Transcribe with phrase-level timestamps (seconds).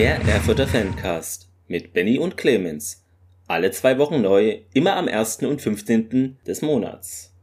[0.00, 3.04] Der Erfurter Fancast mit Benny und Clemens.
[3.46, 5.42] Alle zwei Wochen neu, immer am 1.
[5.42, 6.38] und 15.
[6.46, 7.34] des Monats.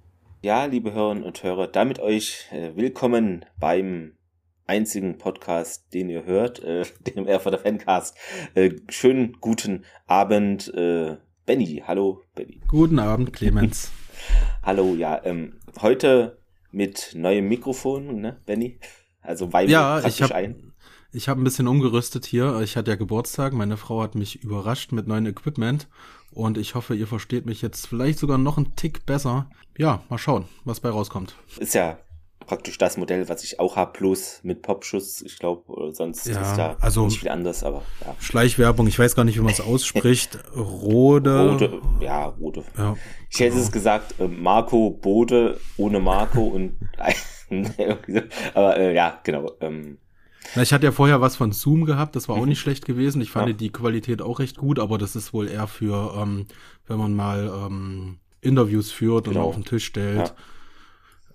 [0.42, 4.14] Ja, liebe Hörerinnen und Hörer, damit euch äh, willkommen beim
[4.66, 6.84] einzigen Podcast, den ihr hört, äh,
[7.16, 8.18] dem Erfurter Fancast.
[8.56, 11.84] Äh, schönen guten Abend, äh, Benny.
[11.86, 12.60] Hallo, Benny.
[12.68, 13.92] Guten Abend, Clemens.
[14.64, 16.40] Hallo, ja, ähm, heute
[16.72, 18.80] mit neuem Mikrofon, ne, Benny?
[19.22, 20.74] Also weil ja, ich hab, ein.
[21.12, 22.60] Ich habe ein bisschen umgerüstet hier.
[22.62, 23.54] Ich hatte ja Geburtstag.
[23.54, 25.88] Meine Frau hat mich überrascht mit neuem Equipment.
[26.32, 29.50] Und ich hoffe, ihr versteht mich jetzt vielleicht sogar noch einen Tick besser.
[29.78, 31.36] Ja, mal schauen, was bei rauskommt.
[31.60, 31.98] Ist ja
[32.46, 35.22] praktisch das Modell, was ich auch habe, plus mit Popschuss.
[35.22, 38.16] Ich glaube, sonst ja, ist da also nicht viel anders, aber ja.
[38.20, 40.40] Schleichwerbung, ich weiß gar nicht, wie man es ausspricht.
[40.56, 41.52] Rode.
[41.52, 42.64] Rode, ja, Rode.
[42.78, 42.96] Ja,
[43.30, 43.64] ich hätte genau.
[43.64, 46.78] es gesagt, äh, Marco Bode ohne Marco und
[48.54, 49.52] aber äh, ja, genau.
[49.62, 50.00] Ähm,
[50.56, 52.50] na, ich hatte ja vorher was von Zoom gehabt, das war auch mhm.
[52.50, 53.22] nicht schlecht gewesen.
[53.22, 53.54] Ich fand ja.
[53.54, 56.46] die Qualität auch recht gut, aber das ist wohl eher für, ähm,
[56.88, 59.42] wenn man mal ähm, Interviews führt genau.
[59.42, 60.34] und auf den Tisch stellt.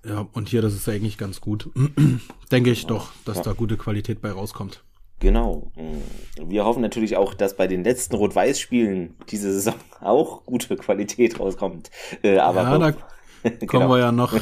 [0.04, 0.10] Ja.
[0.14, 0.28] ja.
[0.32, 1.70] und hier, das ist eigentlich ganz gut.
[2.52, 3.42] Denke ich doch, dass ja.
[3.42, 4.82] da gute Qualität bei rauskommt.
[5.20, 5.70] Genau.
[5.76, 6.50] Mm.
[6.50, 11.90] Wir hoffen natürlich auch, dass bei den letzten Rot-Weiß-Spielen diese Saison auch gute Qualität rauskommt.
[12.22, 12.90] Äh, aber ja, da
[13.42, 13.66] genau.
[13.66, 14.34] kommen wir ja noch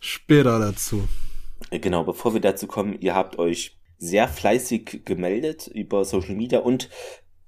[0.00, 1.08] später dazu.
[1.70, 6.90] Genau, bevor wir dazu kommen, ihr habt euch sehr fleißig gemeldet über Social Media und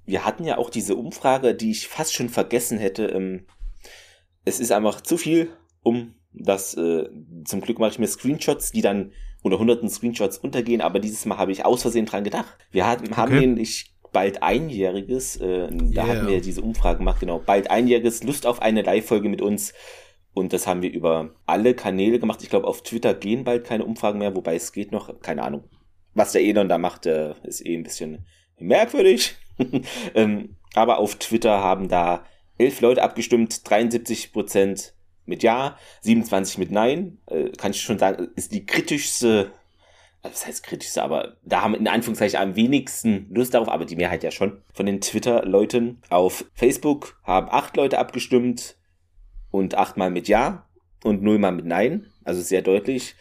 [0.06, 3.06] wir hatten ja auch diese Umfrage, die ich fast schon vergessen hätte.
[3.06, 3.47] Ähm,
[4.44, 5.50] es ist einfach zu viel,
[5.82, 7.08] um das, äh,
[7.44, 9.10] zum Glück mache ich mir Screenshots, die dann
[9.42, 12.56] unter hunderten Screenshots untergehen, aber dieses Mal habe ich aus Versehen dran gedacht.
[12.70, 13.16] Wir hatten, okay.
[13.16, 16.06] haben nämlich bald einjähriges, äh, da yeah.
[16.06, 19.75] hatten wir diese Umfrage gemacht, genau, bald einjähriges, Lust auf eine Live-Folge mit uns.
[20.34, 22.42] Und das haben wir über alle Kanäle gemacht.
[22.42, 25.69] Ich glaube, auf Twitter gehen bald keine Umfragen mehr, wobei es geht noch, keine Ahnung
[26.14, 28.26] was der Elon da macht, äh, ist eh ein bisschen
[28.58, 29.36] merkwürdig.
[30.14, 32.25] ähm, aber auf Twitter haben da
[32.58, 34.94] elf Leute abgestimmt, 73 Prozent
[35.26, 37.19] mit Ja, 27 mit Nein.
[37.26, 39.52] Äh, kann ich schon sagen, ist die kritischste,
[40.22, 43.96] also was heißt kritischste, aber da haben in Anführungszeichen am wenigsten Lust darauf, aber die
[43.96, 44.62] Mehrheit ja schon.
[44.72, 48.76] Von den Twitter-Leuten auf Facebook haben acht Leute abgestimmt
[49.50, 50.66] und achtmal mit Ja
[51.02, 52.06] und nullmal mit Nein.
[52.25, 53.14] Also sehr deutlich.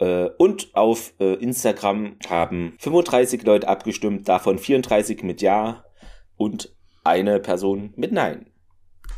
[0.00, 5.84] Äh, und auf äh, Instagram haben 35 Leute abgestimmt, davon 34 mit Ja
[6.36, 6.74] und
[7.04, 8.46] eine Person mit Nein.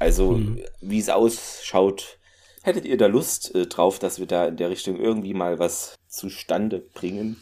[0.01, 0.61] Also, mhm.
[0.81, 2.19] wie es ausschaut,
[2.63, 5.95] hättet ihr da Lust äh, drauf, dass wir da in der Richtung irgendwie mal was
[6.09, 7.37] zustande bringen?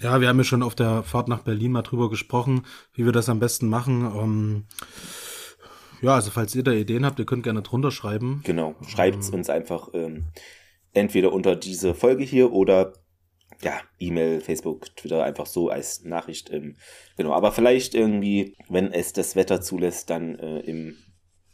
[0.00, 2.64] Ja, wir haben ja schon auf der Fahrt nach Berlin mal drüber gesprochen,
[2.94, 4.04] wie wir das am besten machen.
[4.04, 4.64] Ähm,
[6.00, 8.40] ja, also falls ihr da Ideen habt, ihr könnt gerne drunter schreiben.
[8.44, 9.88] Genau, schreibt ähm, uns einfach.
[9.92, 10.26] Ähm,
[10.92, 12.92] entweder unter diese Folge hier oder
[13.62, 16.50] ja, E-Mail, Facebook, Twitter, einfach so als Nachricht.
[16.50, 16.76] Ähm,
[17.16, 20.96] genau, aber vielleicht irgendwie, wenn es das Wetter zulässt, dann äh, im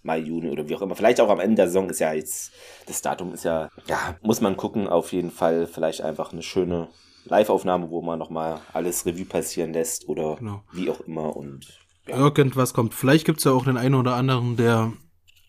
[0.03, 0.95] Mai, Juni oder wie auch immer.
[0.95, 2.53] Vielleicht auch am Ende der Saison ist ja jetzt,
[2.87, 6.89] das Datum ist ja, ja, muss man gucken, auf jeden Fall vielleicht einfach eine schöne
[7.25, 10.63] Live-Aufnahme, wo man nochmal alles Revue passieren lässt oder genau.
[10.73, 12.17] wie auch immer und ja.
[12.17, 12.95] Irgendwas kommt.
[12.95, 14.93] Vielleicht gibt's ja auch den einen oder anderen, der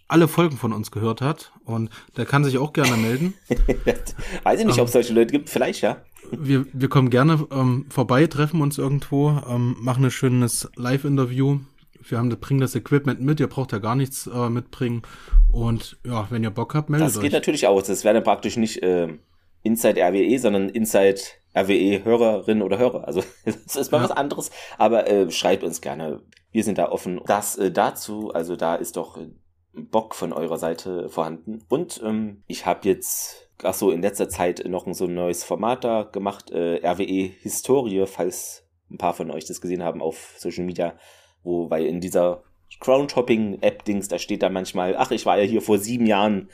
[0.08, 3.34] alle Folgen von uns gehört hat und der kann sich auch gerne melden.
[4.44, 5.98] Weiß ich nicht, ähm, ob es solche Leute gibt, vielleicht ja.
[6.32, 11.60] wir, wir kommen gerne ähm, vorbei, treffen uns irgendwo, ähm, machen ein schönes Live-Interview.
[12.10, 15.02] Wir haben, bringen das Equipment mit, ihr braucht ja gar nichts äh, mitbringen.
[15.52, 17.14] Und ja, wenn ihr Bock habt, meldet euch.
[17.14, 17.40] Das geht euch.
[17.40, 17.82] natürlich auch.
[17.82, 19.10] Das wäre dann praktisch nicht äh,
[19.64, 21.20] Inside RWE, sondern Inside
[21.56, 23.08] RWE Hörerin oder Hörer.
[23.08, 24.06] Also das ist mal ja.
[24.06, 24.52] was anderes.
[24.78, 26.22] Aber äh, schreibt uns gerne.
[26.52, 27.20] Wir sind da offen.
[27.26, 29.20] Das äh, dazu, also da ist doch
[29.78, 31.64] Bock von eurer Seite vorhanden.
[31.70, 35.84] Und ähm, ich habe jetzt, ach so, in letzter Zeit noch so ein neues Format
[35.84, 40.66] da gemacht, äh, RWE Historie, falls ein paar von euch das gesehen haben auf Social
[40.66, 40.96] Media,
[41.44, 42.44] wo, weil in dieser
[42.80, 46.50] Crown-Shopping-App-Dings, da steht da manchmal, ach, ich war ja hier vor sieben Jahren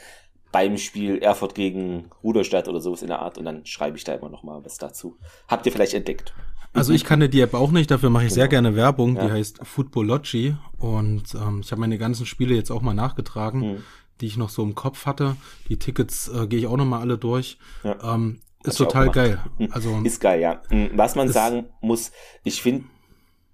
[0.51, 4.13] beim Spiel Erfurt gegen Ruderstadt oder sowas in der Art und dann schreibe ich da
[4.13, 5.17] immer noch mal was dazu.
[5.47, 6.33] Habt ihr vielleicht entdeckt?
[6.73, 8.41] Also ich kannte die App auch nicht, dafür mache ich genau.
[8.41, 9.15] sehr gerne Werbung.
[9.15, 9.27] Ja.
[9.27, 13.83] Die heißt Footballogy und ähm, ich habe meine ganzen Spiele jetzt auch mal nachgetragen, mhm.
[14.21, 15.35] die ich noch so im Kopf hatte.
[15.69, 17.57] Die Tickets äh, gehe ich auch noch mal alle durch.
[17.83, 18.15] Ja.
[18.15, 19.39] Ähm, ist total geil.
[19.71, 20.61] Also ist geil, ja.
[20.69, 20.91] Mhm.
[20.93, 22.11] Was man sagen muss,
[22.43, 22.85] ich finde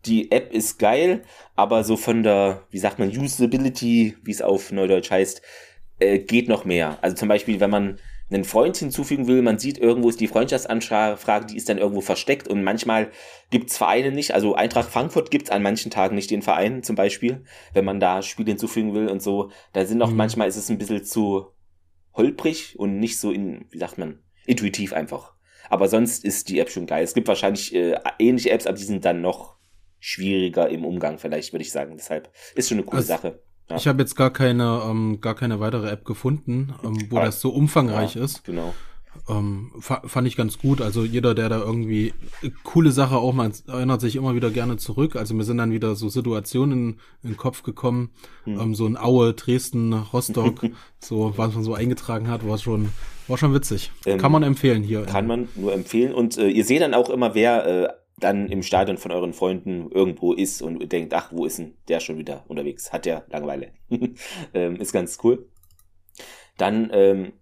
[0.05, 1.23] die App ist geil,
[1.55, 5.41] aber so von der, wie sagt man, Usability, wie es auf Neudeutsch heißt,
[5.99, 6.97] äh, geht noch mehr.
[7.01, 7.99] Also zum Beispiel, wenn man
[8.31, 12.47] einen Freund hinzufügen will, man sieht, irgendwo ist die Freundschaftsanfrage, die ist dann irgendwo versteckt
[12.47, 13.11] und manchmal
[13.49, 17.43] gibt's Vereine nicht, also Eintracht Frankfurt gibt's an manchen Tagen nicht den Verein zum Beispiel,
[17.73, 20.17] wenn man da Spiele hinzufügen will und so, da sind auch mhm.
[20.17, 21.47] manchmal ist es ein bisschen zu
[22.13, 25.33] holprig und nicht so in, wie sagt man, intuitiv einfach.
[25.69, 27.03] Aber sonst ist die App schon geil.
[27.03, 29.57] Es gibt wahrscheinlich äh, ähnliche Apps, aber die sind dann noch
[29.99, 31.95] schwieriger im Umgang, vielleicht würde ich sagen.
[31.97, 33.43] Deshalb ist schon eine coole also, Sache.
[33.69, 33.75] Ja.
[33.77, 37.41] Ich habe jetzt gar keine, ähm, gar keine weitere App gefunden, ähm, wo Aber, das
[37.41, 38.43] so umfangreich ja, ist.
[38.43, 38.73] Genau.
[39.27, 40.81] Ähm, fand ich ganz gut.
[40.81, 42.13] Also jeder, der da irgendwie
[42.63, 45.15] coole Sache auch mal erinnert sich immer wieder gerne zurück.
[45.15, 46.89] Also mir sind dann wieder so Situationen in,
[47.23, 48.11] in den Kopf gekommen,
[48.45, 48.59] hm.
[48.59, 50.61] ähm, so ein Aue, Dresden, Rostock,
[50.99, 52.89] so was man so eingetragen hat, war schon
[53.27, 53.91] war schon witzig.
[54.05, 55.03] Ähm, kann man empfehlen hier.
[55.03, 57.89] Kann man nur empfehlen und äh, ihr seht dann auch immer, wer äh,
[58.19, 61.99] dann im Stadion von euren Freunden irgendwo ist und denkt, ach, wo ist denn der
[61.99, 62.91] schon wieder unterwegs?
[62.91, 63.71] Hat der Langeweile.
[64.53, 65.49] ähm, ist ganz cool.
[66.57, 67.33] Dann ähm,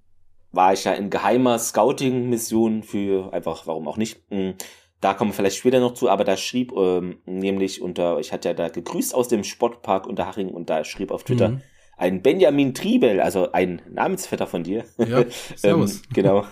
[0.51, 4.21] war ich ja in geheimer Scouting-Mission für einfach, warum auch nicht.
[4.29, 4.55] Hm,
[5.01, 8.49] da kommen wir vielleicht später noch zu, aber da schrieb ähm, nämlich unter, ich hatte
[8.49, 11.61] ja da gegrüßt aus dem Sportpark unter Haching und da schrieb auf Twitter mhm.
[11.97, 14.85] ein Benjamin Triebel, also ein Namensvetter von dir.
[14.97, 15.23] Ja,
[15.55, 15.97] servus.
[16.01, 16.45] ähm, genau.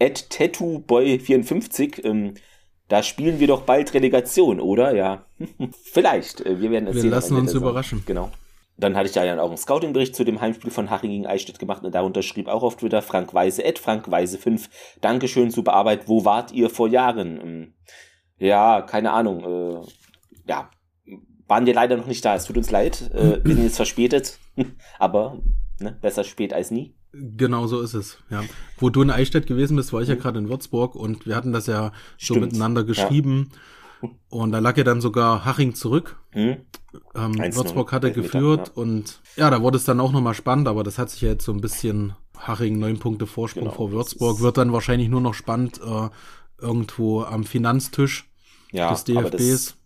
[0.00, 2.34] At TattooBoy54, ähm,
[2.92, 4.94] da spielen wir doch bald Relegation, oder?
[4.94, 5.24] Ja.
[5.82, 6.44] vielleicht.
[6.44, 8.02] Äh, wir werden es Wir lassen uns überraschen.
[8.04, 8.30] Genau.
[8.76, 11.58] Dann hatte ich da ja auch einen Scouting-Bericht zu dem Heimspiel von Haching gegen Eichstätt
[11.58, 14.68] gemacht und darunter schrieb auch auf Twitter Frank Weise, Ed Frank Weise 5.
[15.00, 16.06] Dankeschön, super Arbeit.
[16.06, 17.40] Wo wart ihr vor Jahren?
[17.40, 17.74] Ähm,
[18.36, 19.42] ja, keine Ahnung.
[19.42, 19.86] Äh,
[20.50, 20.68] ja,
[21.48, 22.34] waren wir leider noch nicht da.
[22.34, 23.10] Es tut uns leid.
[23.14, 24.38] Äh, wir sind jetzt verspätet.
[24.98, 25.38] Aber
[25.80, 26.94] ne, besser spät als nie.
[27.12, 28.42] Genau so ist es, ja.
[28.78, 30.20] Wo du in Eichstätt gewesen bist, war ich ja mhm.
[30.20, 32.40] gerade in Würzburg und wir hatten das ja Stimmt.
[32.40, 33.50] so miteinander geschrieben.
[33.50, 34.08] Ja.
[34.30, 36.18] Und da lag ja dann sogar Haching zurück.
[36.34, 36.56] Mhm.
[37.14, 38.82] Ähm, Würzburg hatte geführt ja.
[38.82, 41.44] und ja, da wurde es dann auch nochmal spannend, aber das hat sich ja jetzt
[41.44, 44.40] so ein bisschen Haching neun Punkte Vorsprung genau, vor Würzburg.
[44.40, 46.08] Wird dann wahrscheinlich nur noch spannend äh,
[46.60, 48.30] irgendwo am Finanztisch
[48.72, 49.76] ja, des DFBs.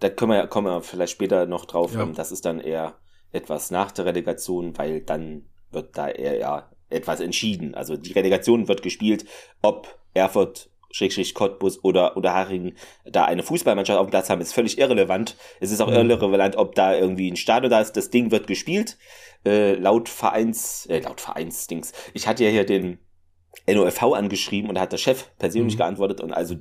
[0.00, 1.94] da können wir, kommen wir vielleicht später noch drauf.
[1.94, 2.02] Ja.
[2.02, 2.94] Ähm, das ist dann eher
[3.30, 7.74] etwas nach der Relegation, weil dann wird da eher ja, etwas entschieden.
[7.74, 9.24] Also die Relegation wird gespielt,
[9.62, 14.52] ob Erfurt Schrägstrich Cottbus oder, oder Haringen da eine Fußballmannschaft auf dem Platz haben, ist
[14.52, 15.36] völlig irrelevant.
[15.58, 16.10] Es ist auch mhm.
[16.10, 17.96] irrelevant, ob da irgendwie ein Stadion da ist.
[17.96, 18.98] Das Ding wird gespielt.
[19.44, 21.92] Äh, laut Vereins, äh, laut Vereinsdings.
[22.14, 22.98] Ich hatte ja hier den
[23.66, 25.78] NOFV angeschrieben und da hat der Chef persönlich mhm.
[25.78, 26.56] geantwortet und also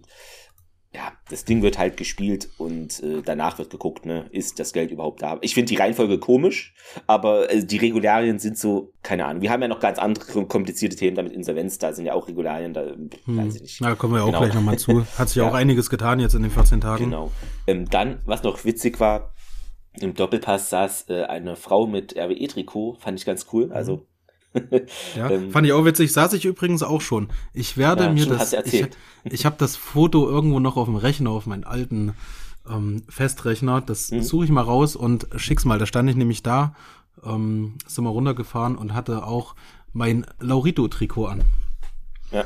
[0.93, 4.91] ja, das Ding wird halt gespielt und äh, danach wird geguckt, ne, ist das Geld
[4.91, 5.37] überhaupt da?
[5.41, 6.73] Ich finde die Reihenfolge komisch,
[7.07, 9.41] aber äh, die Regularien sind so, keine Ahnung.
[9.41, 12.73] Wir haben ja noch ganz andere komplizierte Themen damit Insolvenz, da sind ja auch Regularien,
[12.73, 13.09] da hm.
[13.25, 13.81] weiß ich nicht.
[13.81, 14.39] Na, da kommen wir auch genau.
[14.39, 15.05] gleich nochmal zu.
[15.17, 17.05] Hat sich ja auch einiges getan jetzt in den 14 Tagen.
[17.05, 17.31] Genau.
[17.67, 19.33] Ähm, dann, was noch witzig war,
[19.93, 23.71] im Doppelpass saß äh, eine Frau mit RWE-Trikot, fand ich ganz cool.
[23.71, 24.05] Also
[25.15, 26.11] ja, ähm, fand ich auch witzig.
[26.11, 27.29] Saß ich übrigens auch schon.
[27.53, 28.53] Ich werde ja, mir das.
[28.53, 28.85] Ich,
[29.23, 32.13] ich habe das Foto irgendwo noch auf dem Rechner, auf meinen alten
[32.69, 33.81] ähm, Festrechner.
[33.81, 34.21] Das mhm.
[34.21, 35.79] suche ich mal raus und schick's mal.
[35.79, 36.75] Da stand ich nämlich da,
[37.23, 39.55] ähm, sind wir runtergefahren und hatte auch
[39.93, 41.43] mein Laurito-Trikot an.
[42.31, 42.45] Ja.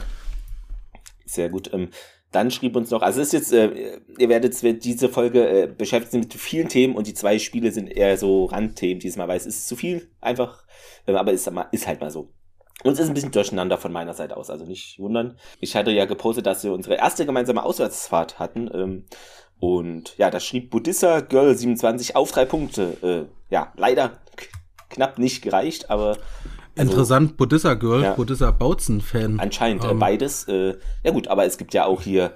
[1.26, 1.72] Sehr gut.
[1.74, 1.90] Ähm,
[2.32, 6.22] dann schrieb uns noch, also es ist jetzt, äh, ihr werdet diese Folge äh, beschäftigt
[6.22, 9.68] mit vielen Themen und die zwei Spiele sind eher so Randthemen diesmal, weil es ist
[9.68, 10.65] zu viel einfach
[11.08, 12.30] aber ist, ist halt mal so.
[12.84, 15.38] Und es ist ein bisschen durcheinander von meiner Seite aus, also nicht wundern.
[15.60, 18.70] Ich hatte ja gepostet, dass wir unsere erste gemeinsame Auswärtsfahrt hatten.
[18.74, 19.06] Ähm,
[19.60, 23.28] und ja, da schrieb Buddhissa Girl 27 auf drei Punkte.
[23.30, 24.20] Äh, ja, leider
[24.90, 26.18] knapp nicht gereicht, aber.
[26.78, 29.40] Also, Interessant, Buddhissa Girl, ja, Buddhissa Bautzen-Fan.
[29.40, 30.00] Anscheinend äh, ähm.
[30.00, 30.48] beides.
[30.48, 32.34] Äh, ja gut, aber es gibt ja auch hier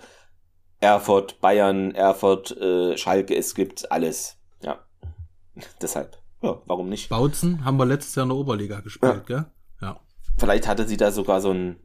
[0.79, 4.37] Erfurt, Bayern, Erfurt, äh, Schalke, es gibt alles.
[4.63, 4.79] Ja,
[5.81, 6.17] deshalb.
[6.41, 7.09] Ja, warum nicht?
[7.09, 9.35] Bautzen haben wir letztes Jahr in der Oberliga gespielt, ja.
[9.41, 9.45] gell?
[9.81, 9.99] Ja.
[10.37, 11.77] Vielleicht hatte sie da sogar so ein,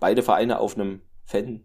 [0.00, 1.62] beide Vereine auf einem Fan,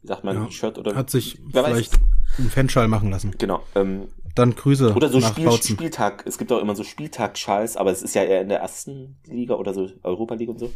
[0.00, 0.50] wie sagt man, ja.
[0.50, 0.94] Shirt oder.
[0.94, 2.00] Hat sich vielleicht weiß.
[2.38, 3.34] einen Fanschal machen lassen.
[3.38, 3.62] Genau.
[3.74, 4.94] Ähm, Dann Grüße.
[4.94, 5.76] Oder so nach Spiel, Bautzen.
[5.76, 6.24] Spieltag.
[6.26, 9.54] Es gibt auch immer so Spieltag-Schals, aber es ist ja eher in der ersten Liga
[9.54, 10.72] oder so Europa League und so.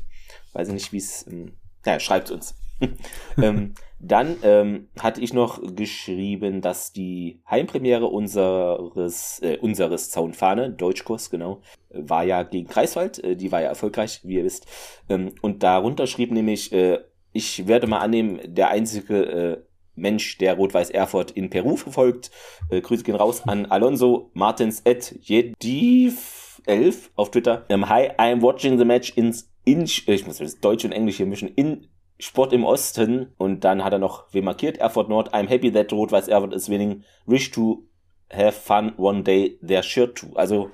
[0.52, 1.26] Weiß ich nicht, wie es.
[1.26, 1.52] Ähm,
[1.87, 2.55] naja, schreibt uns.
[3.43, 11.31] ähm, dann ähm, hatte ich noch geschrieben, dass die Heimpremiere unseres, äh, unseres Zaunfahne, Deutschkurs,
[11.31, 13.23] genau, war ja gegen Kreiswald.
[13.25, 14.66] Äh, die war ja erfolgreich, wie ihr wisst.
[15.09, 16.99] Ähm, und darunter schrieb nämlich, äh,
[17.33, 19.62] ich werde mal annehmen, der einzige äh,
[19.95, 22.31] Mensch, der Rot-Weiß Erfurt in Peru verfolgt.
[22.71, 27.64] Äh, Grüße gehen raus an Alonso Martins at Jediv 11 auf Twitter.
[27.69, 29.35] Ähm, hi, I'm watching the match in,
[29.66, 33.85] in ich muss das Deutsch und Englisch hier mischen, in Sport im Osten und dann
[33.85, 37.50] hat er noch wie markiert, Erfurt Nord, I'm happy that Rot-Weiß Erfurt is winning, wish
[37.50, 37.87] to
[38.32, 40.32] have fun one day, their shirt too.
[40.35, 40.70] Also,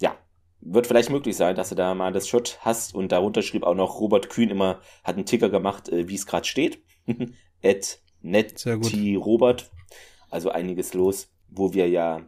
[0.00, 0.16] ja,
[0.60, 3.74] wird vielleicht möglich sein, dass du da mal das Shirt hast und darunter schrieb auch
[3.74, 6.82] noch Robert Kühn immer, hat einen Ticker gemacht, äh, wie es gerade steht.
[7.62, 9.70] At netti Robert.
[10.30, 12.26] Also einiges los, wo wir ja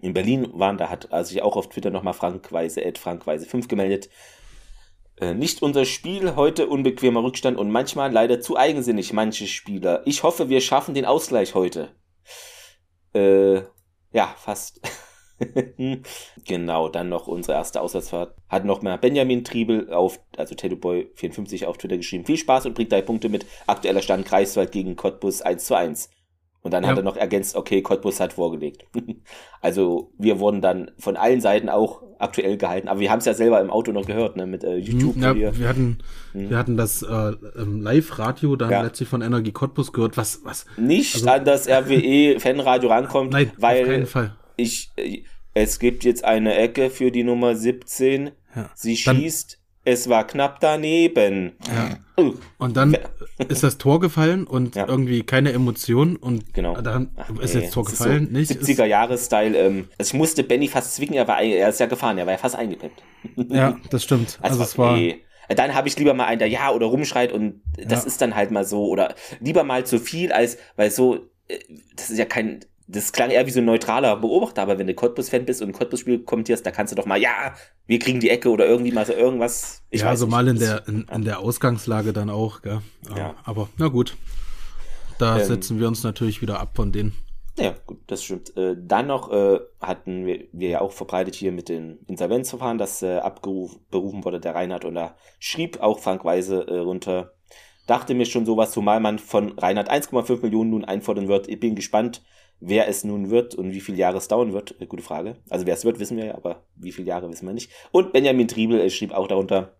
[0.00, 3.68] in Berlin waren, da hat also sich auch auf Twitter nochmal Frankweise, at Frankweise 5
[3.68, 4.08] gemeldet.
[5.20, 10.02] Äh, nicht unser Spiel, heute unbequemer Rückstand und manchmal leider zu eigensinnig manche Spieler.
[10.06, 11.94] Ich hoffe, wir schaffen den Ausgleich heute.
[13.12, 13.62] Äh,
[14.12, 14.80] ja, fast.
[16.46, 18.34] genau, dann noch unsere erste Auswärtsfahrt.
[18.48, 22.24] Hat noch mal Benjamin Triebel auf, also Tattooboy54 auf Twitter geschrieben.
[22.24, 23.44] Viel Spaß und bringt drei Punkte mit.
[23.66, 26.08] Aktueller Stand Greifswald gegen Cottbus 1 zu 1.
[26.62, 26.90] Und dann ja.
[26.90, 28.84] hat er noch ergänzt, okay, Cottbus hat vorgelegt.
[29.62, 32.88] also wir wurden dann von allen Seiten auch aktuell gehalten.
[32.88, 35.16] Aber wir haben es ja selber im Auto noch gehört, ne, mit äh, YouTube.
[35.16, 35.98] Ja, wir, wir hatten,
[36.32, 36.50] hm.
[36.50, 38.82] wir hatten das äh, Live-Radio dann ja.
[38.82, 40.66] letztlich von Energie Cottbus gehört, was, was.
[40.76, 44.36] Nicht also, an das RWE-Fanradio rankommt, Nein, weil auf keinen Fall.
[44.56, 45.22] ich, äh,
[45.54, 48.32] es gibt jetzt eine Ecke für die Nummer 17.
[48.54, 48.70] Ja.
[48.74, 51.52] Sie schießt es war knapp daneben.
[51.66, 51.98] Ja.
[52.58, 52.96] Und dann
[53.48, 54.86] ist das Tor gefallen und ja.
[54.86, 56.78] irgendwie keine Emotion und genau.
[56.80, 58.50] dann Ach, ist jetzt Tor gefallen, so nicht?
[58.50, 59.56] 70er Jahre-Style.
[59.56, 62.32] Ähm, also ich musste Benny fast zwicken, er, war, er ist ja gefahren, er war
[62.32, 63.02] ja fast eingepeppt.
[63.48, 64.38] Ja, das stimmt.
[64.42, 64.96] Also, also es war.
[64.96, 65.24] Nee.
[65.48, 68.06] Dann habe ich lieber mal einen, der ja oder rumschreit und das ja.
[68.06, 71.16] ist dann halt mal so oder lieber mal zu viel als, weil so,
[71.48, 71.58] äh,
[71.96, 72.60] das ist ja kein,
[72.92, 75.72] das klang eher wie so ein neutraler Beobachter, aber wenn du Cottbus-Fan bist und ein
[75.72, 77.54] Cottbus-Spiel kommentierst, da kannst du doch mal, ja,
[77.86, 79.82] wir kriegen die Ecke oder irgendwie mal so irgendwas.
[79.90, 80.32] Ich ja, so nicht.
[80.32, 82.80] mal in der, in, in, der Ausgangslage dann auch, gell?
[83.16, 83.34] Ja.
[83.44, 84.16] Aber na gut.
[85.18, 87.14] Da ähm, setzen wir uns natürlich wieder ab von denen.
[87.58, 88.56] Ja, gut, das stimmt.
[88.56, 93.02] Äh, dann noch äh, hatten wir, wir ja auch verbreitet hier mit den Insolvenzverfahren, das
[93.02, 97.34] äh, abberufen wurde, der Reinhard, und da schrieb auch Frank Weise äh, runter,
[97.86, 101.48] dachte mir schon sowas, zumal man von Reinhard 1,5 Millionen nun einfordern wird.
[101.48, 102.22] Ich bin gespannt,
[102.60, 105.36] Wer es nun wird und wie viele Jahre es dauern wird, äh, gute Frage.
[105.48, 107.72] Also wer es wird, wissen wir ja, aber wie viele Jahre wissen wir nicht.
[107.90, 109.76] Und Benjamin Triebel äh, schrieb auch darunter,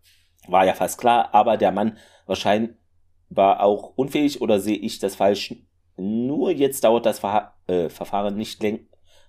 [0.49, 2.73] war ja fast klar, aber der Mann wahrscheinlich
[3.29, 5.55] war auch unfähig oder sehe ich das falsch?
[5.97, 8.81] Nur jetzt dauert das Ver äh, Verfahren nicht länger,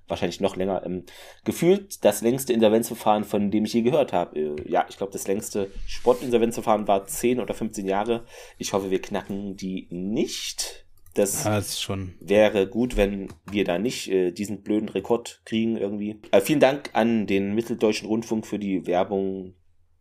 [0.08, 0.84] wahrscheinlich noch länger.
[0.86, 1.06] Ähm,
[1.44, 4.40] gefühlt das längste Insolvenzverfahren, von dem ich je gehört habe.
[4.40, 8.26] Äh, ja, ich glaube, das längste Sportinsolvenzverfahren war 10 oder 15 Jahre.
[8.58, 10.86] Ich hoffe, wir knacken die nicht.
[11.14, 12.14] Das, ja, das schon.
[12.22, 16.22] wäre gut, wenn wir da nicht äh, diesen blöden Rekord kriegen irgendwie.
[16.32, 19.56] Äh, vielen Dank an den Mitteldeutschen Rundfunk für die Werbung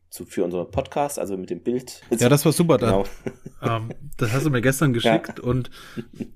[0.09, 2.03] zu, für unseren Podcast, also mit dem Bild.
[2.11, 2.79] Ja, das war super.
[2.79, 3.05] Genau.
[3.63, 5.45] ähm, das hast du mir gestern geschickt ja.
[5.45, 5.71] und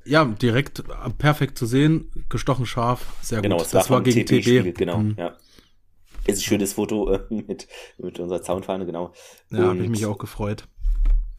[0.04, 3.66] ja, direkt äh, perfekt zu sehen, gestochen scharf, sehr genau, gut.
[3.66, 4.72] Das, das war, gegen TB.
[4.72, 4.78] TB.
[4.78, 5.16] Genau, mhm.
[5.18, 5.36] ja.
[6.26, 9.12] Ist ein schönes Foto äh, mit, mit unserer Zaunfahne, genau.
[9.50, 10.66] Ja, habe ich mich auch gefreut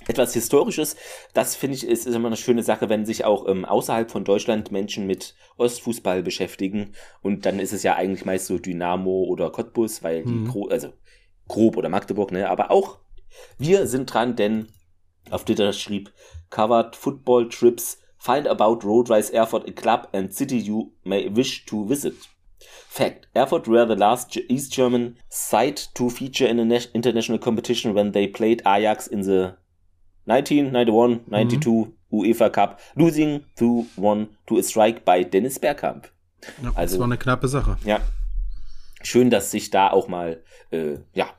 [0.08, 0.96] etwas Historisches.
[1.34, 4.24] Das finde ich ist, ist immer eine schöne Sache, wenn sich auch ähm, außerhalb von
[4.24, 6.94] Deutschland Menschen mit Ostfußball beschäftigen.
[7.22, 10.48] Und dann ist es ja eigentlich meist so Dynamo oder Cottbus, weil die, mhm.
[10.50, 10.94] Gro also
[11.48, 12.50] grob oder Magdeburg, ne?
[12.50, 13.00] Aber auch
[13.58, 14.68] wir sind dran, denn
[15.30, 16.12] auf Twitter schrieb
[16.50, 21.66] Covered Football Trips Find about Road Rise Erfurt a club and city you may wish
[21.66, 22.16] to visit.
[22.90, 28.14] Fact: Erfurt were the last East German side to feature in an international competition when
[28.14, 29.58] they played Ajax in the
[30.27, 31.94] 1991, 92 mhm.
[32.10, 36.08] UEFA Cup, losing to one to a strike by Dennis Bergkamp.
[36.63, 37.77] Ja, also, das war eine knappe Sache.
[37.86, 38.01] Ja.
[39.01, 41.29] Schön, dass sich da auch mal, äh, ja,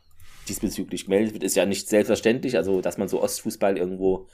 [0.48, 1.42] diesbezüglich gemeldet wird.
[1.42, 4.28] Ist ja nicht selbstverständlich, also, dass man so Ostfußball irgendwo,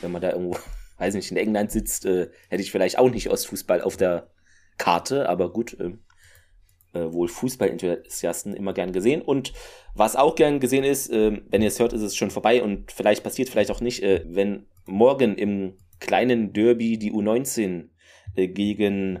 [0.00, 0.56] wenn man da irgendwo,
[0.98, 4.28] weiß nicht, in England sitzt, äh, hätte ich vielleicht auch nicht Ostfußball auf der
[4.76, 5.96] Karte, aber gut, äh,
[6.92, 9.22] äh, wohl Fußballenthusiasten immer gern gesehen.
[9.22, 9.52] Und
[9.94, 12.92] was auch gern gesehen ist, äh, wenn ihr es hört, ist es schon vorbei und
[12.92, 17.88] vielleicht passiert vielleicht auch nicht, äh, wenn morgen im kleinen Derby die U19
[18.34, 19.20] äh, gegen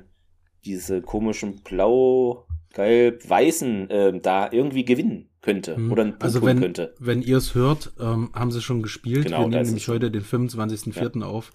[0.64, 5.92] diese komischen blau, gelb, weißen äh, da irgendwie gewinnen könnte hm.
[5.92, 6.94] oder einen Punkt also wenn, könnte.
[6.98, 9.26] Wenn ihr es hört, ähm, haben sie schon gespielt.
[9.26, 11.20] Genau, Wir nehmen nämlich heute den 25.04.
[11.20, 11.26] Ja.
[11.26, 11.52] auf.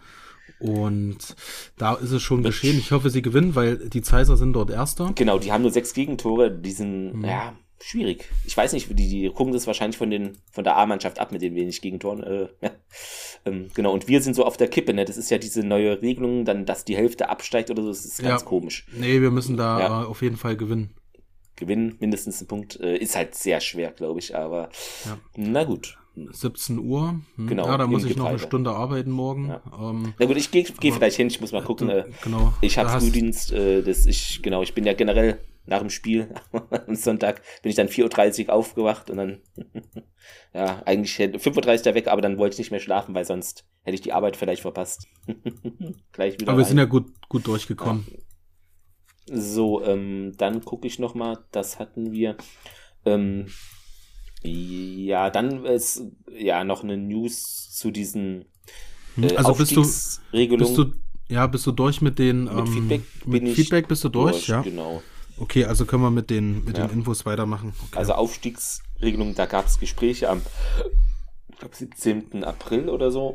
[0.63, 1.35] Und
[1.77, 2.79] da ist es schon Mit geschehen.
[2.79, 5.11] Ich hoffe, sie gewinnen, weil die Zeiser sind dort Erster.
[5.15, 6.51] Genau, die haben nur sechs Gegentore.
[6.51, 7.25] Die sind, mhm.
[7.25, 8.29] ja, schwierig.
[8.45, 11.41] Ich weiß nicht, die, die gucken das wahrscheinlich von, den, von der A-Mannschaft ab mit
[11.41, 12.23] den wenig Gegentoren.
[12.23, 12.71] Äh, ja.
[13.45, 14.93] ähm, genau, und wir sind so auf der Kippe.
[14.93, 15.03] Ne?
[15.03, 17.89] Das ist ja diese neue Regelung, dann, dass die Hälfte absteigt oder so.
[17.89, 18.47] Das ist ganz ja.
[18.47, 18.85] komisch.
[18.93, 20.03] Nee, wir müssen da ja.
[20.05, 20.91] auf jeden Fall gewinnen.
[21.57, 22.79] Gewinnen, mindestens ein Punkt.
[22.79, 24.69] Äh, ist halt sehr schwer, glaube ich, aber
[25.35, 25.97] na gut.
[26.15, 27.19] 17 Uhr.
[27.35, 27.47] Hm.
[27.47, 27.65] Genau.
[27.65, 29.47] Ja, da muss ich noch eine Stunde arbeiten morgen.
[29.47, 29.61] Ja.
[29.79, 31.89] Ähm, Na gut, ich gehe geh vielleicht hin, ich muss mal gucken.
[31.89, 32.53] Äh, genau.
[32.61, 36.33] Ich habe Frühdienst, äh, das ich, genau, ich bin ja generell nach dem Spiel
[36.87, 39.41] am Sonntag bin ich dann 4.30 Uhr aufgewacht und dann,
[40.53, 43.95] ja, eigentlich 5.30 Uhr weg, aber dann wollte ich nicht mehr schlafen, weil sonst hätte
[43.95, 45.07] ich die Arbeit vielleicht verpasst.
[46.11, 46.51] Gleich wieder.
[46.51, 48.05] Aber wir sind ja gut, gut durchgekommen.
[48.09, 48.17] Ja.
[49.25, 52.35] So, ähm, dann gucke ich noch mal, das hatten wir.
[53.05, 53.47] Ähm,
[54.43, 58.45] ja, dann ist ja noch eine News zu diesen
[59.15, 60.93] hm, äh, also bist du, bist du
[61.29, 64.47] ja bist du durch mit den mit ähm, Feedback mit Feedback bist du durch, durch,
[64.47, 65.01] ja genau
[65.37, 66.87] okay also können wir mit den mit ja.
[66.87, 67.97] den Infos weitermachen okay.
[67.97, 70.41] also Aufstiegsregelung da gab es Gespräche am
[71.49, 72.43] ich glaube 17.
[72.43, 73.27] April oder so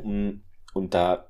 [0.73, 1.29] und da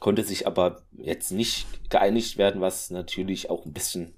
[0.00, 4.14] konnte sich aber jetzt nicht geeinigt werden, was natürlich auch ein bisschen,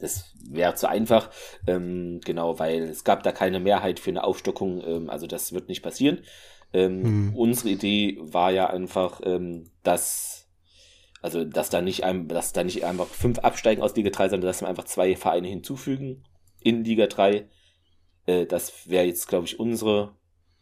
[0.00, 1.30] das wäre zu einfach,
[1.66, 5.68] ähm, genau, weil es gab da keine Mehrheit für eine Aufstockung, ähm, also das wird
[5.68, 6.22] nicht passieren.
[6.72, 7.36] Ähm, hm.
[7.36, 10.40] Unsere Idee war ja einfach, ähm, dass
[11.22, 14.48] also dass da nicht ein, dass da nicht einfach fünf absteigen aus Liga 3, sondern
[14.48, 16.24] dass wir einfach zwei Vereine hinzufügen
[16.60, 17.48] in Liga 3.
[18.26, 20.16] Äh, das wäre jetzt, glaube ich, unsere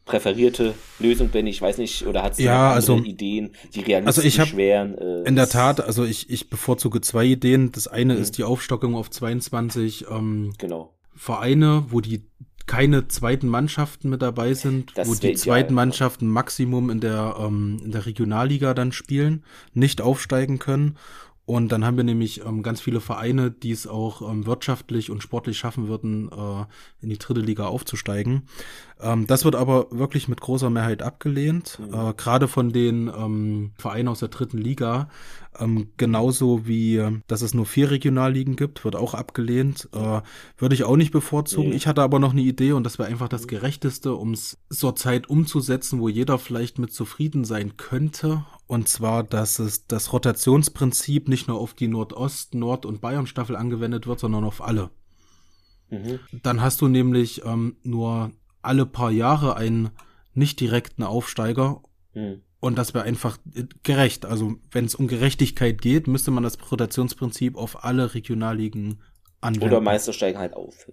[0.08, 1.50] präferierte Lösung, Benny?
[1.50, 4.98] Ich weiß nicht, oder hat es ja, also, Ideen, die realistisch also ich hab, wären?
[4.98, 7.70] Äh, in der Tat, also ich, ich bevorzuge zwei Ideen.
[7.70, 8.22] Das eine mhm.
[8.22, 10.94] ist die Aufstockung auf 22 ähm, genau.
[11.14, 12.24] Vereine, wo die
[12.66, 17.36] keine zweiten Mannschaften mit dabei sind, das wo die zweiten ideal, Mannschaften Maximum in der,
[17.40, 20.96] ähm, in der Regionalliga dann spielen, nicht aufsteigen können
[21.48, 25.22] und dann haben wir nämlich ähm, ganz viele Vereine, die es auch ähm, wirtschaftlich und
[25.22, 26.66] sportlich schaffen würden, äh,
[27.00, 28.42] in die dritte Liga aufzusteigen.
[29.00, 31.94] Ähm, das wird aber wirklich mit großer Mehrheit abgelehnt, mhm.
[31.94, 35.08] äh, gerade von den ähm, Vereinen aus der dritten Liga.
[35.58, 39.88] Ähm, genauso wie, dass es nur vier Regionalligen gibt, wird auch abgelehnt.
[39.94, 40.20] Äh,
[40.58, 41.70] würde ich auch nicht bevorzugen.
[41.70, 41.76] Mhm.
[41.76, 43.48] Ich hatte aber noch eine Idee und das wäre einfach das mhm.
[43.48, 49.24] Gerechteste, um es zur Zeit umzusetzen, wo jeder vielleicht mit zufrieden sein könnte und zwar,
[49.24, 54.44] dass es das Rotationsprinzip nicht nur auf die Nordost-, Nord- und Bayern-Staffel angewendet wird, sondern
[54.44, 54.90] auf alle.
[55.88, 56.20] Mhm.
[56.42, 59.88] Dann hast du nämlich ähm, nur alle paar Jahre einen
[60.34, 61.82] nicht direkten Aufsteiger.
[62.12, 62.42] Mhm.
[62.60, 63.38] Und das wäre einfach
[63.84, 64.26] gerecht.
[64.26, 69.00] Also wenn es um Gerechtigkeit geht, müsste man das Rotationsprinzip auf alle Regionalligen
[69.40, 69.66] anwenden.
[69.66, 70.90] Oder Meister steigen halt auf.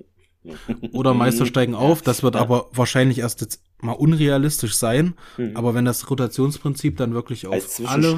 [0.93, 2.01] Oder Meister steigen auf.
[2.01, 2.41] Das wird ja.
[2.41, 5.15] aber wahrscheinlich erst jetzt mal unrealistisch sein.
[5.37, 5.55] Mhm.
[5.55, 8.17] Aber wenn das Rotationsprinzip dann wirklich auf alle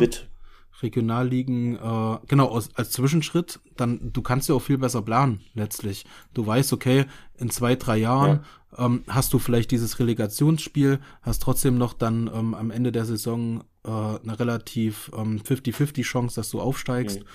[0.82, 6.06] Regionalligen, äh, genau, als, als Zwischenschritt, dann du kannst ja auch viel besser planen letztlich.
[6.34, 7.06] Du weißt, okay,
[7.38, 8.42] in zwei, drei Jahren
[8.78, 8.86] ja.
[8.86, 13.64] ähm, hast du vielleicht dieses Relegationsspiel, hast trotzdem noch dann ähm, am Ende der Saison
[13.84, 17.22] äh, eine relativ ähm, 50-50 Chance, dass du aufsteigst.
[17.22, 17.26] Mhm.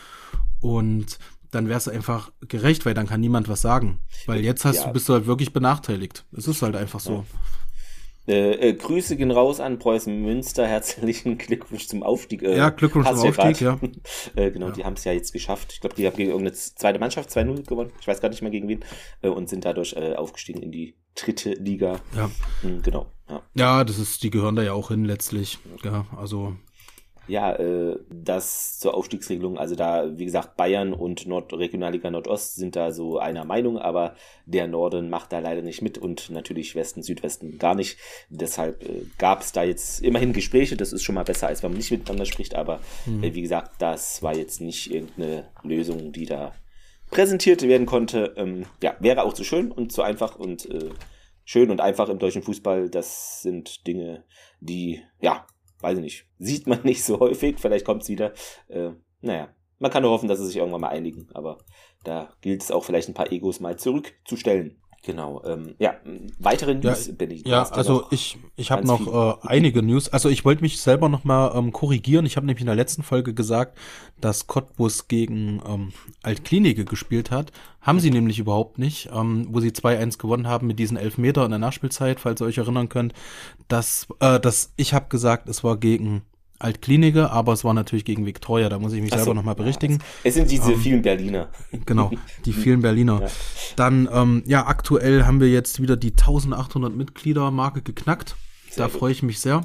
[0.61, 1.19] Und
[1.51, 3.99] dann wäre es einfach gerecht, weil dann kann niemand was sagen.
[4.27, 4.87] Weil jetzt hast ja.
[4.87, 6.25] du, bist du halt wirklich benachteiligt.
[6.33, 7.13] Es ist halt einfach so.
[7.13, 7.25] Ja.
[8.29, 10.67] Äh, äh, Grüße gehen raus an Preußen Münster.
[10.69, 12.43] Herzlichen Glückwunsch zum Aufstieg.
[12.43, 13.79] Äh, ja, Glückwunsch zum Aufstieg, ja.
[14.37, 14.73] äh, genau, ja.
[14.73, 15.73] die haben es ja jetzt geschafft.
[15.73, 17.93] Ich glaube, die haben gegen irgendeine zweite Mannschaft 2-0 gewonnen.
[18.01, 18.85] Ich weiß gar nicht mehr gegen wen.
[19.23, 22.01] Äh, und sind dadurch äh, aufgestiegen in die dritte Liga.
[22.17, 22.31] Ja.
[22.63, 23.07] Mhm, genau.
[23.29, 23.43] Ja.
[23.55, 25.59] ja, das ist, die gehören da ja auch hin letztlich.
[25.85, 26.57] Ja, also
[27.29, 32.75] ja, äh, das zur Aufstiegsregelung, also da, wie gesagt, Bayern und Nord Regionalliga Nordost sind
[32.75, 37.03] da so einer Meinung, aber der Norden macht da leider nicht mit und natürlich Westen,
[37.03, 37.99] Südwesten gar nicht.
[38.29, 41.71] Deshalb äh, gab es da jetzt immerhin Gespräche, das ist schon mal besser, als wenn
[41.71, 43.23] man nicht miteinander spricht, aber mhm.
[43.23, 46.53] äh, wie gesagt, das war jetzt nicht irgendeine Lösung, die da
[47.11, 48.35] präsentiert werden konnte.
[48.37, 50.91] Ähm, ja, wäre auch zu schön und zu einfach und äh,
[51.45, 52.91] schön und einfach im deutschen Fußball.
[52.91, 54.25] Das sind Dinge,
[54.61, 55.47] die, ja,
[55.83, 58.33] weiß ich nicht, sieht man nicht so häufig, vielleicht kommt es wieder.
[58.69, 58.91] Äh,
[59.21, 61.59] naja, man kann nur hoffen, dass sie sich irgendwann mal einigen, aber
[62.05, 64.82] da gilt es auch vielleicht ein paar Egos mal zurückzustellen.
[65.05, 65.43] Genau.
[65.45, 65.97] Ähm, ja,
[66.39, 67.45] weitere News ja, bin ich.
[67.45, 70.09] Ja, also ich, ich habe noch äh, einige News.
[70.09, 72.25] Also ich wollte mich selber noch mal ähm, korrigieren.
[72.25, 73.77] Ich habe nämlich in der letzten Folge gesagt,
[74.21, 77.51] dass Cottbus gegen ähm, Altklinike gespielt hat.
[77.81, 81.51] Haben sie nämlich überhaupt nicht, ähm, wo sie 2-1 gewonnen haben mit diesen Elfmeter in
[81.51, 83.13] der Nachspielzeit, falls ihr euch erinnern könnt.
[83.67, 86.23] Das, äh, das, ich habe gesagt, es war gegen
[86.63, 89.55] Altkliniker, aber es war natürlich gegen Victoria, da muss ich mich Ach selber so, nochmal
[89.55, 89.99] berichtigen.
[90.23, 91.49] Es sind diese ähm, vielen Berliner.
[91.87, 92.11] Genau,
[92.45, 93.23] die vielen Berliner.
[93.23, 93.29] Ja.
[93.77, 98.37] Dann, ähm, ja, aktuell haben wir jetzt wieder die 1800 Mitglieder-Marke geknackt.
[98.71, 99.63] Sehr da freue ich mich sehr.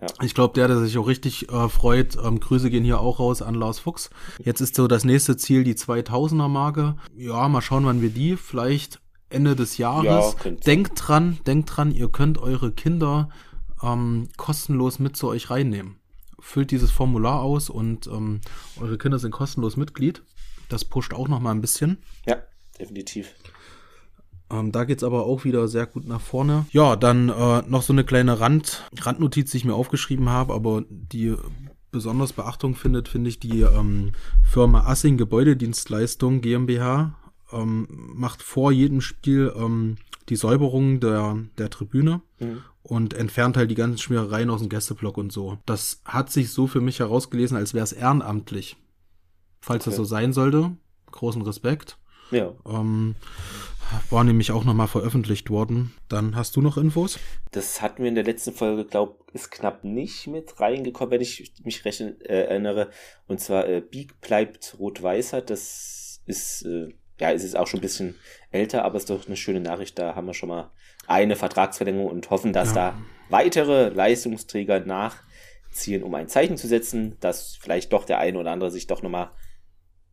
[0.00, 0.06] Ja.
[0.22, 3.40] Ich glaube, der, der sich auch richtig äh, freut, ähm, Grüße gehen hier auch raus
[3.40, 4.10] an Lars Fuchs.
[4.44, 6.96] Jetzt ist so das nächste Ziel die 2000er Marke.
[7.16, 10.36] Ja, mal schauen, wann wir die, vielleicht Ende des Jahres.
[10.44, 13.30] Ja, denkt dran, denkt dran, ihr könnt eure Kinder
[13.82, 15.96] ähm, kostenlos mit zu euch reinnehmen
[16.38, 18.40] füllt dieses Formular aus und ähm,
[18.80, 20.22] eure Kinder sind kostenlos Mitglied.
[20.68, 21.98] Das pusht auch noch mal ein bisschen.
[22.26, 22.38] Ja,
[22.78, 23.34] definitiv.
[24.50, 26.66] Ähm, da es aber auch wieder sehr gut nach vorne.
[26.70, 30.84] Ja, dann äh, noch so eine kleine Rand, Randnotiz, die ich mir aufgeschrieben habe, aber
[30.88, 31.34] die
[31.90, 37.16] besonders Beachtung findet, finde ich die ähm, Firma Assing Gebäudedienstleistung GmbH
[37.52, 39.96] ähm, macht vor jedem Spiel ähm,
[40.28, 42.62] die Säuberung der, der Tribüne mhm.
[42.88, 45.58] Und entfernt halt die ganzen Schmierereien aus dem Gästeblock und so.
[45.66, 48.76] Das hat sich so für mich herausgelesen, als wäre es ehrenamtlich.
[49.60, 49.90] Falls okay.
[49.90, 50.76] das so sein sollte,
[51.10, 51.98] großen Respekt.
[52.30, 52.52] Ja.
[52.64, 53.16] Ähm,
[54.10, 55.94] war nämlich auch nochmal veröffentlicht worden.
[56.08, 57.18] Dann hast du noch Infos?
[57.50, 61.52] Das hatten wir in der letzten Folge, glaube ist knapp nicht mit reingekommen, wenn ich
[61.64, 62.90] mich recht äh, erinnere.
[63.26, 65.42] Und zwar äh, Beak bleibt rot-weißer.
[65.42, 68.14] Das ist äh, ja, es ist auch schon ein bisschen
[68.50, 69.98] älter, aber es ist doch eine schöne Nachricht.
[69.98, 70.70] Da haben wir schon mal
[71.06, 72.74] eine Vertragsverlängerung und hoffen, dass ja.
[72.74, 75.16] da weitere Leistungsträger nach
[75.70, 79.02] ziehen, um ein Zeichen zu setzen, dass vielleicht doch der eine oder andere sich doch
[79.02, 79.30] nochmal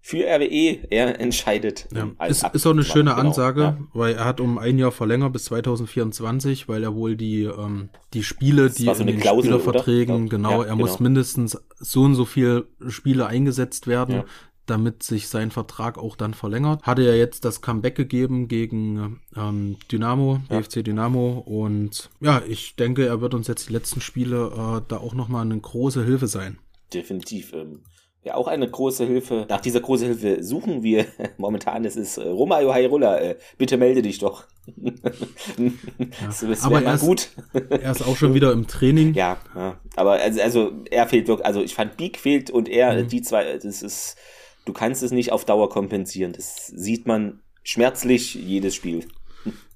[0.06, 1.88] für RWE er entscheidet.
[1.94, 2.10] Ja.
[2.28, 3.22] Ist, ist auch eine schöne genau.
[3.22, 3.78] Ansage, ja.
[3.94, 8.24] weil er hat um ein Jahr verlängert bis 2024, weil er wohl die, ähm, die
[8.24, 10.76] Spiele, die so in den Klausel, Spielerverträgen, genau, ja, er genau.
[10.76, 14.24] muss mindestens so und so viel Spiele eingesetzt werden.
[14.68, 16.84] Ja damit sich sein Vertrag auch dann verlängert.
[16.84, 20.60] Hatte ja jetzt das Comeback gegeben gegen ähm, Dynamo, ja.
[20.60, 24.98] BFC Dynamo und ja, ich denke, er wird uns jetzt die letzten Spiele äh, da
[24.98, 26.60] auch nochmal eine große Hilfe sein.
[26.94, 27.54] Definitiv.
[27.54, 27.82] Ähm,
[28.24, 29.46] ja auch eine große Hilfe.
[29.50, 31.06] Nach dieser großen Hilfe suchen wir
[31.38, 31.84] momentan.
[31.84, 33.20] Es ist äh, Romayo Hairola.
[33.20, 34.46] Äh, bitte melde dich doch.
[36.26, 37.30] das aber er ist, gut.
[37.70, 39.14] er ist auch schon wieder im Training.
[39.14, 39.78] Ja, ja.
[39.98, 41.46] aber also, also er fehlt wirklich.
[41.46, 43.08] Also ich fand Beak fehlt und er, mhm.
[43.10, 44.16] die zwei, das ist,
[44.66, 46.34] du kannst es nicht auf Dauer kompensieren.
[46.34, 49.06] Das sieht man schmerzlich jedes Spiel.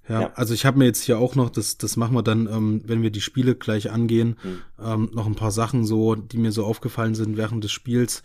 [0.09, 2.47] Ja, ja, also ich habe mir jetzt hier auch noch, das, das machen wir dann,
[2.47, 4.61] ähm, wenn wir die Spiele gleich angehen, mhm.
[4.81, 8.23] ähm, noch ein paar Sachen so, die mir so aufgefallen sind während des Spiels.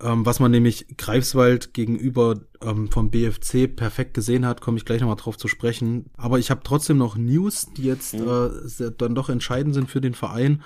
[0.00, 5.00] Ähm, was man nämlich Greifswald gegenüber ähm, vom BFC perfekt gesehen hat, komme ich gleich
[5.00, 6.06] nochmal drauf zu sprechen.
[6.16, 8.28] Aber ich habe trotzdem noch News, die jetzt mhm.
[8.28, 10.62] äh, dann doch entscheidend sind für den Verein.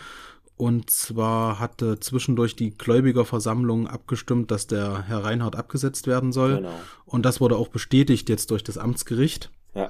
[0.59, 6.57] Und zwar hatte zwischendurch die Gläubigerversammlung abgestimmt, dass der Herr Reinhardt abgesetzt werden soll.
[6.57, 6.75] Genau.
[7.07, 9.53] Und das wurde auch bestätigt jetzt durch das Amtsgericht.
[9.77, 9.89] Ja.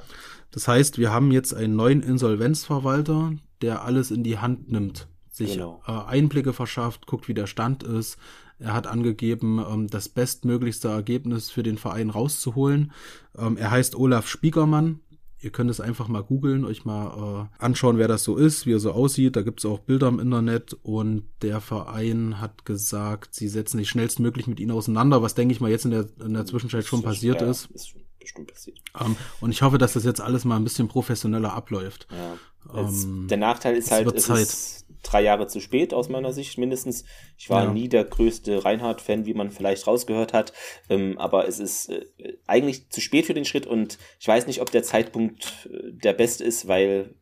[0.50, 5.54] Das heißt, wir haben jetzt einen neuen Insolvenzverwalter, der alles in die Hand nimmt, sich
[5.54, 5.82] genau.
[5.86, 8.18] äh, Einblicke verschafft, guckt, wie der Stand ist.
[8.58, 12.92] Er hat angegeben, ähm, das bestmöglichste Ergebnis für den Verein rauszuholen.
[13.38, 15.00] Ähm, er heißt Olaf Spiegermann.
[15.40, 18.72] Ihr könnt es einfach mal googeln, euch mal äh, anschauen, wer das so ist, wie
[18.72, 19.36] er so aussieht.
[19.36, 23.88] Da gibt es auch Bilder im Internet und der Verein hat gesagt, sie setzen sich
[23.88, 27.02] schnellstmöglich mit ihnen auseinander, was denke ich mal jetzt in der, in der Zwischenzeit schon
[27.02, 27.70] passiert ja, ist.
[27.70, 28.78] ist bestimmt passiert.
[29.00, 32.08] Ähm, und ich hoffe, dass das jetzt alles mal ein bisschen professioneller abläuft.
[32.10, 32.80] Ja.
[32.80, 34.40] Ähm, der Nachteil ist halt, es Zeit.
[34.40, 37.04] ist drei Jahre zu spät aus meiner Sicht mindestens.
[37.36, 37.72] Ich war ja.
[37.72, 40.52] nie der größte Reinhard-Fan, wie man vielleicht rausgehört hat,
[40.88, 42.04] ähm, aber es ist äh,
[42.46, 46.12] eigentlich zu spät für den Schritt und ich weiß nicht, ob der Zeitpunkt äh, der
[46.12, 47.14] beste ist, weil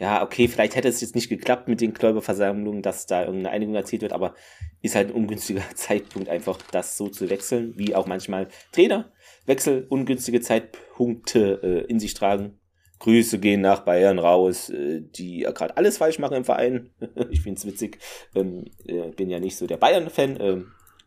[0.00, 3.74] ja, okay, vielleicht hätte es jetzt nicht geklappt mit den Gläuberversammlungen, dass da irgendeine Einigung
[3.74, 4.34] erzielt wird, aber
[4.80, 9.12] ist halt ein ungünstiger Zeitpunkt, einfach das so zu wechseln, wie auch manchmal Trainer
[9.48, 12.57] Wechsel ungünstige Zeitpunkte äh, in sich tragen.
[12.98, 16.90] Grüße gehen nach Bayern raus, äh, die ja gerade alles falsch machen im Verein.
[17.30, 17.98] ich finde es witzig.
[18.34, 20.38] Ähm, äh, bin ja nicht so der Bayern-Fan.
[20.40, 20.66] Ähm,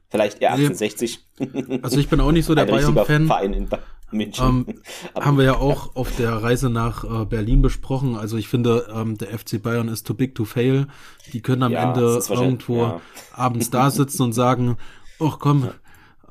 [0.09, 1.19] vielleicht eher 1860.
[1.81, 3.27] also ich bin auch nicht so der Bayern-Fan.
[3.27, 3.79] Verein in ba
[4.13, 4.45] München.
[4.45, 4.81] Ähm,
[5.15, 8.15] haben wir ja auch auf der Reise nach äh, Berlin besprochen.
[8.15, 10.87] Also ich finde, ähm, der FC Bayern ist too big to fail.
[11.31, 13.01] Die können am ja, Ende irgendwo ja.
[13.33, 14.77] abends da sitzen und sagen,
[15.19, 15.69] ach komm,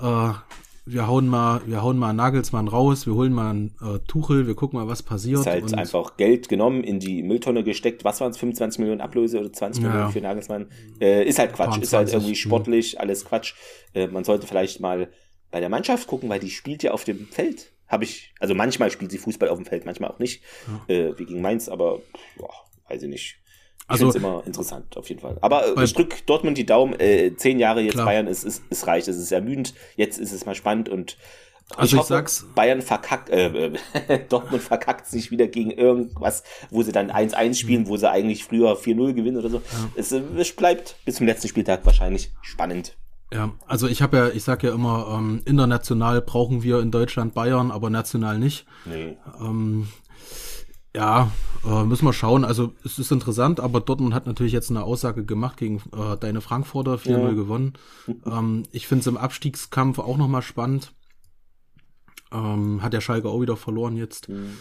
[0.00, 0.30] ja.
[0.30, 0.34] äh,
[0.86, 4.54] wir hauen mal, wir hauen mal Nagelsmann raus, wir holen mal einen äh, Tuchel, wir
[4.54, 5.40] gucken mal, was passiert.
[5.40, 8.04] Ist halt einfach Geld genommen, in die Mülltonne gesteckt.
[8.04, 9.88] Was waren es, 25 Millionen Ablöse oder 20 ja.
[9.90, 10.70] Millionen für Nagelsmann?
[11.00, 13.00] Äh, ist halt Quatsch, 20, ist halt irgendwie sportlich, mh.
[13.00, 13.54] alles Quatsch.
[13.94, 15.10] Äh, man sollte vielleicht mal
[15.50, 17.72] bei der Mannschaft gucken, weil die spielt ja auf dem Feld.
[17.88, 20.42] Habe ich, also manchmal spielt sie Fußball auf dem Feld, manchmal auch nicht,
[20.88, 20.94] ja.
[20.94, 22.00] äh, wie gegen Mainz, aber
[22.36, 22.54] boah,
[22.88, 23.40] weiß ich nicht.
[23.90, 25.36] Ich also, es immer interessant, auf jeden Fall.
[25.40, 26.98] Aber äh, ich drück Dortmund die Daumen.
[27.00, 28.06] Äh, zehn Jahre jetzt klar.
[28.06, 29.74] Bayern ist, ist, ist reich, es ist ermüdend.
[29.96, 31.16] Jetzt ist es mal spannend und
[31.76, 32.46] also ich, ich hoffe.
[32.54, 33.72] Bayern verkackt, äh,
[34.28, 38.76] Dortmund verkackt sich wieder gegen irgendwas, wo sie dann 1-1 spielen, wo sie eigentlich früher
[38.76, 39.56] 4-0 gewinnen oder so.
[39.58, 39.90] Ja.
[39.96, 42.96] Es, es bleibt bis zum letzten Spieltag wahrscheinlich spannend.
[43.32, 47.32] Ja, also ich habe ja, ich sag ja immer, ähm, international brauchen wir in Deutschland
[47.34, 48.66] Bayern, aber national nicht.
[48.84, 49.16] Nee.
[49.40, 49.86] Ähm,
[50.94, 51.30] ja,
[51.64, 52.44] äh, müssen wir schauen.
[52.44, 56.40] Also es ist interessant, aber Dortmund hat natürlich jetzt eine Aussage gemacht gegen äh, deine
[56.40, 57.30] Frankfurter 4-0 ja.
[57.32, 57.74] gewonnen.
[58.26, 60.92] ähm, ich finde es im Abstiegskampf auch nochmal spannend.
[62.32, 64.28] Ähm, hat der Schalke auch wieder verloren jetzt.
[64.28, 64.56] Mhm.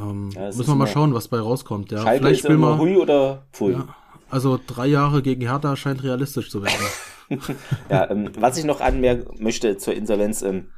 [0.00, 1.92] Ähm, ja, müssen wir mal schauen, was bei rauskommt.
[1.92, 3.72] Ja, Schalke vielleicht ist will man Hui oder Pfui.
[3.72, 3.94] Ja,
[4.30, 6.86] also drei Jahre gegen Hertha scheint realistisch zu werden.
[7.88, 10.68] ja, ähm, was ich noch anmerken möchte zur Insolvenz, ähm,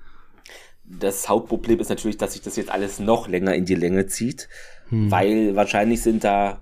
[0.89, 4.49] das Hauptproblem ist natürlich, dass sich das jetzt alles noch länger in die Länge zieht,
[4.89, 5.11] hm.
[5.11, 6.61] weil wahrscheinlich sind da,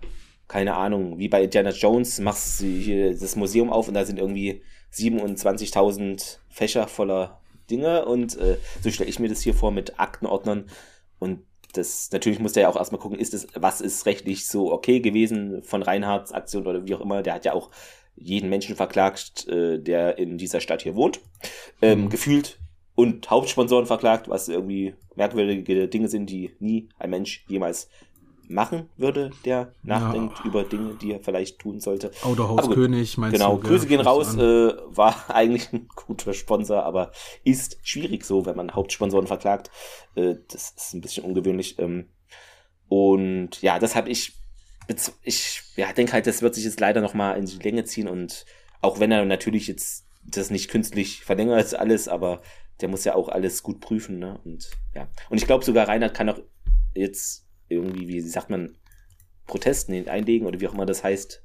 [0.48, 4.18] keine Ahnung, wie bei Indiana Jones, machst du hier das Museum auf und da sind
[4.18, 4.62] irgendwie
[4.94, 10.66] 27.000 Fächer voller Dinge und äh, so stelle ich mir das hier vor mit Aktenordnern
[11.18, 11.40] und
[11.72, 15.00] das natürlich muss der ja auch erstmal gucken, ist es, was ist rechtlich so okay
[15.00, 17.22] gewesen von Reinhards Aktion oder wie auch immer.
[17.22, 17.70] Der hat ja auch
[18.14, 21.20] jeden Menschen verklagt, äh, der in dieser Stadt hier wohnt.
[21.82, 22.08] Ähm, mhm.
[22.10, 22.58] Gefühlt
[22.94, 27.88] und Hauptsponsoren verklagt, was irgendwie merkwürdige Dinge sind, die nie ein Mensch jemals
[28.48, 30.44] machen würde, der nachdenkt ja.
[30.44, 32.10] über Dinge, die er vielleicht tun sollte.
[32.22, 33.60] Autohauskönig, meinst genau, du?
[33.60, 38.56] Genau, Grüße gehen raus, äh, war eigentlich ein guter Sponsor, aber ist schwierig so, wenn
[38.56, 39.70] man Hauptsponsoren verklagt.
[40.14, 41.78] Äh, das ist ein bisschen ungewöhnlich.
[41.78, 42.08] Ähm,
[42.88, 44.34] und ja, deshalb ich,
[45.22, 48.08] ich ja, denke halt, das wird sich jetzt leider noch mal in die Länge ziehen
[48.08, 48.44] und
[48.82, 52.42] auch wenn er natürlich jetzt das nicht künstlich verlängert ist alles, aber
[52.80, 54.40] der muss ja auch alles gut prüfen, ne?
[54.44, 55.08] Und ja.
[55.30, 56.40] Und ich glaube sogar Reinhard kann auch
[56.94, 58.76] jetzt irgendwie, wie sagt man,
[59.46, 61.42] Protesten einlegen oder wie auch immer das heißt,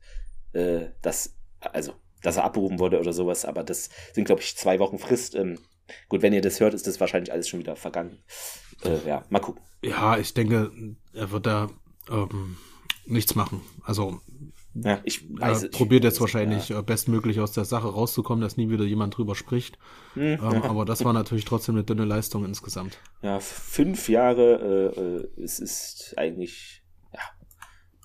[0.54, 4.80] äh, dass, also, dass er abberufen wurde oder sowas, aber das sind, glaube ich, zwei
[4.80, 5.36] Wochen Frist.
[5.36, 5.60] Ähm,
[6.08, 8.20] gut, wenn ihr das hört, ist das wahrscheinlich alles schon wieder vergangen.
[8.84, 9.62] Äh, ja, mal gucken.
[9.82, 10.72] Ja, ich denke,
[11.14, 11.70] er wird da
[12.10, 12.58] ähm,
[13.06, 13.62] nichts machen.
[13.84, 14.22] Also
[14.84, 16.80] ja, ich weiß, er probiert jetzt wahrscheinlich ja.
[16.80, 19.78] Äh, bestmöglich aus der Sache rauszukommen, dass nie wieder jemand drüber spricht.
[20.14, 20.64] Hm, ähm, ja.
[20.64, 22.98] Aber das war natürlich trotzdem eine dünne Leistung insgesamt.
[23.22, 27.22] Ja, fünf Jahre, äh, äh es ist eigentlich ja,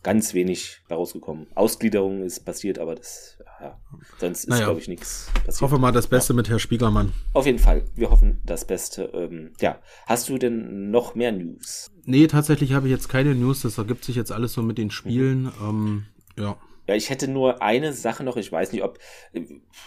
[0.03, 1.47] ganz wenig rausgekommen.
[1.55, 3.79] Ausgliederung ist passiert, aber das, ja,
[4.19, 4.67] sonst ist, naja.
[4.67, 5.61] glaube ich, nichts passiert.
[5.63, 7.13] Hoffe mal das Beste mit Herr Spiegelmann.
[7.33, 9.11] Auf jeden Fall, wir hoffen das Beste.
[9.15, 11.91] Ähm, ja, hast du denn noch mehr News?
[12.05, 13.63] Nee, tatsächlich habe ich jetzt keine News.
[13.63, 15.45] Das ergibt sich jetzt alles so mit den Spielen.
[15.45, 15.53] Mhm.
[15.63, 16.07] Ähm,
[16.39, 16.59] ja.
[16.87, 18.99] Ja, ich hätte nur eine Sache noch, ich weiß nicht, ob,
[19.33, 19.41] äh,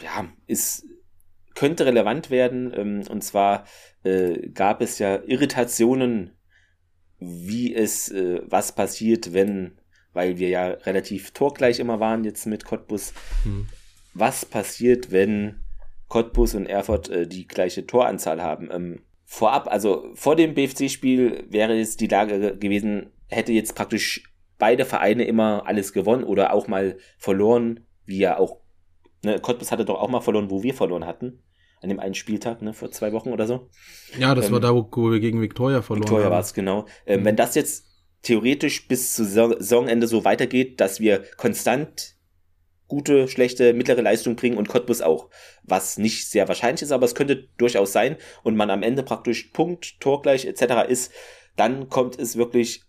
[0.04, 0.86] ja, ist,
[1.54, 3.66] könnte relevant werden, ähm, und zwar
[4.04, 6.32] äh, gab es ja Irritationen,
[7.20, 9.80] wie es, äh, was passiert, wenn,
[10.14, 13.68] weil wir ja relativ torgleich immer waren jetzt mit Cottbus, hm.
[14.14, 15.64] was passiert, wenn
[16.08, 18.70] Cottbus und Erfurt äh, die gleiche Toranzahl haben.
[18.72, 24.24] Ähm, vorab, also vor dem BFC-Spiel wäre jetzt die Lage gewesen, hätte jetzt praktisch
[24.58, 28.62] beide Vereine immer alles gewonnen oder auch mal verloren, wie ja auch,
[29.24, 31.44] ne, Cottbus hatte doch auch mal verloren, wo wir verloren hatten.
[31.80, 33.70] An dem einen Spieltag, ne, vor zwei Wochen oder so.
[34.18, 36.88] Ja, das ähm, war da, wo wir gegen Victoria verloren Victoria war es, genau.
[37.06, 37.26] Ähm, mhm.
[37.26, 37.86] Wenn das jetzt
[38.24, 42.18] theoretisch bis zu Saisonende so weitergeht, dass wir konstant
[42.88, 45.30] gute, schlechte, mittlere Leistung bringen und Cottbus auch.
[45.64, 49.50] Was nicht sehr wahrscheinlich ist, aber es könnte durchaus sein und man am Ende praktisch
[49.54, 50.88] Punkt, Torgleich etc.
[50.88, 51.12] ist,
[51.56, 52.84] dann kommt es wirklich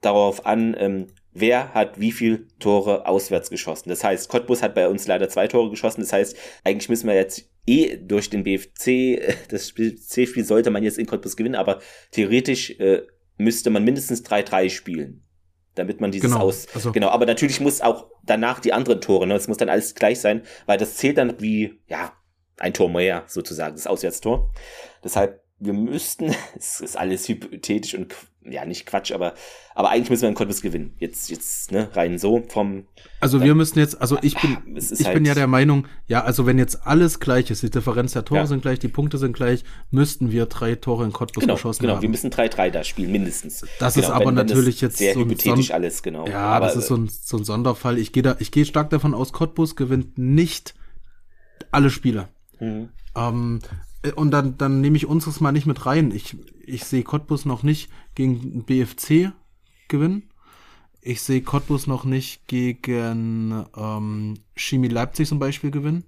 [0.00, 3.88] darauf an, ähm, wer hat wie viel Tore auswärts geschossen.
[3.88, 6.00] Das heißt, Cottbus hat bei uns leider zwei Tore geschossen.
[6.00, 10.98] Das heißt, eigentlich müssen wir jetzt eh durch den BFC, das BFC-Spiel sollte man jetzt
[10.98, 11.80] in Cottbus gewinnen, aber
[12.10, 13.02] theoretisch äh,
[13.36, 15.24] müsste man mindestens 3-3 spielen.
[15.74, 16.66] Damit man dieses genau, aus.
[16.74, 19.34] Also genau, aber natürlich muss auch danach die anderen Tore, ne?
[19.34, 22.12] Es muss dann alles gleich sein, weil das zählt dann wie, ja,
[22.56, 24.50] ein Tor mehr, sozusagen, das Auswärtstor.
[25.04, 28.14] Deshalb wir müssten, es ist alles hypothetisch und
[28.50, 29.34] ja, nicht Quatsch, aber,
[29.74, 30.94] aber eigentlich müssen wir in Cottbus gewinnen.
[30.98, 32.86] Jetzt, jetzt, ne, rein so vom.
[33.20, 36.46] Also wir müssen jetzt, also ich bin, ich halt bin ja der Meinung, ja, also
[36.46, 38.46] wenn jetzt alles gleich ist, die Differenz der Tore ja.
[38.46, 41.94] sind gleich, die Punkte sind gleich, müssten wir drei Tore in Cottbus genau, geschossen genau,
[41.94, 42.00] haben.
[42.00, 43.66] Genau, wir müssen 3-3 da spielen, mindestens.
[43.78, 46.26] Das genau, ist aber wenn, natürlich wenn jetzt sehr so hypothetisch Son alles, genau.
[46.26, 47.98] Ja, aber, das ist so ein, so ein Sonderfall.
[47.98, 50.74] Ich gehe da, ich gehe stark davon aus, Cottbus gewinnt nicht
[51.70, 52.28] alle Spiele.
[52.60, 52.88] Mhm.
[53.14, 56.12] Ähm, äh, und dann, dann nehme ich unseres mal nicht mit rein.
[56.12, 59.32] Ich, ich sehe Cottbus noch nicht gegen BFC
[59.88, 60.30] gewinnen.
[61.00, 66.04] Ich sehe Cottbus noch nicht gegen ähm, Chemie Leipzig zum Beispiel gewinnen.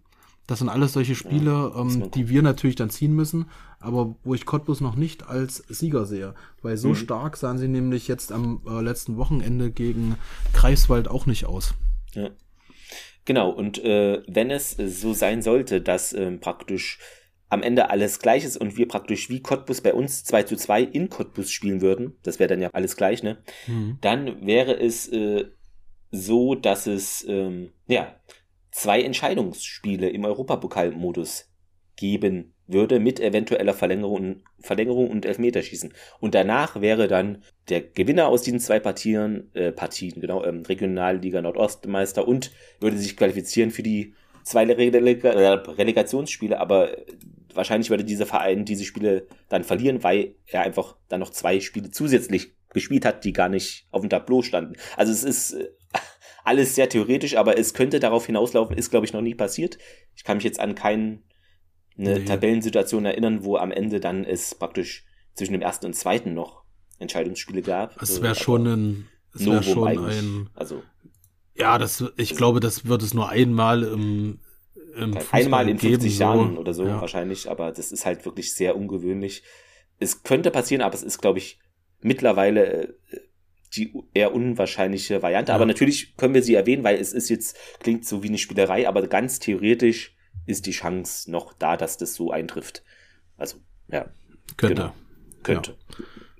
[0.46, 3.46] Das sind alles solche Spiele, ja, ähm, die wir natürlich dann ziehen müssen,
[3.79, 6.35] aber wo ich Cottbus noch nicht als Sieger sehe.
[6.61, 6.96] Weil so mhm.
[6.96, 10.16] stark sahen sie nämlich jetzt am äh, letzten Wochenende gegen
[10.53, 11.74] Greifswald auch nicht aus.
[12.14, 12.31] Ja.
[13.26, 16.98] Genau, und äh, wenn es so sein sollte, dass äh, praktisch
[17.50, 20.82] am Ende alles gleich ist und wir praktisch wie Cottbus bei uns 2 zu 2
[20.82, 23.38] in Cottbus spielen würden, das wäre dann ja alles gleich, ne?
[23.66, 23.98] Mhm.
[24.00, 25.46] Dann wäre es äh,
[26.12, 28.14] so, dass es ähm, ja
[28.70, 31.50] zwei Entscheidungsspiele im Europapokalmodus
[31.96, 35.92] geben würde mit eventueller Verlängerung, Verlängerung und Elfmeterschießen.
[36.20, 41.42] Und danach wäre dann der Gewinner aus diesen zwei Partien, äh, Partien, genau, ähm, Regionalliga
[41.42, 46.96] Nordostmeister und würde sich qualifizieren für die zwei Relega Relegationsspiele, aber
[47.54, 51.90] wahrscheinlich würde dieser Verein diese Spiele dann verlieren, weil er einfach dann noch zwei Spiele
[51.90, 54.74] zusätzlich gespielt hat, die gar nicht auf dem Tableau standen.
[54.96, 55.70] Also es ist äh,
[56.44, 59.78] alles sehr theoretisch, aber es könnte darauf hinauslaufen, ist glaube ich noch nie passiert.
[60.14, 61.20] Ich kann mich jetzt an keine
[61.96, 62.24] nee.
[62.24, 66.64] Tabellensituation erinnern, wo am Ende dann es praktisch zwischen dem ersten und zweiten noch
[66.98, 68.00] Entscheidungsspiele gab.
[68.02, 70.82] Es wäre schon ein, es wäre schon ein, also
[71.54, 74.40] ja, das, ich glaube, das wird es nur einmal im
[75.31, 76.61] Einmal in 50 geben, Jahren so.
[76.61, 77.00] oder so ja.
[77.00, 79.42] wahrscheinlich, aber das ist halt wirklich sehr ungewöhnlich.
[79.98, 81.59] Es könnte passieren, aber es ist, glaube ich,
[82.00, 83.20] mittlerweile äh,
[83.74, 85.50] die eher unwahrscheinliche Variante.
[85.50, 85.57] Ja.
[85.57, 88.88] Aber natürlich können wir sie erwähnen, weil es ist jetzt, klingt so wie eine Spielerei,
[88.88, 92.83] aber ganz theoretisch ist die Chance noch da, dass das so eintrifft.
[93.37, 94.11] Also, ja.
[94.57, 94.74] Könnte.
[94.74, 94.94] Genau.
[95.42, 95.76] Könnte.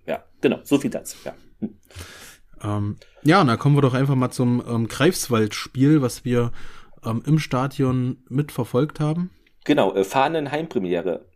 [0.07, 0.15] Ja.
[0.15, 0.61] ja, genau.
[0.65, 1.35] So viel dazu, ja.
[1.61, 1.77] Hm.
[2.63, 6.53] Ähm, ja, und da kommen wir doch einfach mal zum ähm, Greifswald-Spiel, was wir
[7.05, 9.31] ähm, im Stadion mitverfolgt haben.
[9.65, 11.27] Genau, äh, Fahnen Heimpremiere.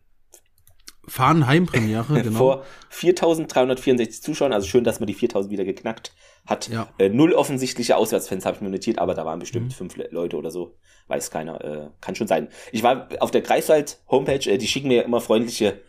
[1.07, 2.38] Fahnenheimpremiere, genau.
[2.38, 6.12] Vor 4364 Zuschauern, also schön, dass man die 4000 wieder geknackt
[6.46, 6.68] hat.
[6.68, 6.88] Ja.
[6.98, 9.70] Äh, null offensichtliche Auswärtsfans habe ich mir notiert, aber da waren bestimmt mhm.
[9.70, 10.77] fünf Leute oder so.
[11.09, 11.62] Weiß keiner.
[11.62, 12.48] Äh, kann schon sein.
[12.72, 15.81] Ich war auf der Greifswald-Homepage, äh, die schicken mir immer freundliche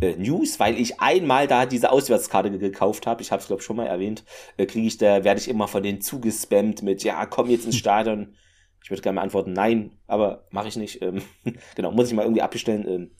[0.00, 3.22] äh, News, weil ich einmal da diese Auswärtskarte gekauft habe.
[3.22, 4.24] Ich habe es, glaube ich, schon mal erwähnt.
[4.56, 7.76] Äh, Kriege ich da, werde ich immer von denen zugespammt mit, ja, komm jetzt ins
[7.82, 8.34] Stadion.
[8.82, 11.02] Ich würde gerne mal antworten, nein, aber mache ich nicht.
[11.02, 11.22] Ähm,
[11.74, 12.86] genau, muss ich mal irgendwie abbestellen.
[12.88, 13.10] Ähm,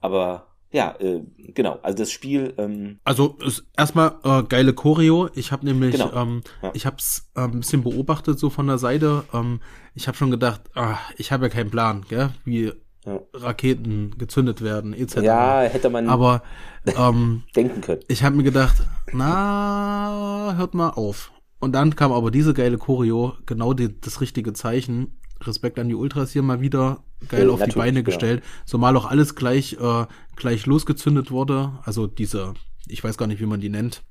[0.00, 1.22] aber ja, äh,
[1.54, 1.78] genau.
[1.82, 2.52] Also das Spiel.
[2.58, 3.38] Ähm, also
[3.76, 5.30] erstmal äh, geile Choreo.
[5.34, 6.12] Ich habe nämlich, genau.
[6.14, 6.70] ähm, ja.
[6.74, 9.24] ich habe es äh, ein bisschen beobachtet so von der Seite.
[9.32, 9.60] Ähm,
[9.94, 12.72] ich habe schon gedacht, ach, ich habe ja keinen Plan, gell, wie
[13.06, 13.20] ja.
[13.32, 15.16] Raketen gezündet werden etc.
[15.22, 16.08] Ja, hätte man.
[16.08, 16.42] Aber
[16.86, 18.02] ähm, denken können.
[18.08, 18.76] Ich habe mir gedacht,
[19.12, 21.32] na, hört mal auf.
[21.60, 25.20] Und dann kam aber diese geile Choreo, genau die, das richtige Zeichen.
[25.40, 28.42] Respekt an die Ultras hier mal wieder geil ja, auf die Beine gestellt.
[28.42, 28.66] Ja.
[28.66, 31.78] Zumal auch alles gleich, äh, gleich losgezündet wurde.
[31.84, 32.54] Also diese,
[32.88, 34.02] ich weiß gar nicht, wie man die nennt.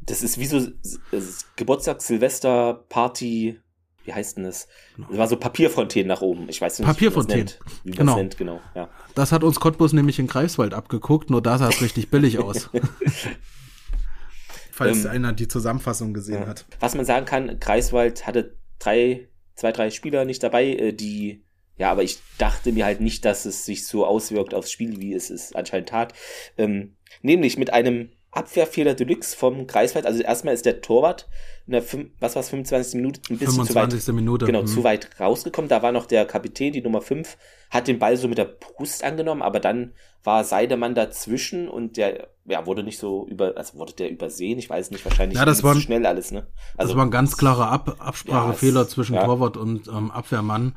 [0.00, 0.60] Das ist wie so
[1.56, 3.58] Geburtstag, Silvester, Party,
[4.04, 4.68] wie heißt denn das?
[4.94, 5.08] Genau.
[5.08, 6.48] Das war so Papierfontänen nach oben.
[6.48, 7.50] Ich weiß nicht, Papierfontänen.
[7.82, 8.16] wie man genau.
[8.16, 8.36] nennt.
[8.36, 8.88] Genau, ja.
[9.14, 12.70] Das hat uns Cottbus nämlich in Greifswald abgeguckt, nur da sah es richtig billig aus.
[14.76, 16.46] Falls ähm, einer die Zusammenfassung gesehen ja.
[16.46, 16.64] hat.
[16.80, 21.42] Was man sagen kann, Greifswald hatte drei zwei, drei Spieler nicht dabei, äh, die,
[21.76, 25.12] ja, aber ich dachte mir halt nicht, dass es sich so auswirkt aufs Spiel, wie
[25.12, 26.14] es es anscheinend tat.
[26.56, 30.06] Ähm, nämlich mit einem Abwehrfehler Deluxe vom Kreiswald.
[30.06, 31.28] Also erstmal ist der Torwart
[31.66, 31.82] in der,
[32.20, 32.94] was war's, 25.
[32.94, 34.00] Minute ein bisschen 25.
[34.00, 34.46] zu weit, Minute.
[34.46, 34.66] Genau, mhm.
[34.66, 35.68] zu weit rausgekommen.
[35.68, 37.36] Da war noch der Kapitän, die Nummer 5,
[37.70, 42.28] hat den Ball so mit der Brust angenommen, aber dann war Seidemann dazwischen und der
[42.44, 45.62] ja, wurde nicht so über, also wurde der übersehen, ich weiß nicht, wahrscheinlich ja, das
[45.62, 46.46] war, schnell alles, ne?
[46.76, 49.24] Also, das war ein ganz klarer Ab Absprachefehler ja, zwischen ja.
[49.24, 50.76] Torwart und ähm, Abwehrmann.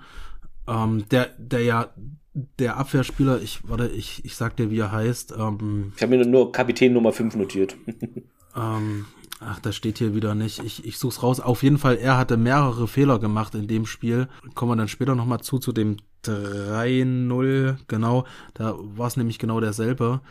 [0.67, 1.93] Ähm, der, der ja,
[2.33, 5.33] der Abwehrspieler, ich, warte, ich, ich sag dir, wie er heißt.
[5.37, 7.75] Ähm, ich habe mir nur Kapitän Nummer 5 notiert.
[8.55, 9.05] ähm,
[9.39, 10.63] ach, das steht hier wieder nicht.
[10.63, 11.39] Ich, ich such's raus.
[11.39, 14.27] Auf jeden Fall, er hatte mehrere Fehler gemacht in dem Spiel.
[14.53, 18.25] Kommen wir dann später nochmal zu, zu dem 3-0, genau.
[18.53, 20.21] Da war es nämlich genau derselbe.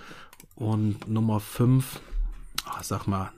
[0.54, 2.00] Und Nummer 5,
[2.64, 3.32] ach, sag mal,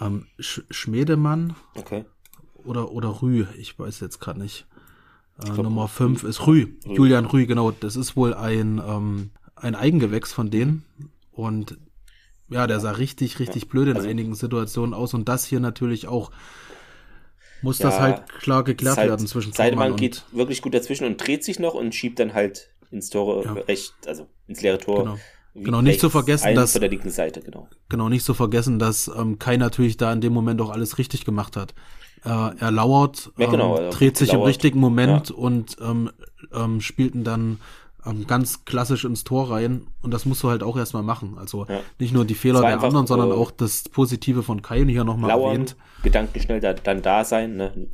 [0.00, 1.54] ähm, Sch Schmedemann.
[1.74, 2.04] Okay.
[2.64, 4.66] Oder, oder Rü, ich weiß jetzt gerade nicht.
[5.44, 7.70] Äh, Nummer 5 ist Rü, Rü, Julian Rü, genau.
[7.70, 10.84] Das ist wohl ein, ähm, ein Eigengewächs von denen.
[11.32, 11.78] Und
[12.48, 13.68] ja, der sah richtig, richtig ja.
[13.68, 15.14] blöd in also, einigen Situationen aus.
[15.14, 16.30] Und das hier natürlich auch.
[17.62, 21.16] Muss ja, das halt klar geklärt halt, werden zwischen Seidemann geht wirklich gut dazwischen und
[21.24, 23.52] dreht sich noch und schiebt dann halt ins Tor ja.
[23.52, 25.04] recht, also ins leere Tor.
[25.04, 25.18] Genau.
[25.54, 27.68] Genau, nicht zu vergessen, dass der linken Seite, genau.
[27.90, 31.24] Genau, nicht zu vergessen, dass ähm, Kai natürlich da in dem Moment auch alles richtig
[31.26, 31.74] gemacht hat.
[32.24, 34.42] Äh, er lauert, ja, genau, ähm, dreht sich lauert.
[34.42, 35.36] im richtigen Moment ja.
[35.36, 36.10] und ähm,
[36.52, 37.58] ähm, spielt ihn dann
[38.06, 39.86] ähm, ganz klassisch ins Tor rein.
[40.02, 41.36] Und das musst du halt auch erstmal machen.
[41.38, 41.80] Also ja.
[41.98, 45.30] nicht nur die Fehler der anderen, sondern äh, auch das Positive von Kai hier nochmal
[45.30, 45.76] erwähnt.
[46.02, 47.56] Gedanken schnell da, dann da sein.
[47.56, 47.88] Ne?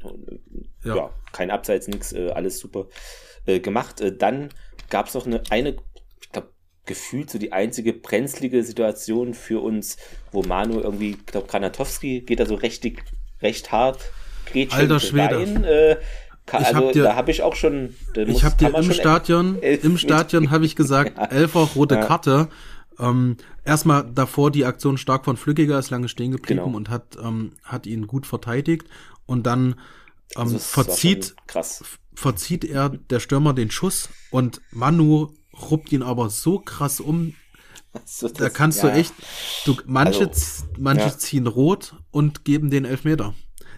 [0.85, 1.11] Ja.
[1.33, 2.87] kein Abseits, nix, äh, alles super
[3.47, 4.01] äh, gemacht.
[4.01, 4.51] Äh, dann
[4.88, 5.77] gab es noch eine, eine
[6.88, 9.97] gefühlt so die einzige brenzlige Situation für uns,
[10.33, 13.05] wo Manu irgendwie, ich glaube, Granatowski geht da so richtig,
[13.42, 14.12] recht hart
[14.70, 15.38] Alter Schwede.
[15.38, 15.96] Rein, äh,
[16.46, 17.94] kann, also dir, da habe ich auch schon.
[18.14, 21.24] ich habe dir im Stadion, im Stadion habe ich gesagt, ja.
[21.27, 22.05] Elfer rote ja.
[22.05, 22.48] Karte.
[22.98, 26.77] Ähm, erstmal davor die Aktion stark von Flückiger ist lange stehen geblieben genau.
[26.77, 28.88] und hat ähm, hat ihn gut verteidigt
[29.27, 29.77] und dann
[30.35, 31.37] ähm, also verzieht
[32.14, 35.29] verzieht er der Stürmer den Schuss und Manu
[35.70, 37.35] ruppt ihn aber so krass um.
[38.05, 38.90] So, da kannst ja.
[38.90, 39.14] du echt,
[39.64, 43.35] du, manche, also, manche ziehen rot und geben den Elfmeter.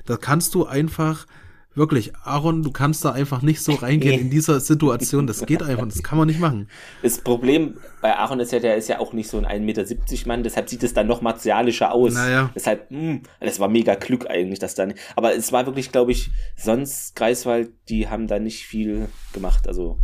[0.06, 1.26] Da kannst du einfach,
[1.74, 5.26] wirklich, Aaron, du kannst da einfach nicht so reingehen in dieser Situation.
[5.26, 6.68] Das geht einfach, das kann man nicht machen.
[7.02, 10.26] Das Problem bei Aaron ist ja, der ist ja auch nicht so ein 1,70 Meter
[10.26, 12.14] Mann, deshalb sieht es dann noch martialischer aus.
[12.14, 12.50] Naja.
[12.54, 16.12] Deshalb, mh, hm, das war mega Glück eigentlich, dass dann, aber es war wirklich, glaube
[16.12, 19.98] ich, sonst Greifswald, die haben da nicht viel gemacht, also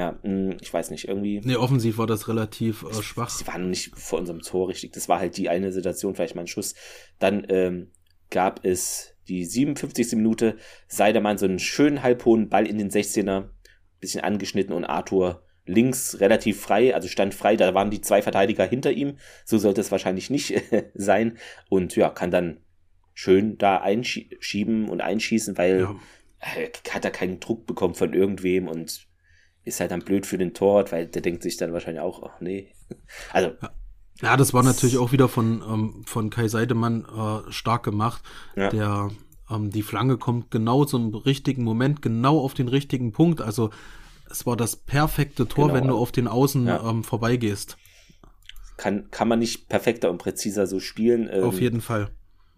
[0.00, 1.42] ja, hm, ich weiß nicht, irgendwie.
[1.44, 3.28] Nee, offensiv war das relativ äh, schwach.
[3.28, 4.94] Sie waren nicht vor unserem Tor richtig.
[4.94, 6.74] Das war halt die eine Situation, vielleicht mal ein Schuss.
[7.18, 7.90] Dann ähm,
[8.30, 10.12] gab es die 57.
[10.12, 10.56] Minute.
[10.88, 13.50] Seidemann so einen schönen halbhohen Ball in den 16er,
[14.00, 18.64] bisschen angeschnitten und Arthur links relativ frei, also stand frei, da waren die zwei Verteidiger
[18.64, 19.18] hinter ihm.
[19.44, 20.54] So sollte es wahrscheinlich nicht
[20.94, 21.36] sein.
[21.68, 22.62] Und ja, kann dann
[23.12, 25.96] schön da einschieben und einschießen, weil ja.
[26.90, 29.09] hat er keinen Druck bekommen von irgendwem und
[29.64, 32.40] ist halt dann blöd für den Torwart, weil der denkt sich dann wahrscheinlich auch, ach
[32.40, 32.72] nee.
[33.32, 33.52] Also.
[34.22, 38.22] Ja, das war natürlich auch wieder von, ähm, von Kai Seidemann äh, stark gemacht.
[38.54, 38.68] Ja.
[38.68, 39.10] Der,
[39.50, 43.40] ähm, die Flanke kommt genau zum richtigen Moment, genau auf den richtigen Punkt.
[43.40, 43.70] Also
[44.30, 45.80] es war das perfekte Tor, genau.
[45.80, 46.88] wenn du auf den Außen ja.
[46.88, 47.78] ähm, vorbeigehst.
[48.76, 51.28] kann, kann man nicht perfekter und präziser so spielen.
[51.32, 52.10] Ähm, Auf jeden Fall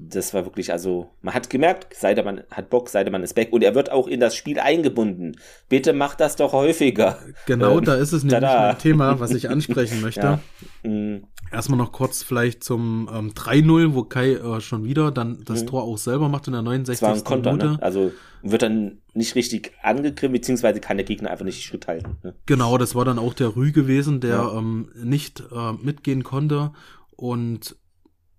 [0.09, 3.75] das war wirklich, also, man hat gemerkt, Seidemann hat Bock, Seidemann ist back und er
[3.75, 5.37] wird auch in das Spiel eingebunden.
[5.69, 7.19] Bitte macht das doch häufiger.
[7.47, 10.21] Genau, ähm, da ist es nämlich ein Thema, was ich ansprechen möchte.
[10.21, 10.41] Ja.
[10.83, 11.25] Mhm.
[11.53, 15.67] Erstmal noch kurz vielleicht zum ähm, 3-0, wo Kai äh, schon wieder dann das mhm.
[15.67, 17.01] Tor auch selber macht in der 69.
[17.01, 17.79] Das war ein Konter, Ne?
[17.83, 22.17] Also wird dann nicht richtig angegriffen, beziehungsweise kann der Gegner einfach nicht Schritt halten.
[22.23, 22.35] Ne?
[22.47, 24.59] Genau, das war dann auch der Rü gewesen, der ja.
[24.59, 26.73] ähm, nicht äh, mitgehen konnte
[27.17, 27.77] und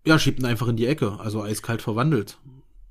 [0.06, 2.38] ja, schiebt ihn einfach in die Ecke, also eiskalt verwandelt.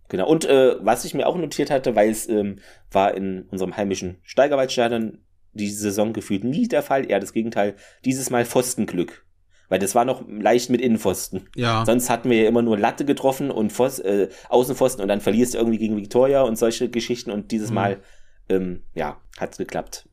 [0.09, 2.59] Genau, und äh, was ich mir auch notiert hatte, weil es ähm,
[2.91, 5.19] war in unserem heimischen Steigerwaldstadion
[5.55, 9.25] diese Saison gefühlt nie der Fall, eher das Gegenteil, dieses Mal Pfostenglück.
[9.69, 11.49] Weil das war noch leicht mit Innenpfosten.
[11.57, 11.87] Ja.
[11.87, 15.55] Sonst hatten wir ja immer nur Latte getroffen und Pfost, äh, Außenpfosten und dann verlierst
[15.55, 17.75] du irgendwie gegen Victoria und solche Geschichten und dieses mhm.
[17.75, 18.01] Mal,
[18.51, 20.09] ähm, ja, hat's geklappt.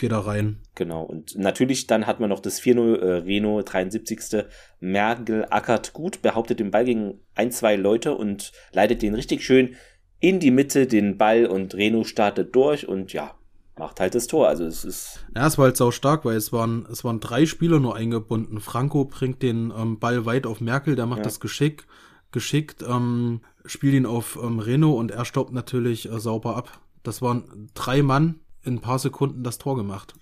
[0.00, 0.60] Geh da rein.
[0.74, 1.02] Genau.
[1.02, 4.44] Und natürlich dann hat man noch das 4-0 äh, Reno 73.
[4.80, 9.76] Merkel ackert gut, behauptet den Ball gegen ein, zwei Leute und leitet den richtig schön
[10.20, 13.34] in die Mitte, den Ball und Reno startet durch und ja,
[13.76, 14.48] macht halt das Tor.
[14.48, 15.24] Also es ist.
[15.36, 18.60] Ja, es war halt sau stark, weil es waren, es waren drei Spieler nur eingebunden.
[18.60, 21.24] Franco bringt den ähm, Ball weit auf Merkel, der macht ja.
[21.24, 21.86] das Geschick,
[22.32, 26.80] geschickt, ähm, spielt ihn auf ähm, Reno und er staubt natürlich äh, sauber ab.
[27.02, 30.14] Das waren drei Mann, in ein paar Sekunden das Tor gemacht.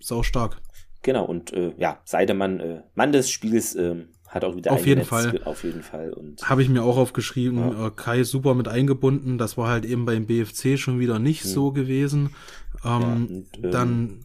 [0.00, 0.60] Sau stark.
[1.02, 5.04] Genau, und äh, ja, Seidemann, äh, Mann des Spiels, äh, hat auch wieder auf jeden
[5.04, 7.86] Fall auf jeden Fall und habe ich mir auch aufgeschrieben ja.
[7.86, 11.50] äh, Kai super mit eingebunden das war halt eben beim BFC schon wieder nicht hm.
[11.50, 12.30] so gewesen
[12.84, 14.24] ähm, ja, und, ähm, dann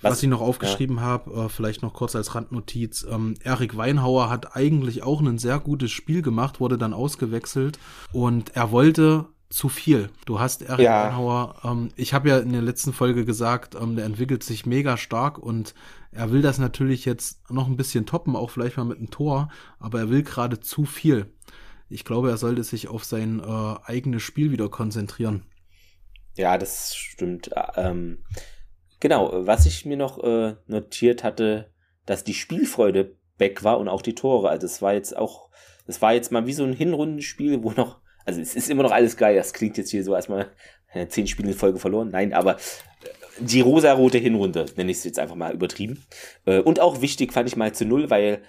[0.00, 1.02] was, was, ich noch aufgeschrieben ja.
[1.02, 5.60] habe äh, vielleicht noch kurz als Randnotiz ähm, Erik Weinhauer hat eigentlich auch ein sehr
[5.60, 7.78] gutes Spiel gemacht wurde dann ausgewechselt
[8.12, 10.10] und er wollte zu viel.
[10.24, 11.08] Du hast Eric ja.
[11.08, 14.96] Einhauer, ähm, ich habe ja in der letzten Folge gesagt, ähm, der entwickelt sich mega
[14.96, 15.74] stark und
[16.10, 19.50] er will das natürlich jetzt noch ein bisschen toppen, auch vielleicht mal mit einem Tor,
[19.78, 21.32] aber er will gerade zu viel.
[21.88, 25.44] Ich glaube, er sollte sich auf sein äh, eigenes Spiel wieder konzentrieren.
[26.34, 27.50] Ja, das stimmt.
[27.76, 28.24] Ähm,
[29.00, 31.70] genau, was ich mir noch äh, notiert hatte,
[32.06, 34.48] dass die Spielfreude weg war und auch die Tore.
[34.48, 35.50] Also es war jetzt auch,
[35.86, 38.92] es war jetzt mal wie so ein Hinrundenspiel, wo noch also es ist immer noch
[38.92, 39.36] alles geil.
[39.36, 40.50] Das klingt jetzt hier so erstmal
[40.92, 42.10] äh, zehn Spiele in Folge verloren.
[42.10, 42.58] Nein, aber äh,
[43.40, 46.04] die rosarote Hinrunde, nenne ich es jetzt einfach mal übertrieben.
[46.44, 48.42] Äh, und auch wichtig fand ich mal zu null, weil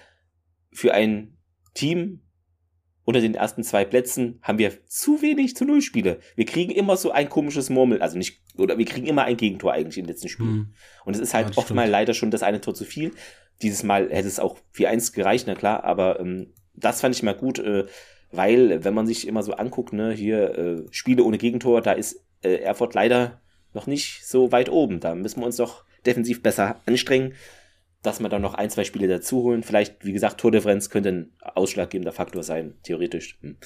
[0.72, 1.36] für ein
[1.74, 2.20] Team
[3.04, 6.20] unter den ersten zwei Plätzen haben wir zu wenig zu null Spiele.
[6.36, 9.72] Wir kriegen immer so ein komisches Murmel, also nicht, oder wir kriegen immer ein Gegentor
[9.72, 10.52] eigentlich in den letzten Spielen.
[10.52, 10.74] Mhm.
[11.04, 13.12] Und es ist halt ja, oft mal leider schon das eine Tor zu viel.
[13.62, 17.34] Dieses Mal hätte es auch 4-1 gereicht, na klar, aber ähm, das fand ich mal
[17.34, 17.58] gut.
[17.58, 17.84] Äh,
[18.36, 22.24] weil, wenn man sich immer so anguckt, ne, hier äh, Spiele ohne Gegentor, da ist
[22.42, 23.40] äh, Erfurt leider
[23.72, 25.00] noch nicht so weit oben.
[25.00, 27.34] Da müssen wir uns doch defensiv besser anstrengen,
[28.02, 29.62] dass wir dann noch ein, zwei Spiele dazu holen.
[29.62, 33.38] Vielleicht, wie gesagt, Tordifferenz könnte ein ausschlaggebender Faktor sein, theoretisch.
[33.40, 33.56] Hm.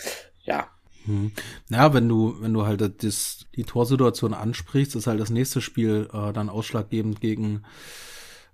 [0.44, 0.68] Ja.
[1.04, 1.32] Hm.
[1.68, 6.08] Ja, wenn du, wenn du halt das, die Torsituation ansprichst, ist halt das nächste Spiel
[6.12, 7.62] äh, dann ausschlaggebend gegen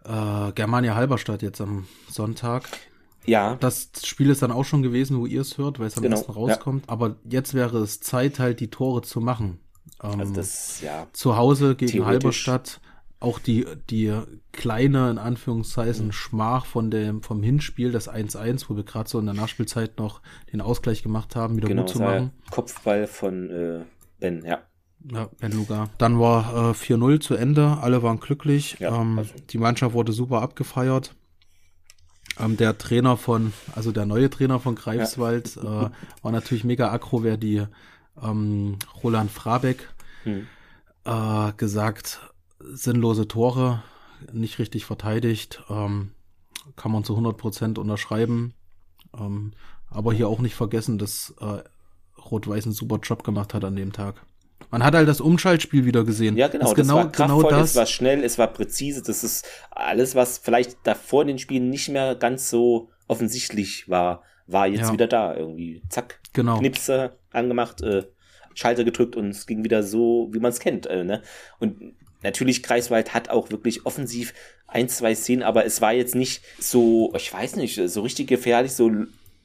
[0.04, 2.68] äh, Germania Halberstadt jetzt am Sonntag.
[3.26, 3.56] Ja.
[3.56, 6.16] Das Spiel ist dann auch schon gewesen, wo ihr es hört, weil es am genau,
[6.16, 6.86] besten rauskommt.
[6.86, 6.92] Ja.
[6.92, 9.60] Aber jetzt wäre es Zeit, halt die Tore zu machen.
[10.02, 11.06] Ähm, also das, ja.
[11.12, 12.80] Zu Hause gegen Halberstadt.
[13.20, 14.12] Auch die, die
[14.52, 16.12] kleine, in Anführungszeichen, mhm.
[16.12, 20.20] Schmach von dem, vom Hinspiel, das 1-1, wo wir gerade so in der Nachspielzeit noch
[20.52, 22.32] den Ausgleich gemacht haben, wieder genau, gut zu machen.
[22.50, 23.80] Kopfball von äh,
[24.20, 24.60] Ben, ja.
[25.10, 25.88] Ja, Ben Luga.
[25.96, 28.76] Dann war äh, 4-0 zu Ende, alle waren glücklich.
[28.78, 29.32] Ja, ähm, also.
[29.50, 31.14] Die Mannschaft wurde super abgefeiert.
[32.38, 35.86] Ähm, der Trainer von, also der neue Trainer von Greifswald, ja.
[35.86, 35.90] äh,
[36.22, 37.64] war natürlich mega aggro, wer die
[38.20, 39.88] ähm, Roland Frabeck
[40.24, 40.46] hm.
[41.04, 42.20] äh, gesagt,
[42.58, 43.82] sinnlose Tore,
[44.32, 46.12] nicht richtig verteidigt, ähm,
[46.76, 48.54] kann man zu 100 Prozent unterschreiben.
[49.18, 49.52] Ähm,
[49.90, 51.62] aber hier auch nicht vergessen, dass äh,
[52.18, 54.24] Rot-Weiß einen super Job gemacht hat an dem Tag.
[54.74, 56.36] Man hat halt das Umschaltspiel wieder gesehen.
[56.36, 56.64] Ja, genau.
[56.64, 57.70] Das, das genau, war kraftvoll, genau das.
[57.70, 59.04] es war schnell, es war präzise.
[59.04, 64.24] Das ist alles, was vielleicht davor in den Spielen nicht mehr ganz so offensichtlich war,
[64.48, 64.92] war jetzt ja.
[64.92, 65.32] wieder da.
[65.32, 66.58] Irgendwie, zack, genau.
[66.58, 68.02] Knipse angemacht, äh,
[68.54, 70.86] Schalter gedrückt und es ging wieder so, wie man es kennt.
[70.86, 71.22] Äh, ne?
[71.60, 71.94] Und
[72.24, 74.34] natürlich, Kreiswald hat auch wirklich offensiv
[74.66, 78.72] ein, zwei Szenen, aber es war jetzt nicht so, ich weiß nicht, so richtig gefährlich,
[78.72, 78.90] so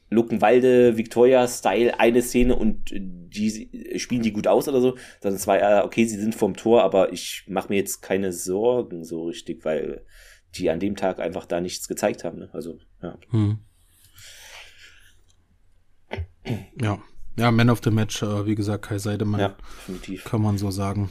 [0.09, 5.59] Luckenwalde, Victoria-Style eine Szene und die spielen die gut aus oder so, sondern es war
[5.59, 9.63] ja, okay, sie sind vom Tor, aber ich mache mir jetzt keine Sorgen so richtig,
[9.65, 10.03] weil
[10.55, 12.39] die an dem Tag einfach da nichts gezeigt haben.
[12.39, 12.49] Ne?
[12.53, 13.17] Also, ja.
[13.29, 13.59] Hm.
[16.81, 16.99] Ja.
[17.37, 19.39] Ja, Man of the Match, äh, wie gesagt, Kai Seidemann.
[19.39, 19.55] Ja,
[19.87, 20.25] definitiv.
[20.25, 21.09] Kann man so sagen.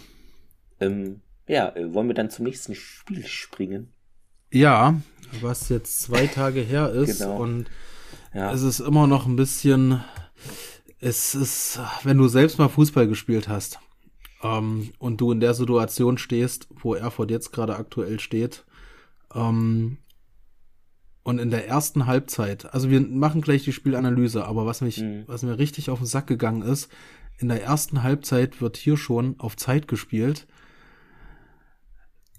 [0.78, 3.92] Ähm, ja, äh, wollen wir dann zum nächsten Spiel springen?
[4.50, 5.00] Ja,
[5.40, 7.40] was jetzt zwei Tage her ist genau.
[7.40, 7.70] und
[8.34, 8.52] ja.
[8.52, 10.02] es ist immer noch ein bisschen,
[11.00, 13.78] es ist, wenn du selbst mal Fußball gespielt hast
[14.42, 18.64] ähm, und du in der Situation stehst, wo Erfurt jetzt gerade aktuell steht,
[19.34, 19.98] ähm,
[21.28, 25.24] und in der ersten Halbzeit, also wir machen gleich die Spielanalyse, aber was mich, mhm.
[25.26, 26.90] was mir richtig auf den Sack gegangen ist,
[27.38, 30.46] in der ersten Halbzeit wird hier schon auf Zeit gespielt.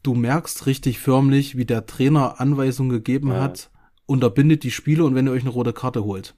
[0.02, 3.42] Du merkst richtig förmlich, wie der Trainer Anweisungen gegeben ja.
[3.42, 3.70] hat,
[4.10, 6.36] unterbindet die Spiele und wenn ihr euch eine rote Karte holt.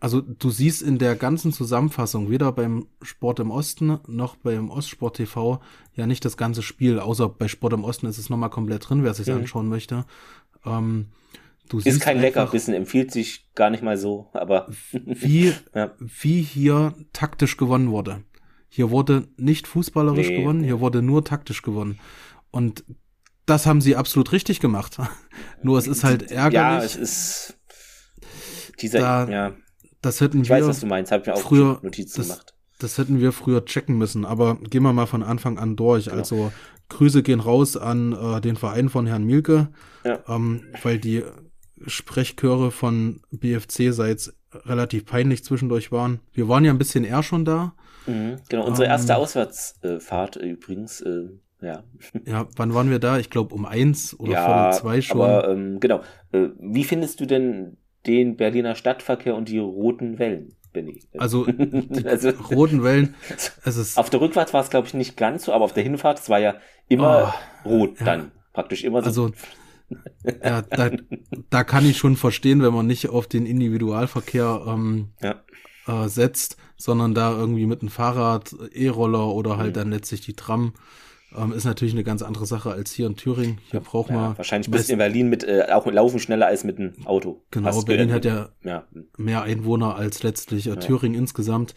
[0.00, 5.16] Also du siehst in der ganzen Zusammenfassung, weder beim Sport im Osten noch beim Ostsport
[5.16, 5.60] TV,
[5.94, 9.04] ja nicht das ganze Spiel, außer bei Sport im Osten ist es nochmal komplett drin,
[9.04, 9.34] wer sich mhm.
[9.34, 10.04] anschauen möchte.
[10.66, 11.06] Ähm,
[11.68, 15.92] Du ist kein Leckerbissen, empfiehlt sich gar nicht mal so, aber wie, ja.
[15.98, 18.22] wie hier taktisch gewonnen wurde.
[18.70, 20.40] Hier wurde nicht fußballerisch nee.
[20.40, 21.98] gewonnen, hier wurde nur taktisch gewonnen.
[22.50, 22.84] Und
[23.48, 24.98] das haben sie absolut richtig gemacht.
[25.62, 26.52] nur es ist halt ärgerlich.
[26.54, 27.58] Ja, es ist
[28.80, 29.52] dieser, da, ja.
[30.02, 30.56] Das hätten ich wir.
[30.56, 32.54] Ich weiß, was du meinst, hab mir auch früher, Notizen das, gemacht.
[32.78, 36.04] Das hätten wir früher checken müssen, aber gehen wir mal von Anfang an durch.
[36.04, 36.16] Genau.
[36.16, 36.52] Also
[36.88, 39.68] Grüße gehen raus an äh, den Verein von Herrn Mielke,
[40.04, 40.20] ja.
[40.28, 41.24] ähm, weil die
[41.86, 44.32] Sprechchöre von BFC-Seits
[44.64, 46.20] relativ peinlich zwischendurch waren.
[46.32, 47.74] Wir waren ja ein bisschen eher schon da.
[48.06, 51.00] Mhm, genau, unsere ähm, erste Auswärtsfahrt übrigens.
[51.00, 51.28] Äh,
[51.60, 51.82] ja.
[52.24, 53.18] Ja, wann waren wir da?
[53.18, 55.20] Ich glaube um eins oder ja, vor zwei schon.
[55.20, 56.02] Aber ähm, genau.
[56.32, 60.54] Äh, wie findest du denn den Berliner Stadtverkehr und die roten Wellen?
[60.72, 61.02] Benny?
[61.18, 61.46] Also,
[62.04, 63.14] also roten Wellen.
[63.64, 65.82] Es ist auf der Rückfahrt war es, glaube ich, nicht ganz so, aber auf der
[65.82, 66.56] Hinfahrt, es war ja
[66.88, 67.34] immer
[67.64, 68.06] oh, rot ja.
[68.06, 68.32] dann.
[68.52, 69.06] Praktisch immer so.
[69.06, 69.32] Also
[70.44, 70.90] ja, da,
[71.50, 75.36] da kann ich schon verstehen, wenn man nicht auf den Individualverkehr ähm, ja.
[75.86, 79.80] äh, setzt, sondern da irgendwie mit einem Fahrrad, E-Roller oder halt mhm.
[79.80, 80.74] dann letztlich die Tram.
[81.36, 83.58] Ähm, ist natürlich eine ganz andere Sache als hier in Thüringen.
[83.70, 84.30] Hier braucht man.
[84.30, 87.42] Ja, wahrscheinlich bist du in Berlin mit äh, auch laufen schneller als mit einem Auto.
[87.50, 88.84] Genau, Hast Berlin hat ja, ja,
[89.18, 91.74] mehr Einwohner als letztlich äh, Thüringen insgesamt.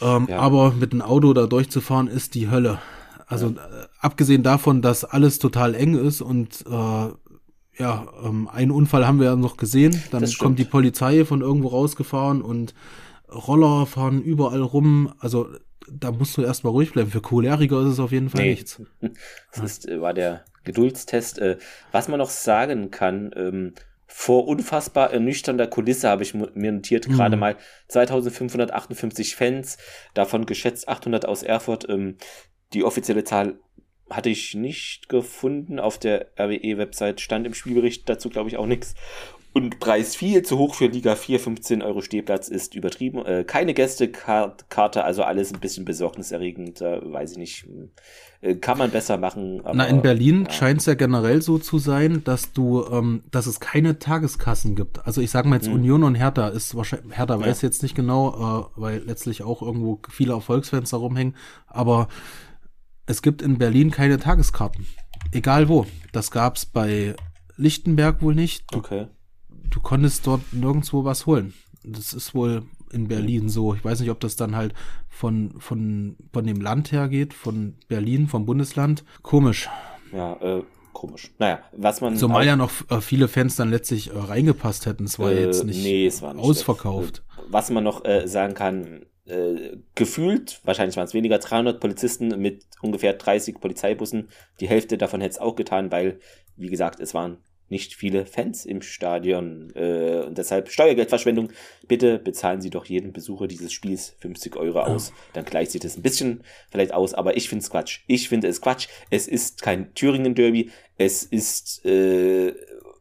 [0.00, 2.78] Ähm, aber mit einem Auto da durchzufahren ist die Hölle.
[3.26, 3.56] Also ja.
[3.56, 7.08] äh, abgesehen davon, dass alles total eng ist und äh,
[7.78, 10.00] ja, ähm, einen Unfall haben wir ja noch gesehen.
[10.10, 12.74] Dann kommt die Polizei von irgendwo rausgefahren und
[13.30, 15.12] Roller fahren überall rum.
[15.18, 15.48] Also
[15.92, 17.10] da musst du erstmal ruhig bleiben.
[17.10, 18.50] Für Choleriker ist es auf jeden Fall nee.
[18.50, 18.80] nichts.
[19.52, 21.38] Das ist, äh, war der Geduldstest.
[21.38, 21.58] Äh,
[21.92, 23.74] was man noch sagen kann, ähm,
[24.06, 27.12] vor unfassbar ernüchternder Kulisse habe ich mir notiert, mhm.
[27.12, 27.56] gerade mal
[27.88, 29.76] 2558 Fans,
[30.14, 31.88] davon geschätzt 800 aus Erfurt.
[31.88, 32.16] Ähm,
[32.72, 33.58] die offizielle Zahl
[34.10, 35.78] hatte ich nicht gefunden.
[35.78, 38.94] Auf der RWE-Website stand im Spielbericht dazu, glaube ich, auch nichts.
[39.54, 43.24] Und Preis viel zu hoch für Liga 4, 15 Euro Stehplatz ist übertrieben.
[43.24, 47.66] Äh, keine Gästekarte, also alles ein bisschen besorgniserregend, äh, weiß ich nicht.
[48.40, 49.60] Äh, kann man besser machen.
[49.64, 50.52] Aber, Na, in Berlin ja.
[50.52, 55.04] scheint es ja generell so zu sein, dass du, ähm, dass es keine Tageskassen gibt.
[55.06, 55.74] Also ich sage mal jetzt hm.
[55.74, 57.40] Union und Hertha ist wahrscheinlich, Hertha ja.
[57.40, 61.34] weiß jetzt nicht genau, äh, weil letztlich auch irgendwo viele Erfolgsfans da rumhängen,
[61.66, 62.08] aber
[63.06, 64.86] es gibt in Berlin keine Tageskarten.
[65.32, 65.86] Egal wo.
[66.12, 67.14] Das gab's bei
[67.56, 68.74] Lichtenberg wohl nicht.
[68.74, 69.08] Okay.
[69.70, 71.54] Du konntest dort nirgendwo was holen.
[71.84, 72.62] Das ist wohl
[72.92, 73.74] in Berlin so.
[73.74, 74.74] Ich weiß nicht, ob das dann halt
[75.08, 79.04] von, von, von dem Land her geht, von Berlin, vom Bundesland.
[79.22, 79.68] Komisch.
[80.12, 80.62] Ja, äh,
[80.92, 81.30] komisch.
[81.38, 82.16] Naja, was man.
[82.16, 85.04] Zumal ja noch äh, viele Fans dann letztlich äh, reingepasst hätten.
[85.04, 87.22] Es war äh, jetzt nicht, nee, es war nicht ausverkauft.
[87.48, 92.64] Was man noch äh, sagen kann, äh, gefühlt, wahrscheinlich waren es weniger, 300 Polizisten mit
[92.80, 94.28] ungefähr 30 Polizeibussen.
[94.60, 96.18] Die Hälfte davon hätte es auch getan, weil,
[96.56, 97.38] wie gesagt, es waren
[97.70, 99.72] nicht viele Fans im Stadion.
[99.74, 101.50] Äh, und deshalb Steuergeldverschwendung.
[101.86, 105.12] Bitte bezahlen Sie doch jeden Besucher dieses Spiels 50 Euro aus.
[105.32, 108.00] Dann gleicht sich das ein bisschen vielleicht aus, aber ich finde es Quatsch.
[108.06, 108.88] Ich finde es Quatsch.
[109.10, 110.70] Es ist kein Thüringen-Derby.
[110.96, 112.54] Es ist, äh,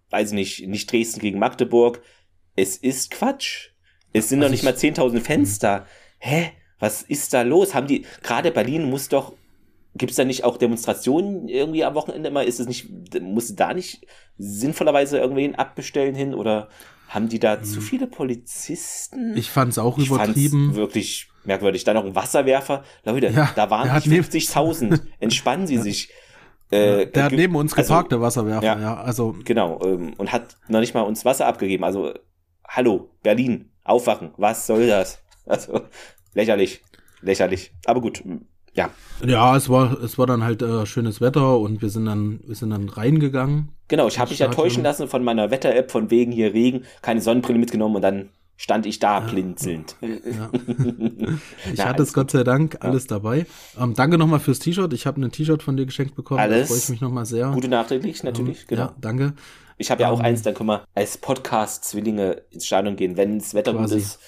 [0.09, 2.01] weiß nicht, nicht Dresden gegen Magdeburg.
[2.55, 3.69] Es ist Quatsch.
[4.13, 5.85] Es sind also noch nicht mal 10.000 Fans da
[6.19, 7.73] hä, was ist da los?
[7.73, 9.33] Haben die, gerade Berlin muss doch,
[9.97, 12.43] gibt es da nicht auch Demonstrationen irgendwie am Wochenende immer?
[12.43, 12.89] Ist es nicht,
[13.21, 14.05] muss da nicht
[14.37, 16.69] sinnvollerweise irgendwen abbestellen hin oder
[17.07, 17.63] haben die da hm.
[17.63, 19.35] zu viele Polizisten?
[19.35, 20.75] Ich fand es auch ich übertrieben.
[20.75, 21.83] wirklich merkwürdig.
[21.83, 22.83] Da noch ein Wasserwerfer.
[23.03, 25.01] Leute, ja, da waren 50.000.
[25.19, 26.11] Entspannen Sie sich.
[26.69, 29.35] Äh, der hat neben uns also, geparkt, der Wasserwerfer, ja, ja also.
[29.45, 31.85] Genau, ähm, und hat noch nicht mal uns Wasser abgegeben.
[31.85, 32.13] Also,
[32.67, 35.19] hallo, Berlin, aufwachen, was soll das?
[35.49, 35.79] Also
[36.33, 36.81] lächerlich,
[37.21, 37.71] lächerlich.
[37.85, 38.21] Aber gut,
[38.77, 38.89] ja.
[39.25, 42.55] Ja, es war, es war dann halt äh, schönes Wetter und wir sind dann, wir
[42.55, 43.69] sind dann reingegangen.
[43.87, 47.19] Genau, ich habe mich ja täuschen lassen von meiner Wetter-App von wegen hier Regen, keine
[47.21, 49.95] Sonnenbrille mitgenommen und dann stand ich da blinzelnd.
[50.01, 50.51] Ja.
[51.73, 53.09] Ich hatte es Gott sei Dank alles ja.
[53.09, 53.45] dabei.
[53.79, 54.93] Ähm, danke nochmal fürs T-Shirt.
[54.93, 56.39] Ich habe ein T-Shirt von dir geschenkt bekommen.
[56.39, 56.61] Alles.
[56.61, 57.51] Da freue ich mich nochmal sehr.
[57.51, 58.61] Gute nachträglich, natürlich.
[58.61, 58.81] Ähm, genau.
[58.83, 59.33] Ja, danke.
[59.77, 63.39] Ich habe ja auch ähm, eins, dann können wir als Podcast-Zwillinge ins Stadion gehen, wenn
[63.39, 63.95] das Wetter quasi.
[63.95, 64.19] gut ist,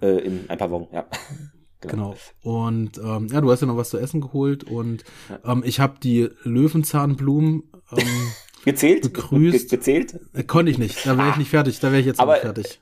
[0.00, 1.06] äh, in ein paar Wochen, ja.
[1.82, 2.14] Genau.
[2.42, 2.58] genau.
[2.60, 5.04] Und ähm, ja, du hast ja noch was zu essen geholt und
[5.44, 7.64] ähm, ich habe die Löwenzahnblumen
[7.96, 8.32] ähm,
[8.64, 9.02] gezählt.
[9.02, 9.70] Begrüßt.
[9.70, 10.20] Ge gezählt?
[10.32, 11.04] Äh, konnte ich nicht.
[11.04, 11.38] Da wäre ich ah.
[11.38, 11.80] nicht fertig.
[11.80, 12.80] Da wäre ich jetzt Aber, nicht fertig.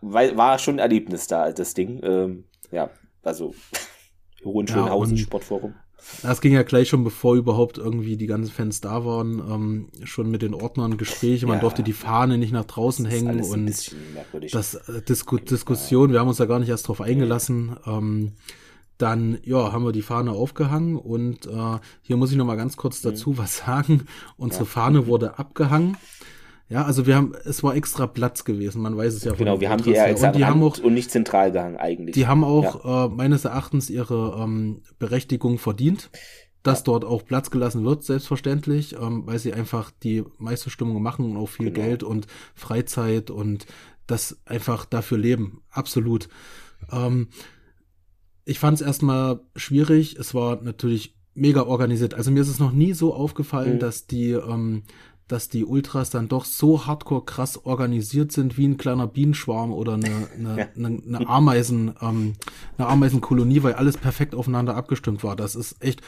[0.00, 2.00] War, war schon ein Erlebnis da, das Ding.
[2.02, 2.90] Ähm, ja,
[3.22, 3.54] also
[4.44, 5.74] Hohenschönhausen ja, Sportforum.
[6.22, 10.30] Das ging ja gleich schon, bevor überhaupt irgendwie die ganzen Fans da waren, ähm, schon
[10.30, 11.46] mit den Ordnern Gespräche.
[11.46, 13.96] Man ja, durfte die Fahne nicht nach draußen hängen und
[14.52, 17.76] das äh, Disku Diskussion, wir haben uns da gar nicht erst drauf eingelassen.
[17.86, 18.32] Ähm,
[18.98, 22.76] dann, ja, haben wir die Fahne aufgehangen und äh, hier muss ich noch mal ganz
[22.76, 23.10] kurz mhm.
[23.10, 24.06] dazu was sagen.
[24.36, 24.70] Unsere ja.
[24.70, 25.96] Fahne wurde abgehangen.
[26.68, 29.32] Ja, also wir haben, es war extra Platz gewesen, man weiß es ja.
[29.34, 32.14] Genau, wir haben die eher und die haben auch, und nicht zentral gehangen eigentlich.
[32.14, 33.04] Die haben auch ja.
[33.04, 36.10] äh, meines Erachtens ihre ähm, Berechtigung verdient,
[36.64, 36.84] dass ja.
[36.86, 41.36] dort auch Platz gelassen wird, selbstverständlich, ähm, weil sie einfach die meiste Stimmung machen und
[41.36, 41.86] auch viel genau.
[41.86, 43.66] Geld und Freizeit und
[44.08, 46.28] das einfach dafür leben, absolut.
[46.90, 47.28] Ähm,
[48.44, 52.14] ich fand es erstmal schwierig, es war natürlich mega organisiert.
[52.14, 53.78] Also mir ist es noch nie so aufgefallen, mhm.
[53.80, 54.82] dass die ähm,
[55.28, 59.94] dass die Ultras dann doch so hardcore krass organisiert sind wie ein kleiner Bienenschwarm oder
[59.94, 62.34] eine, eine, eine, eine Ameisen, ähm,
[62.78, 65.34] eine Ameisenkolonie, weil alles perfekt aufeinander abgestimmt war.
[65.34, 66.02] Das ist echt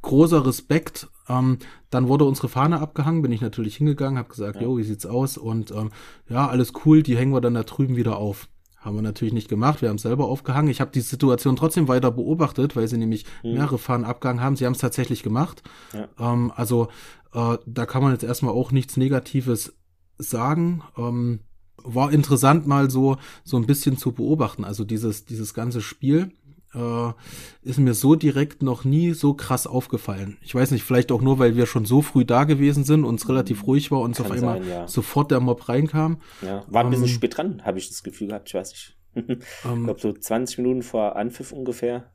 [0.00, 1.08] großer Respekt.
[1.28, 1.58] Ähm,
[1.90, 4.62] dann wurde unsere Fahne abgehangen, bin ich natürlich hingegangen, habe gesagt, ja.
[4.62, 5.38] jo, wie sieht's aus?
[5.38, 5.90] Und ähm,
[6.28, 8.48] ja, alles cool, die hängen wir dann da drüben wieder auf.
[8.78, 10.68] Haben wir natürlich nicht gemacht, wir haben selber aufgehangen.
[10.68, 13.52] Ich habe die Situation trotzdem weiter beobachtet, weil sie nämlich mhm.
[13.52, 14.56] mehrere Fahnen abgehangen haben.
[14.56, 15.62] Sie haben es tatsächlich gemacht.
[15.92, 16.08] Ja.
[16.18, 16.88] Ähm, also
[17.34, 19.74] äh, da kann man jetzt erstmal auch nichts Negatives
[20.18, 20.82] sagen.
[20.96, 21.40] Ähm,
[21.84, 24.64] war interessant mal so, so ein bisschen zu beobachten.
[24.64, 26.32] Also dieses, dieses ganze Spiel
[26.74, 27.12] äh,
[27.62, 30.38] ist mir so direkt noch nie so krass aufgefallen.
[30.42, 33.20] Ich weiß nicht, vielleicht auch nur, weil wir schon so früh da gewesen sind und
[33.20, 34.88] es relativ ruhig war und auf einmal sein, ja.
[34.88, 36.18] sofort der Mob reinkam.
[36.40, 38.96] Ja, war ein bisschen ähm, spät dran, habe ich das Gefühl gehabt, ich weiß nicht.
[39.14, 42.12] ich ähm, glaube so 20 Minuten vor Anpfiff ungefähr.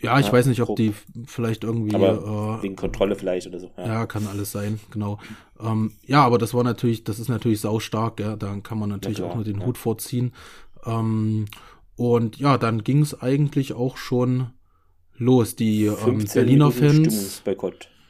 [0.00, 0.92] Ja, ich ja, weiß nicht, ob die
[1.26, 1.94] vielleicht irgendwie.
[1.94, 3.70] Aber äh, wegen Kontrolle vielleicht oder so.
[3.78, 5.18] Ja, ja kann alles sein, genau.
[5.58, 8.36] Ähm, ja, aber das war natürlich, das ist natürlich saustark, ja.
[8.36, 10.32] Da kann man natürlich ja, auch nur den Hut vorziehen.
[10.84, 11.46] Ähm,
[11.96, 14.48] und ja, dann ging es eigentlich auch schon
[15.16, 15.56] los.
[15.56, 17.42] Die ähm, Berliner Fans.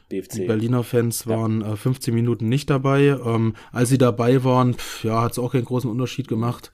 [0.09, 3.17] Die Berliner Fans waren äh, 15 Minuten nicht dabei.
[3.25, 6.71] Ähm, als sie dabei waren, pf, ja, hat es auch keinen großen Unterschied gemacht.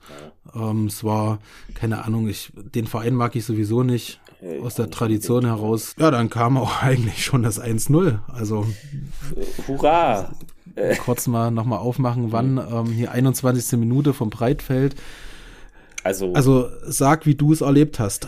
[0.54, 1.38] Ähm, es war,
[1.74, 4.20] keine Ahnung, ich, den Verein mag ich sowieso nicht
[4.62, 5.94] aus der Tradition heraus.
[5.98, 8.18] Ja, dann kam auch eigentlich schon das 1-0.
[8.28, 8.66] Also
[9.66, 10.32] Hurra!
[11.04, 13.78] Kurz mal nochmal aufmachen, wann ähm, hier 21.
[13.78, 14.96] Minute vom Breitfeld.
[16.02, 18.26] Also, also sag, wie du es erlebt hast.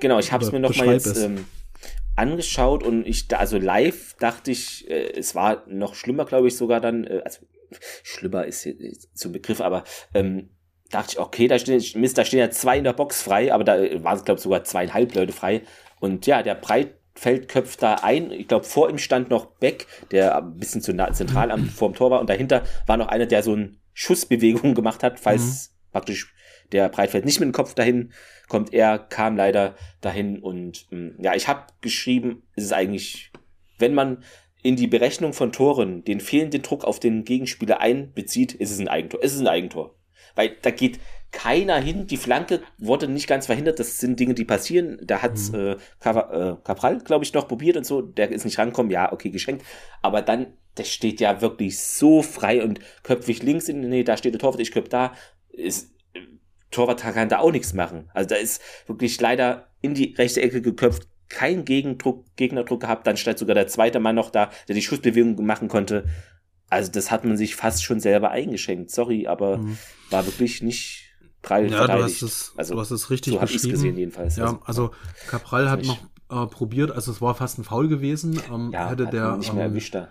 [0.00, 1.44] Genau, ich habe es mir nochmal jetzt ähm,
[2.16, 6.80] angeschaut und ich, also live dachte ich, äh, es war noch schlimmer, glaube ich, sogar
[6.80, 7.40] dann, äh, also
[8.02, 9.84] schlimmer ist, ist zum Begriff, aber
[10.14, 10.50] ähm,
[10.94, 13.64] dachte ich, okay, da stehen, Mist, da stehen ja zwei in der Box frei, aber
[13.64, 15.62] da waren es, glaube ich, sogar zweieinhalb Leute frei.
[16.00, 18.30] Und ja, der Breitfeld köpft da ein.
[18.30, 21.90] Ich glaube, vor ihm stand noch Beck, der ein bisschen zu nah, zentral am, vor
[21.90, 22.20] dem Tor war.
[22.20, 25.92] Und dahinter war noch einer, der so eine Schussbewegung gemacht hat, falls mhm.
[25.92, 26.34] praktisch
[26.72, 28.12] der Breitfeld nicht mit dem Kopf dahin
[28.48, 28.72] kommt.
[28.72, 30.40] Er kam leider dahin.
[30.40, 33.32] Und mm, ja, ich habe geschrieben, ist es eigentlich,
[33.78, 34.24] wenn man
[34.62, 38.88] in die Berechnung von Toren den fehlenden Druck auf den Gegenspieler einbezieht, ist es ein
[38.88, 39.20] Eigentor.
[39.22, 39.94] Es ist ein Eigentor.
[40.34, 41.00] Weil da geht
[41.34, 42.06] keiner hin.
[42.06, 43.78] Die Flanke wurde nicht ganz verhindert.
[43.78, 44.98] Das sind Dinge, die passieren.
[45.02, 45.54] Da hat mhm.
[45.54, 48.00] äh, Cabral, äh, glaube ich, noch probiert und so.
[48.00, 48.90] Der ist nicht rankommen.
[48.90, 49.64] Ja, okay, geschenkt.
[50.00, 50.46] Aber dann,
[50.78, 54.60] der steht ja wirklich so frei und köpfig links in, nee, da steht der Torwart,
[54.60, 55.12] ich köpf da.
[55.50, 55.92] Ist,
[56.70, 58.10] Torwart kann da auch nichts machen.
[58.14, 61.08] Also da ist wirklich leider in die rechte Ecke geköpft.
[61.28, 63.06] Kein Gegendruck, Gegnerdruck gehabt.
[63.06, 66.04] Dann stand sogar der zweite Mann noch da, der die Schussbewegung machen konnte.
[66.74, 68.90] Also das hat man sich fast schon selber eingeschenkt.
[68.90, 69.78] Sorry, aber mhm.
[70.10, 71.04] war wirklich nicht
[71.42, 72.20] prall ja, verteidigt.
[72.20, 73.70] Du hast es, also, du hast es richtig so beschrieben.
[73.70, 74.36] gesehen jedenfalls.
[74.36, 74.90] Ja, also
[75.28, 75.98] Capral hat noch
[76.30, 78.40] äh, probiert, also es war fast ein Foul gewesen.
[78.52, 80.08] Ähm, ja, hätte der ähm, ja,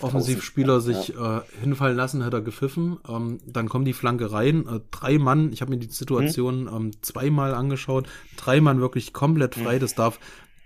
[0.00, 1.38] Offensivspieler sich ja.
[1.38, 2.98] äh, hinfallen lassen, hätte er gepfiffen.
[3.08, 4.66] Ähm, dann kommt die Flanke rein.
[4.66, 7.02] Äh, drei Mann, ich habe mir die Situation hm.
[7.02, 8.08] zweimal angeschaut.
[8.36, 9.74] Drei Mann wirklich komplett frei.
[9.74, 9.80] Hm.
[9.80, 10.18] Das darf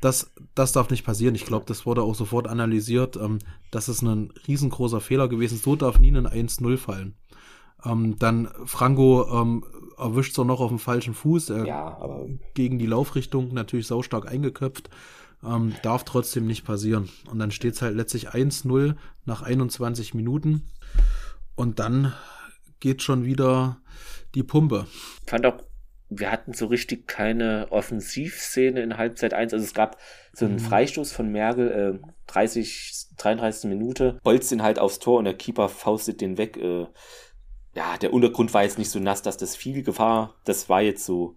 [0.05, 1.34] das, das darf nicht passieren.
[1.34, 3.16] Ich glaube, das wurde auch sofort analysiert.
[3.16, 3.38] Ähm,
[3.70, 5.57] das ist ein riesengroßer Fehler gewesen.
[5.57, 7.14] So darf nie ein 1-0 fallen.
[7.84, 9.64] Ähm, dann Franco ähm,
[9.96, 11.50] erwischt so noch auf dem falschen Fuß.
[11.50, 14.90] Er ja, aber gegen die Laufrichtung natürlich saustark eingeköpft.
[15.42, 17.09] Ähm, darf trotzdem nicht passieren.
[17.30, 20.64] Und dann steht es halt letztlich 1-0 nach 21 Minuten.
[21.55, 22.12] Und dann
[22.78, 23.78] geht schon wieder
[24.34, 24.86] die Pumpe.
[25.26, 25.57] Fand auch
[26.18, 29.52] wir hatten so richtig keine Offensivszene in Halbzeit 1.
[29.52, 29.98] Also es gab
[30.32, 30.60] so einen mhm.
[30.60, 33.70] Freistoß von Merkel, äh, 30, 33.
[33.70, 36.56] Minute, bolzt den halt aufs Tor und der Keeper faustet den weg.
[36.56, 36.86] Äh,
[37.74, 41.04] ja, der Untergrund war jetzt nicht so nass, dass das viel Gefahr, das war jetzt
[41.04, 41.36] so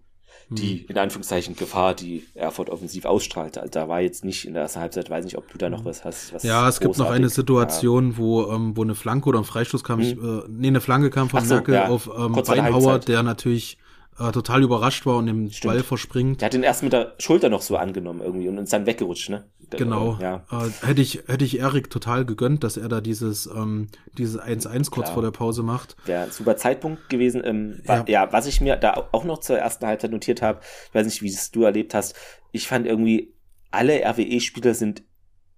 [0.50, 0.86] die, hm.
[0.88, 3.60] in Anführungszeichen, Gefahr, die Erfurt offensiv ausstrahlte.
[3.60, 5.80] Also da war jetzt nicht in der ersten Halbzeit, weiß nicht, ob du da noch
[5.80, 5.84] hm.
[5.84, 6.32] was hast.
[6.32, 8.16] Was ja, es gibt noch eine Situation, ja.
[8.16, 10.40] wo, ähm, wo eine Flanke oder ein Freistoß kam, hm.
[10.40, 11.88] äh, nee, eine Flanke kam von so, Merkel ja.
[11.88, 13.78] auf ähm, Beinhauer, der natürlich
[14.18, 15.74] äh, total überrascht war und dem Stimmt.
[15.74, 16.40] Ball verspringt.
[16.40, 19.30] Der hat den erst mit der Schulter noch so angenommen irgendwie und ist dann weggerutscht,
[19.30, 19.44] ne?
[19.70, 20.18] Genau.
[20.20, 20.44] Ja.
[20.50, 24.90] Äh, hätte ich hätte ich Erik total gegönnt, dass er da dieses ähm, dieses 1-1
[24.90, 25.96] kurz vor der Pause macht.
[26.06, 27.42] Der super Zeitpunkt gewesen.
[27.44, 28.24] Ähm, war, ja.
[28.24, 31.22] ja, was ich mir da auch noch zur ersten Halbzeit notiert habe, ich weiß nicht,
[31.22, 32.16] wie es du erlebt hast.
[32.52, 33.34] Ich fand irgendwie
[33.70, 35.02] alle RWE-Spieler sind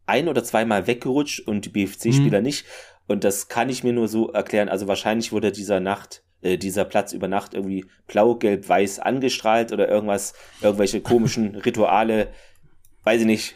[0.06, 2.44] ein oder zweimal weggerutscht und die BFC-Spieler hm.
[2.44, 2.66] nicht.
[3.06, 4.68] Und das kann ich mir nur so erklären.
[4.68, 9.72] Also wahrscheinlich wurde dieser Nacht äh, dieser Platz über Nacht irgendwie blau, gelb, weiß angestrahlt
[9.72, 12.28] oder irgendwas, irgendwelche komischen Rituale,
[13.04, 13.54] weiß ich nicht.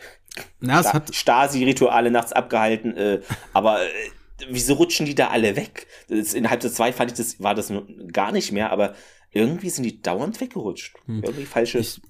[0.60, 3.20] Na, es hat Stasi-Rituale nachts abgehalten, äh,
[3.52, 3.88] aber äh,
[4.48, 5.86] wieso rutschen die da alle weg?
[6.08, 7.72] Das, in Halbzeit 2 fand ich das, war das
[8.12, 8.94] gar nicht mehr, aber
[9.30, 10.96] irgendwie sind die dauernd weggerutscht.
[11.06, 11.22] Hm.
[11.24, 12.00] Irgendwie falsche, ich,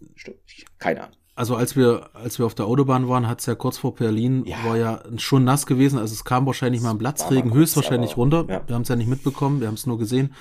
[0.79, 1.16] keine Ahnung.
[1.37, 4.45] Also als wir, als wir auf der Autobahn waren, hat es ja kurz vor Berlin,
[4.47, 4.57] ja.
[4.64, 5.99] war ja schon nass gewesen.
[5.99, 8.45] Also es kam wahrscheinlich mal ein Platzregen, höchstwahrscheinlich aber, runter.
[8.49, 8.62] Ja.
[8.66, 10.32] Wir haben es ja nicht mitbekommen, wir haben es nur gesehen.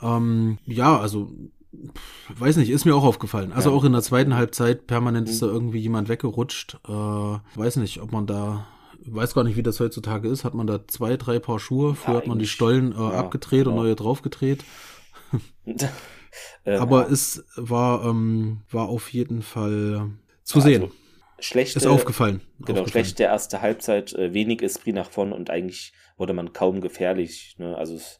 [0.00, 1.30] Ähm, ja, also
[2.36, 3.52] weiß nicht, ist mir auch aufgefallen.
[3.52, 3.76] Also ja.
[3.76, 5.52] auch in der zweiten Halbzeit permanent ist da mhm.
[5.52, 6.78] irgendwie jemand weggerutscht.
[6.88, 8.66] Äh, weiß nicht, ob man da,
[9.06, 10.44] weiß gar nicht, wie das heutzutage ist.
[10.44, 11.94] Hat man da zwei, drei Paar Schuhe?
[11.94, 13.76] Früher ja, hat man die Stollen äh, ja, abgedreht genau.
[13.76, 14.64] und neue draufgedreht.
[16.64, 20.10] Aber es war, ähm, war auf jeden Fall
[20.44, 20.82] zu sehen.
[20.82, 20.94] Also
[21.40, 22.40] schlechte, ist aufgefallen.
[22.58, 22.88] Genau, aufgefallen.
[22.88, 27.56] schlechte erste Halbzeit, äh, wenig Esprit nach vorn und eigentlich wurde man kaum gefährlich.
[27.58, 27.76] Ne?
[27.76, 28.18] Also es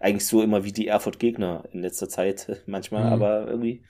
[0.00, 3.12] eigentlich so immer wie die Erfurt-Gegner in letzter Zeit manchmal, mhm.
[3.12, 3.84] aber irgendwie,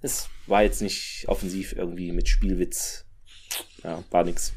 [0.00, 3.04] es war jetzt nicht offensiv irgendwie mit Spielwitz.
[3.84, 4.52] Ja, war nix.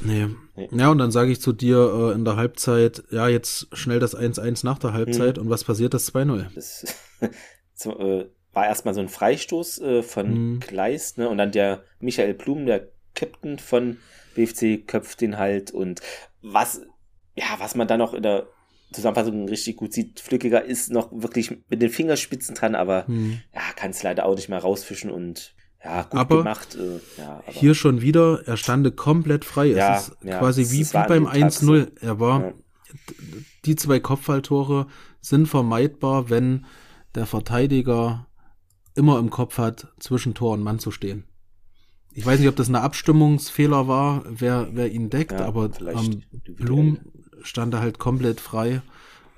[0.00, 0.28] Nee.
[0.56, 0.68] nee.
[0.72, 4.16] Ja, und dann sage ich zu dir äh, in der Halbzeit, ja, jetzt schnell das
[4.16, 5.44] 1-1 nach der Halbzeit mhm.
[5.44, 6.46] und was passiert das 2-0?
[6.54, 6.84] Das
[7.86, 10.60] äh, war erstmal so ein Freistoß äh, von mhm.
[10.60, 11.28] Kleist, ne?
[11.28, 13.98] Und dann der Michael Blum, der Captain von
[14.34, 16.00] BFC, köpft den halt und
[16.42, 16.82] was,
[17.34, 18.46] ja, was man dann noch in der
[18.92, 23.40] Zusammenfassung richtig gut sieht, Flückiger ist noch wirklich mit den Fingerspitzen dran, aber mhm.
[23.54, 26.76] ja, kann es leider auch nicht mehr rausfischen und ja, gut aber gemacht.
[26.76, 29.66] Äh, ja, aber hier schon wieder, er stande komplett frei.
[29.66, 31.90] Ja, es ist ja, quasi wie, wie beim 1-0.
[32.00, 32.52] Er war,
[33.64, 34.86] die zwei Kopfballtore
[35.20, 36.66] sind vermeidbar, wenn
[37.14, 38.26] der Verteidiger
[38.94, 41.24] immer im Kopf hat, zwischen Tor und Mann zu stehen.
[42.14, 46.22] Ich weiß nicht, ob das ein Abstimmungsfehler war, wer, wer ihn deckt, ja, aber ähm,
[46.46, 46.98] Blum
[47.42, 48.82] stand da halt komplett frei.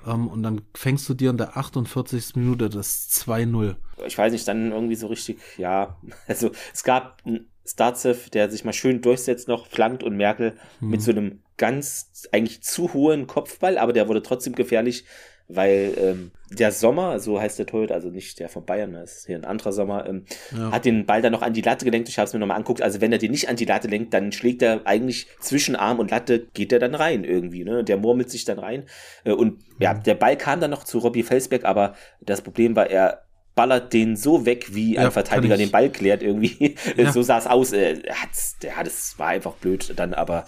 [0.07, 2.37] Ähm, und dann fängst du dir in der 48.
[2.37, 3.77] Minute das 2-0.
[4.07, 5.97] Ich weiß nicht, dann irgendwie so richtig, ja.
[6.27, 10.91] Also es gab einen Starzev, der sich mal schön durchsetzt, noch flankt und Merkel hm.
[10.91, 15.05] mit so einem ganz eigentlich zu hohen Kopfball, aber der wurde trotzdem gefährlich
[15.49, 19.27] weil ähm, der Sommer, so heißt der Torhüter, also nicht der von Bayern, das ist
[19.27, 20.25] hier ein anderer Sommer, ähm,
[20.57, 20.71] ja.
[20.71, 22.09] hat den Ball dann noch an die Latte gelenkt.
[22.09, 22.83] Ich habe es mir nochmal anguckt.
[22.83, 25.99] Also wenn er den nicht an die Latte lenkt, dann schlägt er eigentlich zwischen Arm
[25.99, 27.65] und Latte, geht er dann rein irgendwie.
[27.65, 27.85] Ne?
[27.85, 28.85] Der murmelt sich dann rein.
[29.25, 32.89] Äh, und ja, der Ball kam dann noch zu Robbie Felsberg, aber das Problem war,
[32.89, 33.25] er
[33.55, 36.75] ballert den so weg, wie ein ja, Verteidiger den Ball klärt irgendwie.
[36.97, 37.13] Ja.
[37.13, 37.73] so sah es aus.
[37.73, 40.45] Äh, hat's, ja, das war einfach blöd dann, aber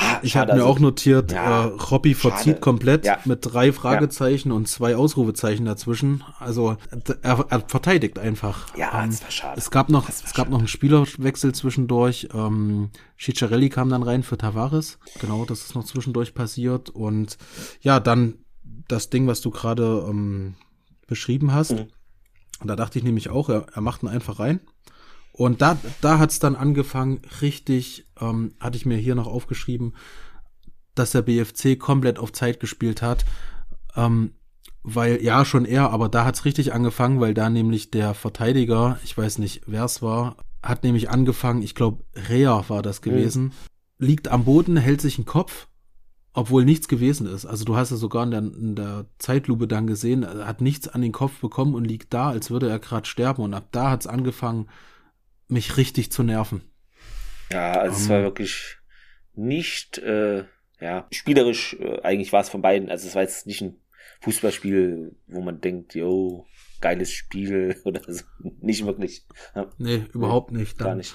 [0.00, 3.18] Ah, ich habe mir also, auch notiert, ja, äh, Robby verzieht komplett ja.
[3.24, 4.54] mit drei Fragezeichen ja.
[4.54, 6.22] und zwei Ausrufezeichen dazwischen.
[6.38, 6.76] Also
[7.22, 8.76] er, er verteidigt einfach.
[8.76, 9.58] Ja, ähm, das war schade.
[9.58, 10.50] Es gab noch, es gab schade.
[10.52, 12.28] noch einen Spielerwechsel zwischendurch.
[12.32, 15.00] Ähm, Ciccarelli kam dann rein für Tavares.
[15.20, 16.90] Genau, das ist noch zwischendurch passiert.
[16.90, 17.36] Und
[17.80, 18.34] ja, dann
[18.86, 20.54] das Ding, was du gerade ähm,
[21.08, 21.72] beschrieben hast.
[21.72, 21.88] Mhm.
[22.64, 24.60] Da dachte ich nämlich auch, er, er macht ihn einfach rein.
[25.38, 29.94] Und da, da hat's dann angefangen, richtig, ähm, hatte ich mir hier noch aufgeschrieben,
[30.96, 33.24] dass der BFC komplett auf Zeit gespielt hat.
[33.94, 34.32] Ähm,
[34.82, 39.16] weil, ja, schon er, aber da hat's richtig angefangen, weil da nämlich der Verteidiger, ich
[39.16, 43.52] weiß nicht, wer es war, hat nämlich angefangen, ich glaube, Rea war das gewesen, mhm.
[43.98, 45.68] liegt am Boden, hält sich einen Kopf,
[46.32, 47.46] obwohl nichts gewesen ist.
[47.46, 51.02] Also du hast es sogar in der, in der Zeitlupe dann gesehen, hat nichts an
[51.02, 53.44] den Kopf bekommen und liegt da, als würde er gerade sterben.
[53.44, 54.66] Und ab da hat's angefangen,
[55.48, 56.62] mich richtig zu nerven.
[57.50, 58.24] Ja, also um, es war ähm.
[58.24, 58.76] wirklich
[59.34, 60.44] nicht, äh,
[60.80, 62.90] ja, spielerisch, äh, eigentlich war es von beiden.
[62.90, 63.80] Also es war jetzt nicht ein
[64.20, 66.46] Fußballspiel, wo man denkt, yo,
[66.80, 68.24] geiles Spiel oder so.
[68.60, 69.26] Nicht wirklich.
[69.54, 69.70] Ja.
[69.78, 70.80] Nee, überhaupt nicht.
[70.80, 71.14] Dann gar nicht.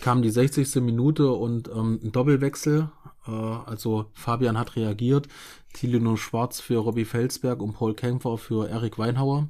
[0.00, 0.76] kam die 60.
[0.76, 2.90] Minute und ähm, ein Doppelwechsel.
[3.26, 5.28] Äh, also Fabian hat reagiert.
[5.72, 9.48] Tilino Schwarz für Robbie Felsberg und Paul Kämpfer für Erik Weinhauer.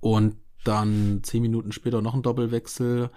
[0.00, 0.36] Und
[0.66, 3.10] dann zehn Minuten später noch ein Doppelwechsel.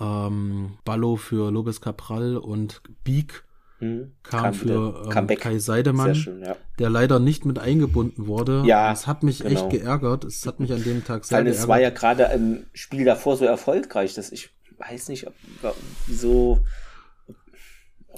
[0.00, 3.44] Ähm, Ballo für Lopez Capral und Beak
[3.78, 6.56] hm, kam, kam, für ähm, Kai Seidemann, schön, ja.
[6.78, 8.62] der leider nicht mit eingebunden wurde.
[8.66, 9.52] Ja, das hat mich genau.
[9.52, 10.24] echt geärgert.
[10.24, 11.62] Es hat mich an dem Tag sehr Weil geärgert.
[11.62, 15.34] es war ja gerade im Spiel davor so erfolgreich, dass ich weiß nicht, ob,
[16.06, 16.60] wieso.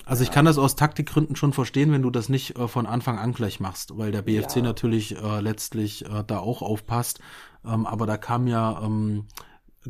[0.05, 3.19] Also ich kann das aus Taktikgründen schon verstehen, wenn du das nicht äh, von Anfang
[3.19, 4.63] an gleich machst, weil der BFC ja.
[4.63, 7.21] natürlich äh, letztlich äh, da auch aufpasst.
[7.65, 9.27] Ähm, aber da kam ja ähm,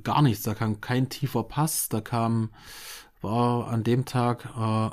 [0.02, 2.50] gar nichts, da kam kein tiefer Pass, da kam,
[3.20, 4.90] war an dem Tag äh,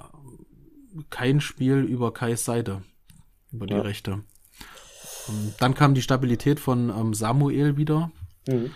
[1.10, 2.84] kein Spiel über Kais Seite,
[3.52, 3.82] über die ja.
[3.82, 4.24] Rechte.
[5.30, 8.12] Ähm, dann kam die Stabilität von ähm, Samuel wieder.
[8.48, 8.72] Mhm.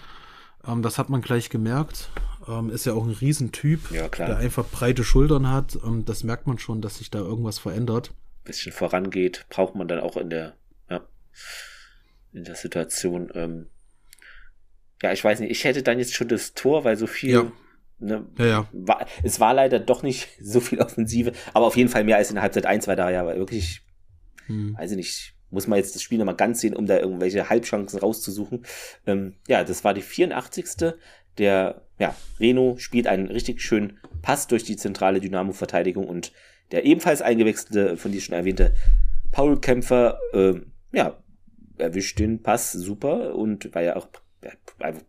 [0.67, 2.09] Ähm, das hat man gleich gemerkt.
[2.47, 5.77] Ähm, ist ja auch ein Riesentyp, ja, der einfach breite Schultern hat.
[5.83, 8.13] Ähm, das merkt man schon, dass sich da irgendwas verändert.
[8.43, 10.55] Bisschen vorangeht, braucht man dann auch in der,
[10.89, 11.01] ja,
[12.33, 13.31] in der Situation.
[13.35, 13.67] Ähm,
[15.01, 17.51] ja, ich weiß nicht, ich hätte dann jetzt schon das Tor, weil so viel ja.
[18.03, 18.67] Ne, ja, ja.
[18.71, 22.29] War, es war leider doch nicht so viel Offensive, aber auf jeden Fall mehr als
[22.29, 23.81] in der Halbzeit 1 war da ja wirklich,
[24.47, 24.75] hm.
[24.75, 27.99] weiß ich nicht, muss man jetzt das Spiel nochmal ganz sehen, um da irgendwelche Halbchancen
[27.99, 28.65] rauszusuchen.
[29.05, 30.93] Ähm, ja, das war die 84.
[31.37, 36.31] Der, ja, Reno spielt einen richtig schönen Pass durch die zentrale Dynamo-Verteidigung und
[36.71, 38.73] der ebenfalls eingewechselte, von dir schon erwähnte,
[39.31, 40.55] Paul Kämpfer, äh,
[40.91, 41.17] ja,
[41.77, 44.07] erwischt den Pass super und war ja auch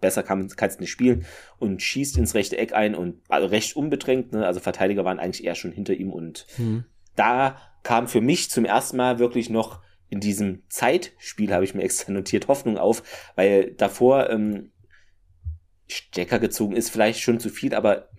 [0.01, 1.24] besser kann es nicht spielen
[1.59, 4.47] und schießt ins rechte Eck ein und also recht unbedrängt, ne?
[4.47, 6.84] also Verteidiger waren eigentlich eher schon hinter ihm und mhm.
[7.16, 9.80] da kam für mich zum ersten Mal wirklich noch
[10.13, 13.03] in diesem Zeitspiel, habe ich mir extra notiert, Hoffnung auf,
[13.35, 14.71] weil davor ähm,
[15.89, 18.11] Stecker gezogen ist vielleicht schon zu viel, aber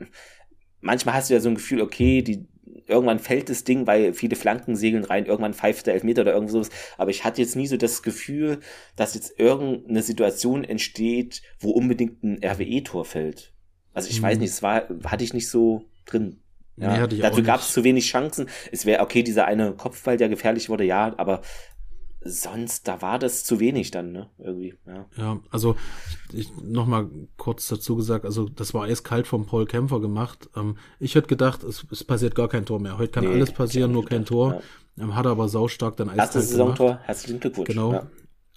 [0.81, 2.47] manchmal hast du ja so ein Gefühl, okay, die
[2.87, 6.49] irgendwann fällt das Ding, weil viele Flanken segeln rein, irgendwann pfeift der Elfmeter oder irgend
[6.49, 6.71] sowas.
[6.97, 8.59] Aber ich hatte jetzt nie so das Gefühl,
[8.95, 13.53] dass jetzt irgendeine Situation entsteht, wo unbedingt ein RWE-Tor fällt.
[13.93, 14.23] Also ich mhm.
[14.23, 16.39] weiß nicht, es war, hatte ich nicht so drin.
[16.75, 18.49] Ja, nee, dazu gab es zu wenig Chancen.
[18.71, 21.41] Es wäre okay, dieser eine Kopfball, der gefährlich wurde, ja, aber
[22.25, 24.29] sonst, da war das zu wenig dann, ne?
[24.37, 25.05] Irgendwie, ja.
[25.17, 25.75] Ja, also
[26.31, 30.49] ich noch mal kurz dazu gesagt, also das war eiskalt vom Paul Kämpfer gemacht.
[30.55, 32.97] Ähm, ich hätte gedacht, es, es, passiert gar kein Tor mehr.
[32.97, 34.61] Heute kann nee, alles passieren, nur kein Tor.
[34.95, 35.03] Ja.
[35.03, 37.67] Ähm, hat aber saustark dann eiskalt Erstes Saisontor, herzlichen Glückwunsch.
[37.67, 37.93] Genau.
[37.93, 38.07] Ja.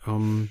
[0.07, 0.49] Ähm,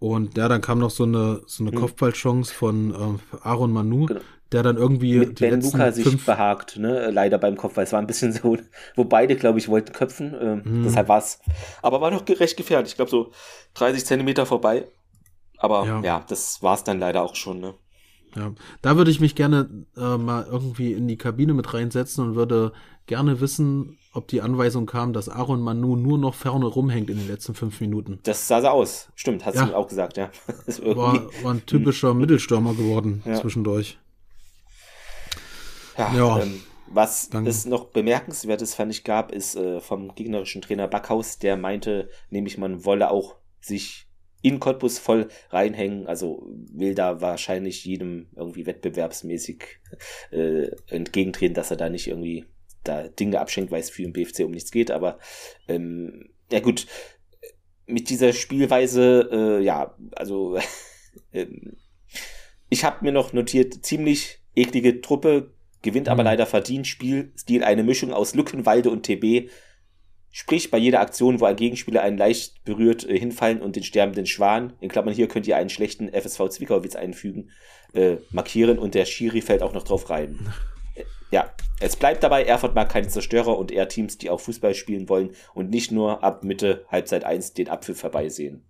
[0.00, 1.78] und ja, dann kam noch so eine, so eine hm.
[1.78, 4.20] Kopfballchance von ähm, Aaron Manu, genau
[4.52, 6.26] der dann irgendwie mit Ben Luca sich fünf...
[6.26, 8.58] behagt, ne, leider beim Kopf, weil es war ein bisschen so,
[8.96, 10.82] wo beide, glaube ich, wollten köpfen, äh, mhm.
[10.84, 11.40] deshalb war's,
[11.82, 13.30] aber war noch recht gefährlich, ich glaube so
[13.74, 14.86] 30 Zentimeter vorbei,
[15.58, 16.00] aber ja.
[16.02, 17.74] ja, das war's dann leider auch schon, ne.
[18.36, 22.34] Ja, da würde ich mich gerne äh, mal irgendwie in die Kabine mit reinsetzen und
[22.36, 22.72] würde
[23.06, 27.28] gerne wissen, ob die Anweisung kam, dass Aaron Manu nur noch vorne rumhängt in den
[27.28, 28.18] letzten fünf Minuten.
[28.24, 29.08] Das sah so aus.
[29.14, 29.66] Stimmt, hat ja.
[29.66, 30.30] sie auch gesagt, ja.
[30.82, 33.40] war, war ein typischer Mittelstürmer geworden ja.
[33.40, 33.98] zwischendurch.
[35.96, 40.60] Ja, ja ähm, was dann, es noch bemerkenswertes fand ich gab, ist äh, vom gegnerischen
[40.60, 44.08] Trainer Backhaus, der meinte, nämlich man wolle auch sich
[44.42, 49.62] in Cottbus voll reinhängen, also will da wahrscheinlich jedem irgendwie wettbewerbsmäßig
[50.32, 52.46] äh, entgegentreten, dass er da nicht irgendwie
[52.84, 55.18] da Dinge abschenkt, weil es für den BFC um nichts geht, aber
[55.68, 56.86] ähm, ja gut,
[57.86, 60.58] mit dieser Spielweise, äh, ja, also
[61.32, 61.76] ähm,
[62.68, 65.52] ich habe mir noch notiert, ziemlich eklige Truppe,
[65.82, 66.26] gewinnt aber mhm.
[66.28, 69.50] leider verdient Spielstil eine Mischung aus Lückenwalde und TB.
[70.32, 74.26] Sprich, bei jeder Aktion, wo ein Gegenspieler einen leicht berührt äh, hinfallen und den sterbenden
[74.26, 77.50] Schwan, in Klammern hier könnt ihr einen schlechten FSV Zwickauwitz einfügen,
[77.94, 80.52] äh, markieren und der Schiri fällt auch noch drauf rein.
[81.30, 85.08] Ja, es bleibt dabei, Erfurt mag keine Zerstörer und eher Teams, die auch Fußball spielen
[85.08, 88.64] wollen und nicht nur ab Mitte Halbzeit 1 den Apfel vorbeisehen.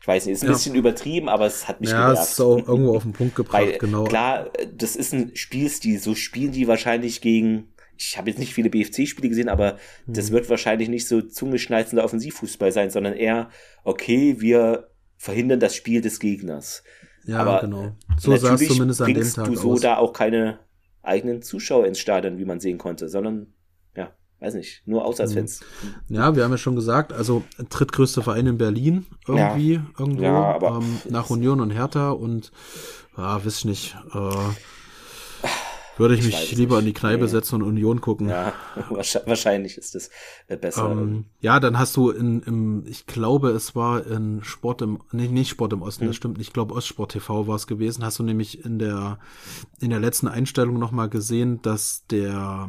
[0.00, 0.52] Ich weiß nicht, ist ein ja.
[0.52, 2.16] bisschen übertrieben, aber es hat mich ja, genervt.
[2.16, 4.04] Ja, ist auch irgendwo auf den Punkt gebracht, Weil, genau.
[4.04, 8.70] Klar, das ist ein Spielstil, so spielen die wahrscheinlich gegen, ich habe jetzt nicht viele
[8.70, 10.14] BFC-Spiele gesehen, aber hm.
[10.14, 13.50] das wird wahrscheinlich nicht so zungeschneizender Offensivfußball sein, sondern eher,
[13.84, 16.82] okay, wir verhindern das Spiel des Gegners.
[17.26, 17.96] Ja, aber genau.
[18.18, 19.80] So sah es zumindest an dem Tag du so aus.
[19.80, 20.60] da auch keine
[21.06, 23.48] eigenen Zuschauer ins Stadion, wie man sehen konnte, sondern
[24.40, 25.60] weiß nicht, nur Auswärtsfans.
[26.08, 29.86] Ja, wir haben ja schon gesagt, also drittgrößte Verein in Berlin irgendwie, ja.
[29.98, 32.52] irgendwo, ja, aber ähm, nach Union und Hertha und,
[33.16, 34.30] ja, weiß ich nicht, äh,
[35.96, 36.80] würde ich, ich mich lieber nicht.
[36.80, 37.28] in die Kneipe nee.
[37.28, 38.28] setzen und Union gucken.
[38.28, 38.52] Ja,
[38.90, 40.10] wahrscheinlich ist das
[40.48, 40.90] äh, besser.
[40.90, 45.28] Ähm, ja, dann hast du in, im, ich glaube, es war in Sport im, nee,
[45.28, 46.08] nicht Sport im Osten, hm.
[46.08, 49.18] das stimmt, ich glaube Ostsport TV war es gewesen, hast du nämlich in der,
[49.80, 52.68] in der letzten Einstellung nochmal gesehen, dass der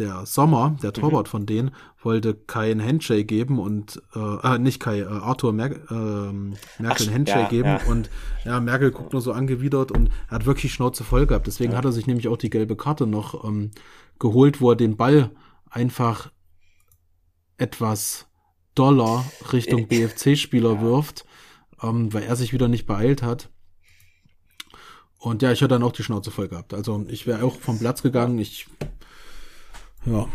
[0.00, 1.30] der Sommer, der Torwart mhm.
[1.30, 1.70] von denen,
[2.02, 6.32] wollte kein Handshake geben und äh, äh nicht Kai, äh, Arthur Mer äh,
[6.82, 7.80] Merkel ein Handshake ja, geben ja.
[7.86, 8.10] und
[8.44, 11.46] ja, Merkel guckt nur so angewidert und er hat wirklich Schnauze voll gehabt.
[11.46, 11.78] Deswegen ja.
[11.78, 13.70] hat er sich nämlich auch die gelbe Karte noch ähm,
[14.18, 15.30] geholt, wo er den Ball
[15.68, 16.32] einfach
[17.58, 18.26] etwas
[18.74, 21.24] doller Richtung BFC-Spieler wirft,
[21.82, 23.50] ähm, weil er sich wieder nicht beeilt hat.
[25.18, 26.72] Und ja, ich hätte dann auch die Schnauze voll gehabt.
[26.72, 28.38] Also ich wäre auch vom Platz gegangen.
[28.38, 28.66] Ich,
[30.06, 30.28] ja.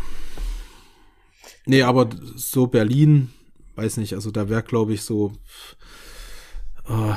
[1.64, 3.30] Nee, aber so Berlin,
[3.74, 5.32] weiß nicht, also da wäre, glaube ich, so
[6.88, 7.14] äh,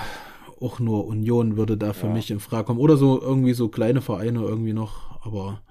[0.60, 2.14] auch nur Union würde da für ja.
[2.14, 2.80] mich in Frage kommen.
[2.80, 5.62] Oder so irgendwie so kleine Vereine irgendwie noch, aber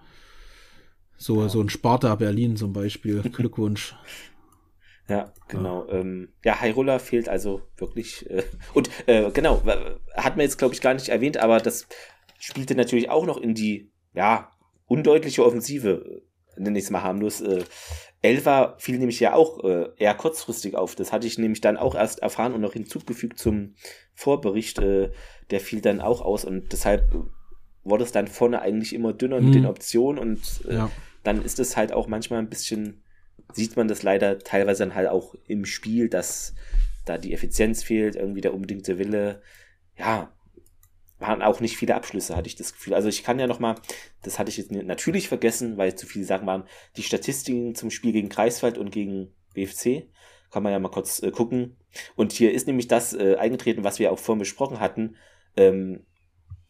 [1.16, 1.48] so, ja.
[1.48, 3.22] so ein Sparta Berlin zum Beispiel.
[3.32, 3.94] Glückwunsch.
[5.08, 5.86] Ja, genau.
[5.88, 8.28] Ja, ähm, ja Hyrule fehlt also wirklich.
[8.30, 9.62] Äh, und äh, genau,
[10.14, 11.86] hat man jetzt, glaube ich, gar nicht erwähnt, aber das
[12.38, 14.50] spielte natürlich auch noch in die, ja,
[14.86, 16.22] undeutliche Offensive,
[16.58, 17.40] nenne ich es mal harmlos.
[17.40, 17.64] Äh,
[18.20, 20.94] Elva fiel nämlich ja auch äh, eher kurzfristig auf.
[20.94, 23.74] Das hatte ich nämlich dann auch erst erfahren und noch hinzugefügt zum
[24.14, 24.78] Vorbericht.
[24.78, 25.10] Äh,
[25.50, 27.14] der fiel dann auch aus und deshalb
[27.84, 29.46] wurde es dann vorne eigentlich immer dünner hm.
[29.46, 30.90] mit den Optionen und äh, ja.
[31.22, 33.02] dann ist es halt auch manchmal ein bisschen
[33.52, 36.54] sieht man das leider teilweise dann halt auch im Spiel, dass
[37.04, 39.42] da die Effizienz fehlt, irgendwie der unbedingte Wille.
[39.96, 40.32] Ja,
[41.18, 42.94] waren auch nicht viele Abschlüsse, hatte ich das Gefühl.
[42.94, 43.74] Also ich kann ja noch mal,
[44.22, 46.64] das hatte ich jetzt natürlich vergessen, weil zu viele Sachen waren,
[46.96, 50.08] die Statistiken zum Spiel gegen Kreiswald und gegen BFC.
[50.50, 51.76] Kann man ja mal kurz äh, gucken.
[52.14, 55.16] Und hier ist nämlich das äh, eingetreten, was wir auch vorhin besprochen hatten.
[55.56, 56.06] Ähm,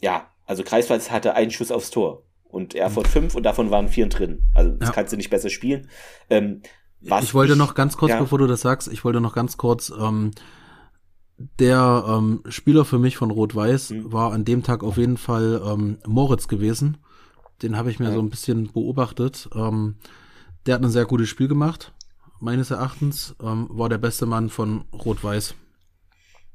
[0.01, 3.11] ja, also Kreiswald hatte einen Schuss aufs Tor und Erfurt mhm.
[3.11, 4.43] fünf und davon waren vier drin.
[4.55, 4.95] Also das ja.
[4.95, 5.89] kannst du nicht besser spielen.
[6.31, 6.63] Ähm,
[7.01, 8.19] ich wollte ich, noch ganz kurz, ja.
[8.19, 10.33] bevor du das sagst, ich wollte noch ganz kurz, ähm,
[11.39, 14.13] der ähm, Spieler für mich von Rot-Weiß mhm.
[14.13, 16.99] war an dem Tag auf jeden Fall ähm, Moritz gewesen.
[17.63, 18.13] Den habe ich mir ja.
[18.13, 19.49] so ein bisschen beobachtet.
[19.55, 19.97] Ähm,
[20.67, 21.93] der hat ein sehr gutes Spiel gemacht,
[22.41, 23.37] meines Erachtens.
[23.43, 25.55] Ähm, war der beste Mann von Rot-Weiß.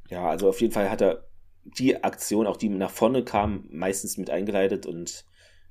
[0.10, 1.26] Ja, also auf jeden Fall hat er
[1.64, 5.26] die Aktion, auch die nach vorne kam, meistens mit eingeleitet und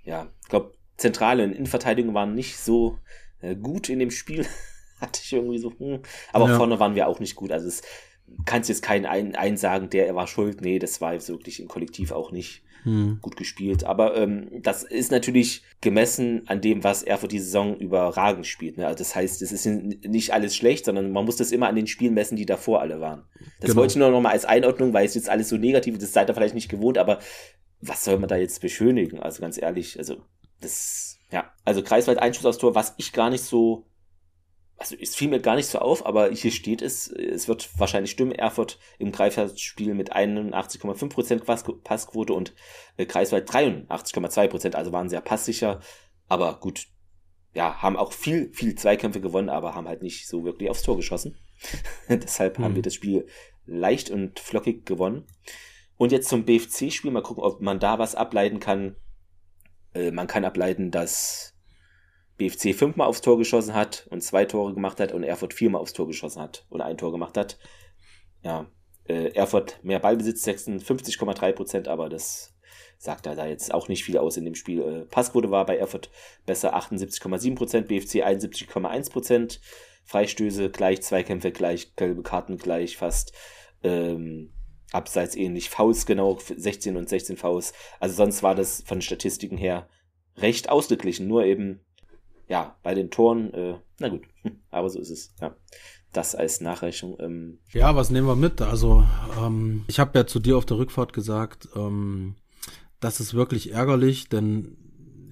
[0.04, 2.98] ja, ich glaube, Zentrale und Innenverteidigung waren nicht so
[3.40, 4.46] äh, gut in dem Spiel.
[5.00, 6.00] Hatte ich irgendwie so, hm.
[6.32, 6.56] aber ja.
[6.56, 7.50] vorne waren wir auch nicht gut.
[7.50, 7.82] Also es
[8.44, 10.60] kannst jetzt keinen ein, einsagen, der er war schuld.
[10.60, 13.18] Nee, das war jetzt wirklich im Kollektiv auch nicht hm.
[13.20, 13.84] gut gespielt.
[13.84, 18.76] Aber ähm, das ist natürlich gemessen an dem, was er für die Saison überragend spielt.
[18.78, 18.86] Ne?
[18.86, 21.86] Also das heißt, es ist nicht alles schlecht, sondern man muss das immer an den
[21.86, 23.24] Spielen messen, die davor alle waren.
[23.60, 23.80] Das genau.
[23.80, 26.12] wollte ich nur noch mal als Einordnung, weil es jetzt alles so negativ ist, das
[26.12, 27.18] seid ihr vielleicht nicht gewohnt, aber
[27.80, 29.20] was soll man da jetzt beschönigen?
[29.20, 30.16] Also ganz ehrlich, also
[30.60, 33.86] das, ja, also Kreiswald Einschuss aufs Tor, was ich gar nicht so,
[34.82, 38.10] also es fiel mir gar nicht so auf, aber hier steht es, es wird wahrscheinlich
[38.10, 42.52] stimmen, Erfurt im Greifswald-Spiel mit 81,5% Passquote und
[42.96, 45.78] äh, Kreiswald 83,2%, also waren sehr passsicher,
[46.28, 46.88] aber gut,
[47.54, 50.96] ja, haben auch viel, viel Zweikämpfe gewonnen, aber haben halt nicht so wirklich aufs Tor
[50.96, 51.36] geschossen.
[52.08, 52.64] Deshalb mhm.
[52.64, 53.28] haben wir das Spiel
[53.64, 55.26] leicht und flockig gewonnen.
[55.96, 58.96] Und jetzt zum BFC-Spiel, mal gucken, ob man da was ableiten kann.
[59.94, 61.51] Äh, man kann ableiten, dass
[62.38, 65.92] BFC fünfmal aufs Tor geschossen hat und zwei Tore gemacht hat und Erfurt viermal aufs
[65.92, 67.58] Tor geschossen hat und ein Tor gemacht hat.
[68.42, 68.66] Ja,
[69.04, 72.54] äh, Erfurt mehr Ballbesitz, 56,3 Prozent, aber das
[72.98, 74.80] sagt da jetzt auch nicht viel aus in dem Spiel.
[74.80, 76.10] Äh, Passquote war bei Erfurt
[76.46, 79.60] besser 78,7 Prozent, BFC 71,1 Prozent.
[80.04, 83.32] Freistöße gleich, Zweikämpfe gleich, gelbe Karten gleich fast.
[83.82, 84.52] Ähm,
[84.92, 85.70] abseits ähnlich.
[85.70, 87.72] Fouls genau, 16 und 16 Fouls.
[87.98, 89.88] Also sonst war das von Statistiken her
[90.36, 91.26] recht ausgeglichen.
[91.26, 91.80] Nur eben,
[92.52, 94.24] ja, bei den Toren, äh, na gut,
[94.70, 95.56] aber so ist es, ja.
[96.12, 97.16] Das als Nachrechnung.
[97.20, 97.58] Ähm.
[97.72, 98.60] Ja, was nehmen wir mit?
[98.60, 99.02] Also,
[99.40, 102.34] ähm, ich habe ja zu dir auf der Rückfahrt gesagt, ähm,
[103.00, 104.76] das ist wirklich ärgerlich, denn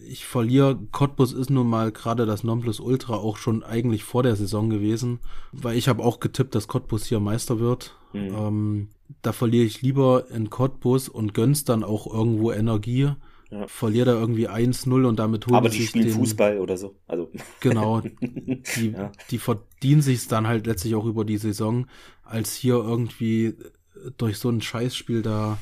[0.08, 4.70] ich verliere, Cottbus ist nun mal gerade das Nonplusultra auch schon eigentlich vor der Saison
[4.70, 5.20] gewesen,
[5.52, 7.94] weil ich habe auch getippt, dass Cottbus hier Meister wird.
[8.14, 8.34] Mhm.
[8.34, 8.88] Ähm,
[9.20, 13.10] da verliere ich lieber in Cottbus und gönn's dann auch irgendwo Energie.
[13.50, 13.66] Ja.
[13.66, 16.96] Verliere da irgendwie 1-0 und damit holen Aber die spielen den, Fußball oder so.
[17.08, 17.30] Also.
[17.60, 18.00] Genau.
[18.76, 19.10] Die, ja.
[19.30, 21.86] die verdienen sich's dann halt letztlich auch über die Saison,
[22.22, 23.54] als hier irgendwie
[24.16, 25.58] durch so ein Scheißspiel da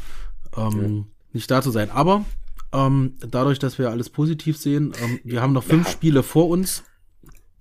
[0.57, 1.05] ähm, ja.
[1.32, 1.91] nicht da zu sein.
[1.91, 2.24] Aber
[2.72, 6.84] ähm, dadurch, dass wir alles positiv sehen, ähm, wir haben noch fünf Spiele vor uns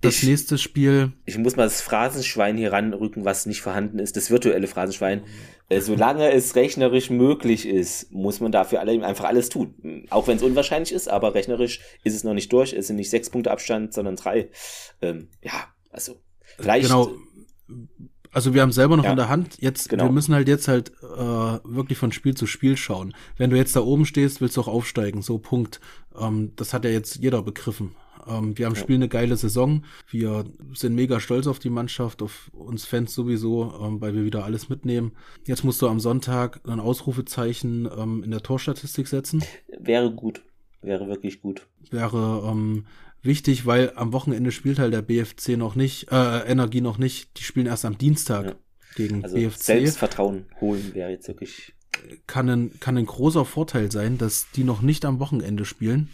[0.00, 1.12] das ich, nächste Spiel.
[1.24, 5.22] Ich muss mal das Phrasenschwein hier ranrücken, was nicht vorhanden ist, das virtuelle Phrasenschwein.
[5.68, 10.06] Äh, solange es rechnerisch möglich ist, muss man dafür alle, einfach alles tun.
[10.08, 12.72] Auch wenn es unwahrscheinlich ist, aber rechnerisch ist es noch nicht durch.
[12.72, 14.48] Es sind nicht sechs Punkte Abstand, sondern drei.
[15.02, 16.16] Ähm, ja, also
[16.56, 16.88] vielleicht.
[16.88, 17.10] Genau.
[18.30, 19.56] Also wir haben selber noch ja, in der Hand.
[19.60, 20.04] Jetzt, genau.
[20.04, 21.16] wir müssen halt jetzt halt äh,
[21.64, 23.14] wirklich von Spiel zu Spiel schauen.
[23.36, 25.22] Wenn du jetzt da oben stehst, willst du auch aufsteigen.
[25.22, 25.80] So Punkt.
[26.18, 27.94] Ähm, das hat ja jetzt jeder begriffen.
[28.28, 28.80] Ähm, wir haben ja.
[28.80, 29.84] spielen eine geile Saison.
[30.08, 34.44] Wir sind mega stolz auf die Mannschaft, auf uns Fans sowieso, ähm, weil wir wieder
[34.44, 35.12] alles mitnehmen.
[35.46, 39.42] Jetzt musst du am Sonntag ein Ausrufezeichen ähm, in der Torstatistik setzen.
[39.78, 40.42] Wäre gut.
[40.82, 41.66] Wäre wirklich gut.
[41.90, 42.86] Wäre ähm,
[43.22, 47.38] wichtig, weil am Wochenende spielt halt der BFC noch nicht, äh, Energie noch nicht.
[47.38, 48.54] Die spielen erst am Dienstag ja.
[48.96, 49.62] gegen also BFC.
[49.62, 51.74] Selbstvertrauen holen wäre jetzt wirklich.
[52.26, 56.10] Kann ein, kann ein großer Vorteil sein, dass die noch nicht am Wochenende spielen.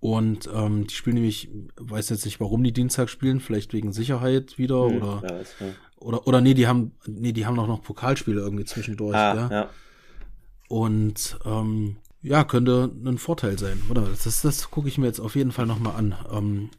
[0.00, 4.58] Und ähm, die spielen nämlich, weiß jetzt nicht, warum die Dienstag spielen, vielleicht wegen Sicherheit
[4.58, 5.72] wieder hm, oder, ja, ja.
[5.98, 9.50] oder oder nee, die haben nee, die haben noch noch Pokalspiele irgendwie zwischendurch, ah, ja.
[9.50, 9.70] ja.
[10.68, 14.02] Und ähm, ja, könnte ein Vorteil sein, oder?
[14.02, 16.14] Das, das, das gucke ich mir jetzt auf jeden Fall nochmal an.
[16.30, 16.70] Ähm,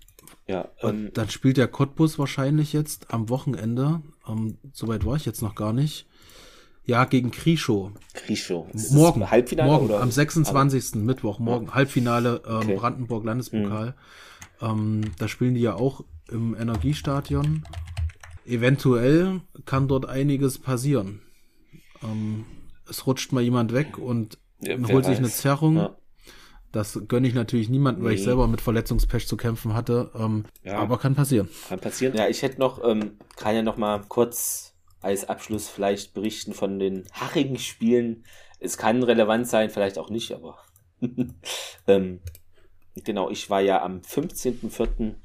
[0.48, 4.02] ja, ähm, dann spielt der Cottbus wahrscheinlich jetzt am Wochenende.
[4.28, 6.07] Ähm, Soweit war ich jetzt noch gar nicht.
[6.88, 7.92] Ja, gegen Krischow.
[8.14, 8.66] Krischow.
[8.92, 9.30] Morgen.
[9.30, 9.70] Halbfinale?
[9.70, 10.02] Morgen, oder?
[10.02, 10.94] am 26.
[10.94, 11.68] Aber, Mittwoch, morgen.
[11.68, 11.76] Ja.
[11.76, 12.76] Halbfinale ähm, okay.
[12.78, 13.94] Brandenburg Landespokal.
[14.62, 14.68] Mhm.
[14.68, 17.64] Ähm, da spielen die ja auch im Energiestadion.
[18.46, 21.22] Eventuell kann dort einiges passieren.
[22.02, 22.46] Ähm,
[22.90, 25.76] es rutscht mal jemand weg und ja, holt sich eine Zerrung.
[25.76, 25.98] Ja.
[26.72, 28.18] Das gönne ich natürlich niemandem, weil nee.
[28.18, 30.12] ich selber mit Verletzungspech zu kämpfen hatte.
[30.16, 30.80] Ähm, ja.
[30.80, 31.50] Aber kann passieren.
[31.68, 32.16] Kann passieren.
[32.16, 36.80] Ja, ich hätte noch, ähm, kann ja noch mal kurz als Abschluss vielleicht berichten von
[36.80, 38.26] den Haching-Spielen.
[38.60, 40.58] Es kann relevant sein, vielleicht auch nicht, aber
[41.88, 42.22] ähm,
[42.96, 45.16] genau, ich war ja am 15.04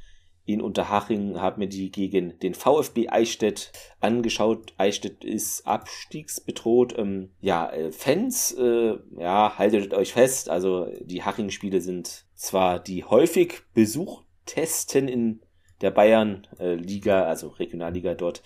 [0.45, 3.71] in Unterhaching, habe mir die gegen den VfB Eichstätt
[4.01, 4.75] angeschaut.
[4.77, 6.99] Eichstätt ist abstiegsbedroht.
[6.99, 10.49] Ähm, ja, äh, Fans, äh, ja, haltet euch fest.
[10.49, 15.41] Also die Haching-Spiele sind zwar die häufig besuchtesten in
[15.81, 18.43] der Bayern-Liga, also Regionalliga dort,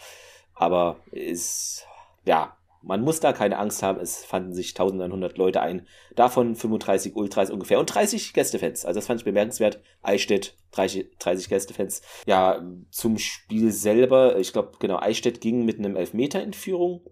[0.57, 1.87] aber ist,
[2.25, 4.01] ja, man muss da keine Angst haben.
[4.01, 5.87] Es fanden sich 1100 Leute ein.
[6.15, 8.85] Davon 35 Ultras ungefähr und 30 Gästefans.
[8.85, 9.81] Also das fand ich bemerkenswert.
[10.03, 12.03] Eichstätt, 30, 30 Gästefans.
[12.27, 14.39] Ja, zum Spiel selber.
[14.39, 17.05] Ich glaube, genau, Eichstätt ging mit einem Elfmeter in Führung.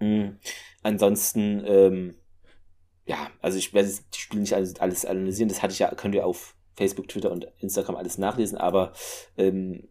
[0.00, 0.38] Mhm.
[0.82, 2.16] Ansonsten, ähm,
[3.06, 5.48] ja, also ich werde die Spiele nicht alles, alles analysieren.
[5.48, 8.58] Das hatte ich ja, könnt ihr auf Facebook, Twitter und Instagram alles nachlesen.
[8.58, 8.92] Aber
[9.38, 9.88] ähm,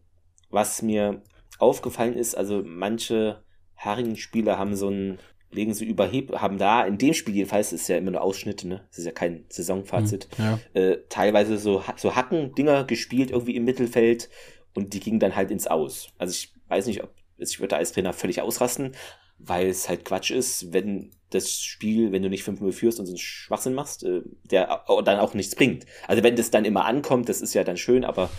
[0.50, 1.22] was mir
[1.60, 3.42] aufgefallen ist, also manche
[3.76, 5.18] Haring-Spieler haben so ein,
[5.50, 8.86] legen so überheb, haben da, in dem Spiel jedenfalls, ist ja immer nur Ausschnitte, ne?
[8.90, 10.80] Das ist ja kein Saisonfazit, hm, ja.
[10.80, 14.28] äh, teilweise so, so Hacken-Dinger gespielt irgendwie im Mittelfeld
[14.74, 16.10] und die gingen dann halt ins Aus.
[16.18, 18.92] Also ich weiß nicht, ob, ich würde als Trainer völlig ausrasten,
[19.38, 23.12] weil es halt Quatsch ist, wenn das Spiel, wenn du nicht 5-0 führst und so
[23.12, 25.86] einen Schwachsinn machst, äh, der dann auch nichts bringt.
[26.06, 28.30] Also wenn das dann immer ankommt, das ist ja dann schön, aber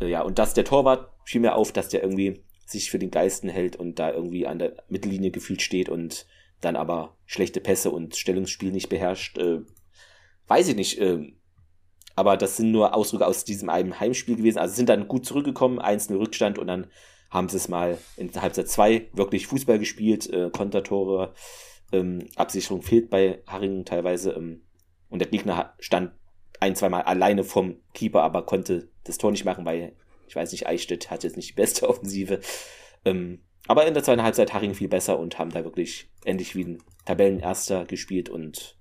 [0.00, 3.10] äh, ja, und dass der Torwart fiel mir auf, dass der irgendwie sich für den
[3.10, 6.26] Geisten hält und da irgendwie an der Mittellinie gefühlt steht und
[6.60, 9.60] dann aber schlechte Pässe und Stellungsspiel nicht beherrscht, äh,
[10.48, 10.98] weiß ich nicht.
[10.98, 11.32] Äh,
[12.16, 14.58] aber das sind nur Ausdrücke aus diesem einen Heimspiel gewesen.
[14.58, 16.86] Also sind dann gut zurückgekommen, 1-0 Rückstand und dann
[17.30, 21.34] haben sie es mal in Halbzeit 2 wirklich Fußball gespielt, äh, Kontertore,
[21.92, 24.62] ähm, Absicherung fehlt bei Haringen teilweise ähm,
[25.08, 26.12] und der Gegner stand
[26.58, 29.94] ein, zweimal alleine vom Keeper, aber konnte das Tor nicht machen, weil
[30.26, 32.40] ich weiß nicht, Eichstätt hat jetzt nicht die beste Offensive.
[33.04, 36.64] Ähm, aber in der zweiten Halbzeit Haring viel besser und haben da wirklich endlich wie
[36.64, 38.78] ein Tabellenerster gespielt und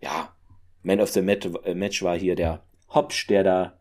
[0.00, 0.36] ja,
[0.82, 3.80] Man of the äh, Match war hier der Hopsch, der da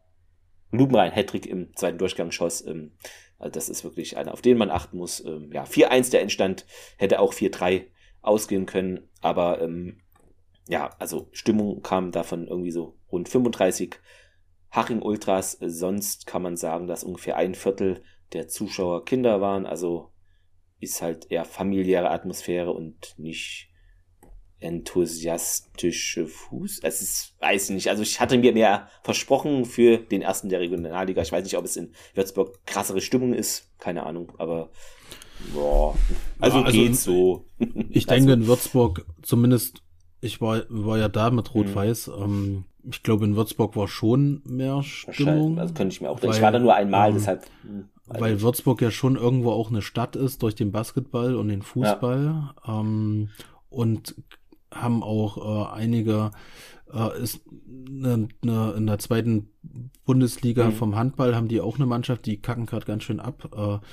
[0.71, 2.65] lupenrein Hattrick im zweiten Durchgang schoss.
[2.65, 2.93] Ähm,
[3.37, 5.23] also das ist wirklich einer, auf den man achten muss.
[5.25, 6.65] Ähm, ja, 4-1 der Endstand
[6.97, 7.87] hätte auch 4-3
[8.21, 10.01] ausgehen können, aber ähm,
[10.67, 13.99] ja, also Stimmung kam davon irgendwie so rund 35
[14.73, 15.57] Haching Ultras.
[15.61, 19.65] Sonst kann man sagen, dass ungefähr ein Viertel der Zuschauer Kinder waren.
[19.65, 20.09] Also
[20.79, 23.69] ist halt eher familiäre Atmosphäre und nicht
[24.59, 26.79] enthusiastische Fuß.
[26.83, 27.89] Es ist, weiß nicht.
[27.89, 31.21] Also ich hatte mir mehr versprochen für den ersten der Regionalliga.
[31.21, 33.71] Ich weiß nicht, ob es in Würzburg krassere Stimmung ist.
[33.77, 34.71] Keine Ahnung, aber
[35.53, 35.95] boah.
[36.39, 37.45] Also, ja, also geht so.
[37.89, 39.83] Ich denke also, in Würzburg zumindest,
[40.21, 42.23] ich war, war ja da mit Rot-Weiß, mhm.
[42.23, 45.59] ähm, ich glaube, in Würzburg war schon mehr Stimmung.
[45.59, 46.21] Also könnte ich mir auch.
[46.21, 47.45] Weil, ich war da nur einmal, ähm, deshalb.
[47.63, 51.61] Hm, weil Würzburg ja schon irgendwo auch eine Stadt ist durch den Basketball und den
[51.61, 52.53] Fußball.
[52.67, 52.79] Ja.
[52.79, 53.29] Ähm,
[53.69, 54.15] und
[54.71, 56.31] haben auch äh, einige,
[56.93, 59.49] äh, ist ne, ne, in der zweiten
[60.05, 60.73] Bundesliga mhm.
[60.73, 63.49] vom Handball haben die auch eine Mannschaft, die kacken gerade ganz schön ab.
[63.55, 63.85] Äh,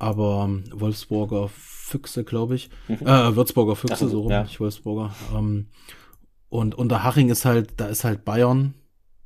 [0.00, 2.70] aber Wolfsburger Füchse, glaube ich.
[2.86, 3.06] Mhm.
[3.06, 4.42] Äh, Würzburger Füchse, Ach, so rum, ja.
[4.42, 5.14] nicht Wolfsburger.
[5.36, 5.66] Ähm,
[6.48, 8.74] und unter Haching ist halt, da ist halt Bayern.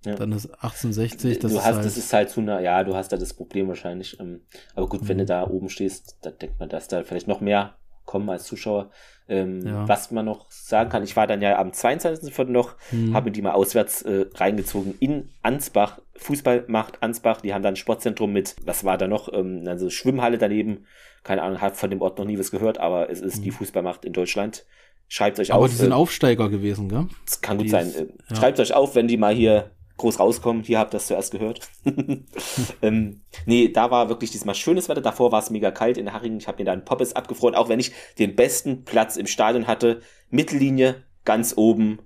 [0.04, 0.16] Ja.
[0.16, 1.38] Dann ist 1860.
[1.38, 3.34] Das du ist hast, halt, das ist halt zu nah, ja, du hast da das
[3.34, 4.18] Problem wahrscheinlich.
[4.18, 4.40] Ähm,
[4.74, 5.08] aber gut, mhm.
[5.08, 5.28] wenn du mhm.
[5.28, 8.90] da oben stehst, da denkt man, dass da vielleicht noch mehr kommen als Zuschauer.
[9.28, 9.86] Ähm, ja.
[9.86, 12.44] Was man noch sagen kann, ich war dann ja am 22.04.
[12.46, 13.14] noch, mhm.
[13.14, 16.00] habe mir die mal auswärts äh, reingezogen in Ansbach.
[16.16, 19.88] Fußball macht Ansbach, die haben dann ein Sportzentrum mit, was war da noch, ähm, also
[19.88, 20.86] Schwimmhalle daneben.
[21.22, 23.42] Keine Ahnung, habe von dem Ort noch nie was gehört, aber es ist mhm.
[23.42, 24.66] die Fußballmacht in Deutschland.
[25.08, 25.64] Schreibt euch aber auf.
[25.64, 27.06] Aber die sind äh, Aufsteiger gewesen, gell?
[27.26, 27.88] Das kann gut die sein.
[27.88, 28.36] Ist, äh, ja.
[28.36, 30.62] Schreibt euch auf, wenn die mal hier groß rauskommen.
[30.62, 31.60] Hier habt ihr das zuerst gehört.
[32.82, 35.00] ähm, nee, da war wirklich diesmal schönes Wetter.
[35.00, 36.38] Davor war es mega kalt in Haringen.
[36.38, 39.66] Ich habe mir da einen Poppes abgefroren, auch wenn ich den besten Platz im Stadion
[39.66, 40.00] hatte.
[40.30, 42.00] Mittellinie, ganz oben.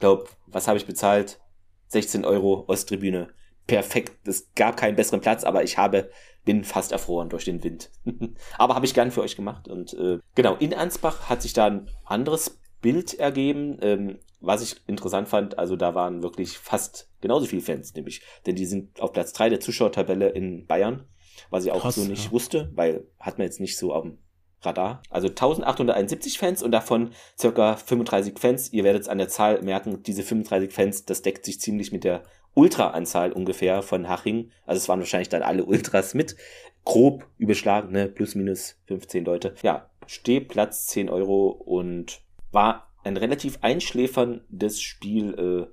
[0.00, 1.40] Glaub, was habe ich bezahlt?
[1.88, 3.28] 16 Euro Osttribüne.
[3.68, 4.26] Perfekt.
[4.26, 6.10] Es gab keinen besseren Platz, aber ich habe
[6.44, 7.90] bin fast erfroren durch den Wind.
[8.58, 9.68] aber habe ich gern für euch gemacht.
[9.68, 13.78] Und äh, genau, in Ansbach hat sich da ein anderes Bild ergeben.
[13.82, 18.54] Ähm, was ich interessant fand, also da waren wirklich fast genauso viele Fans, nämlich, denn
[18.54, 21.04] die sind auf Platz drei der Zuschauertabelle in Bayern,
[21.50, 22.32] was ich auch Krass, so nicht ja.
[22.32, 24.16] wusste, weil hat man jetzt nicht so auf dem
[24.62, 25.02] Radar.
[25.10, 28.72] Also 1871 Fans und davon circa 35 Fans.
[28.72, 32.04] Ihr werdet es an der Zahl merken, diese 35 Fans, das deckt sich ziemlich mit
[32.04, 32.22] der
[32.58, 34.50] Ultra-Anzahl ungefähr von Haching.
[34.66, 36.36] Also es waren wahrscheinlich dann alle Ultras mit.
[36.84, 38.08] Grob überschlagen, ne?
[38.08, 39.54] Plus minus 15 Leute.
[39.62, 42.20] Ja, Stehplatz 10 Euro und
[42.50, 45.68] war ein relativ einschläferndes Spiel.
[45.70, 45.72] Äh,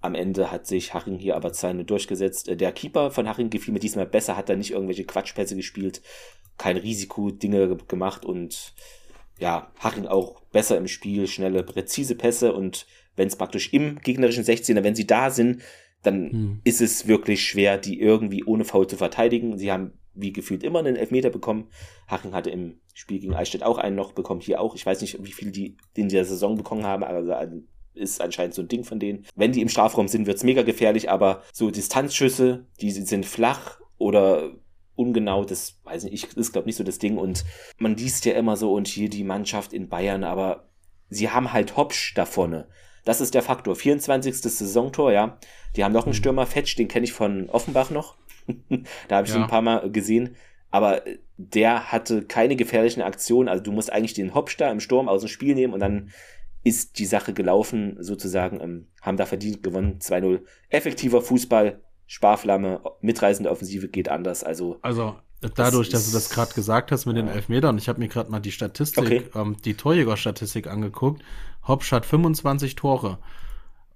[0.00, 2.48] am Ende hat sich Haching hier aber seine durchgesetzt.
[2.48, 6.02] Äh, der Keeper von Haching gefiel mir diesmal besser, hat da nicht irgendwelche Quatschpässe gespielt,
[6.58, 8.74] kein Risiko-Dinge gemacht und
[9.38, 14.44] ja, Haching auch besser im Spiel, schnelle, präzise Pässe und wenn es praktisch im gegnerischen
[14.44, 15.62] 16er, wenn sie da sind,
[16.06, 16.60] dann hm.
[16.64, 19.58] ist es wirklich schwer, die irgendwie ohne Foul zu verteidigen.
[19.58, 21.68] Sie haben wie gefühlt immer einen Elfmeter bekommen.
[22.08, 24.74] Haching hatte im Spiel gegen Eichstätt auch einen noch bekommen, hier auch.
[24.74, 27.50] Ich weiß nicht, wie viel die in der Saison bekommen haben, aber
[27.96, 29.24] ist anscheinend so ein Ding von denen.
[29.34, 34.52] Wenn die im Strafraum sind, wird's mega gefährlich, aber so Distanzschüsse, die sind flach oder
[34.94, 37.44] ungenau, das weiß ich, ich ist glaube nicht so das Ding und
[37.78, 40.68] man liest ja immer so und hier die Mannschaft in Bayern, aber
[41.10, 42.68] sie haben halt Hopsch da vorne.
[43.06, 43.76] Das ist der Faktor.
[43.76, 44.36] 24.
[44.36, 45.38] Saisontor, ja.
[45.76, 46.16] Die haben noch einen mhm.
[46.16, 48.16] Stürmer, Fetch, den kenne ich von Offenbach noch.
[49.08, 49.38] da habe ich ja.
[49.38, 50.34] ihn ein paar Mal gesehen.
[50.72, 51.02] Aber
[51.36, 53.48] der hatte keine gefährlichen Aktionen.
[53.48, 56.10] Also du musst eigentlich den Hopstar im Sturm aus dem Spiel nehmen und dann
[56.64, 60.40] ist die Sache gelaufen, sozusagen, ähm, haben da verdient gewonnen, 2-0.
[60.68, 64.42] Effektiver Fußball, Sparflamme, mitreißende Offensive geht anders.
[64.42, 65.14] Also, also
[65.54, 67.22] dadurch, das dass du das gerade gesagt hast mit ja.
[67.22, 69.22] den Elfmetern, ich habe mir gerade mal die Statistik, okay.
[69.34, 71.22] ähm, die Torjäger-Statistik angeguckt.
[71.66, 73.18] Hopsch hat 25 Tore.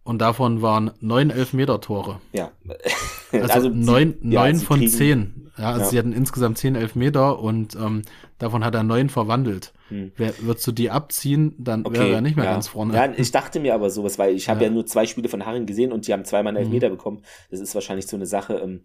[0.03, 2.21] Und davon waren neun Elfmeter-Tore.
[2.33, 2.51] Ja.
[3.33, 5.51] also, also neun, sie, neun ja, von kriegen, zehn.
[5.59, 5.87] Ja, also ja.
[5.89, 8.03] sie hatten insgesamt zehn Elfmeter und ähm,
[8.39, 9.73] davon hat er neun verwandelt.
[9.89, 10.13] Hm.
[10.17, 12.53] Wer, würdest du die abziehen, dann okay, wäre er nicht mehr ja.
[12.53, 12.95] ganz vorne.
[12.95, 14.71] Ja, ich dachte mir aber sowas, weil ich habe ja.
[14.71, 16.97] nur zwei Spiele von Haring gesehen und die haben zweimal einen Elfmeter mhm.
[16.97, 17.23] bekommen.
[17.51, 18.55] Das ist wahrscheinlich so eine Sache.
[18.55, 18.81] Ähm,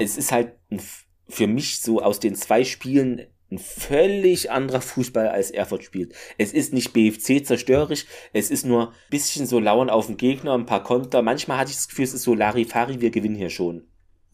[0.00, 0.80] es ist halt ein,
[1.28, 6.14] für mich so aus den zwei Spielen ein völlig anderer Fußball als Erfurt spielt.
[6.36, 10.52] Es ist nicht BFC zerstörerisch, es ist nur ein bisschen so lauern auf den Gegner,
[10.54, 11.22] ein paar Konter.
[11.22, 13.84] Manchmal hatte ich das Gefühl, es ist so Larifari, wir gewinnen hier schon.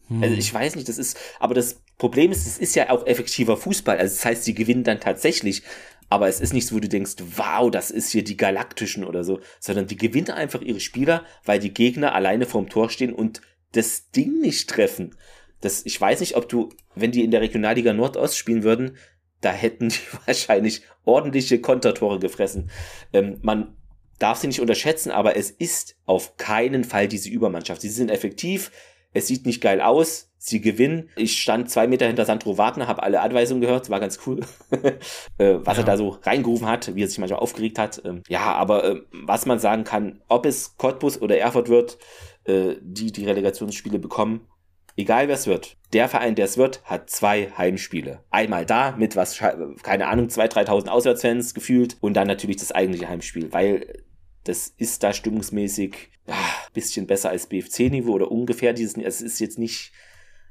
[0.07, 0.21] Hm.
[0.21, 3.55] Also ich weiß nicht, das ist, aber das Problem ist, es ist ja auch effektiver
[3.55, 3.97] Fußball.
[3.97, 5.63] Also das heißt, sie gewinnen dann tatsächlich.
[6.07, 9.23] Aber es ist nicht so, wo du denkst, wow, das ist hier die Galaktischen oder
[9.23, 13.41] so, sondern die gewinnen einfach ihre Spieler, weil die Gegner alleine vorm Tor stehen und
[13.71, 15.15] das Ding nicht treffen
[15.61, 18.97] das, ich weiß nicht, ob du, wenn die in der Regionalliga Nordost spielen würden,
[19.41, 22.69] da hätten die wahrscheinlich ordentliche Kontertore gefressen.
[23.13, 23.75] Ähm, man
[24.19, 27.81] darf sie nicht unterschätzen, aber es ist auf keinen Fall diese Übermannschaft.
[27.81, 28.71] Sie sind effektiv,
[29.13, 31.09] es sieht nicht geil aus, sie gewinnen.
[31.15, 34.41] Ich stand zwei Meter hinter Sandro Wagner, habe alle Anweisungen gehört, war ganz cool,
[35.37, 35.83] äh, was ja.
[35.83, 38.01] er da so reingerufen hat, wie er sich manchmal aufgeregt hat.
[38.05, 41.97] Ähm, ja, aber äh, was man sagen kann, ob es Cottbus oder Erfurt wird,
[42.45, 44.47] äh, die die Relegationsspiele bekommen,
[44.95, 48.19] egal wer es wird, der Verein, der es wird, hat zwei Heimspiele.
[48.29, 49.37] Einmal da mit was,
[49.83, 54.03] keine Ahnung, 2.000, 3.000 Auswärtsfans gefühlt und dann natürlich das eigentliche Heimspiel, weil
[54.43, 59.59] das ist da stimmungsmäßig ach, bisschen besser als BFC-Niveau oder ungefähr dieses, es ist jetzt
[59.59, 59.91] nicht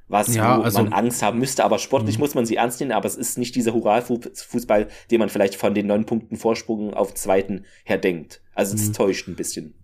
[0.07, 2.21] was ja, also, man Angst haben müsste, aber sportlich mh.
[2.25, 5.75] muss man sie ernst nehmen, aber es ist nicht dieser Hurra-Fußball, den man vielleicht von
[5.75, 8.43] den neun Punkten Vorsprung auf zweiten her denkt.
[8.55, 9.75] Also es täuscht ein bisschen.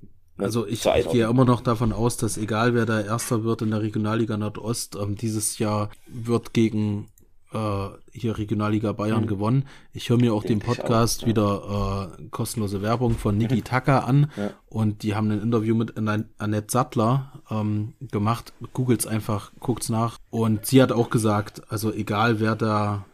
[0.41, 3.63] Ne, also ich, ich gehe immer noch davon aus, dass egal wer da Erster wird
[3.63, 7.09] in der Regionalliga Nordost, ähm, dieses Jahr wird gegen
[7.53, 9.27] äh, hier Regionalliga Bayern mhm.
[9.27, 9.65] gewonnen.
[9.93, 11.29] Ich höre mir auch Denk den Podcast auch, ja.
[11.29, 14.51] wieder äh, kostenlose Werbung von Niki Taka an ja.
[14.69, 18.53] und die haben ein Interview mit Annette Sattler ähm, gemacht.
[18.73, 23.05] Googles einfach, guckt's nach und sie hat auch gesagt, also egal wer da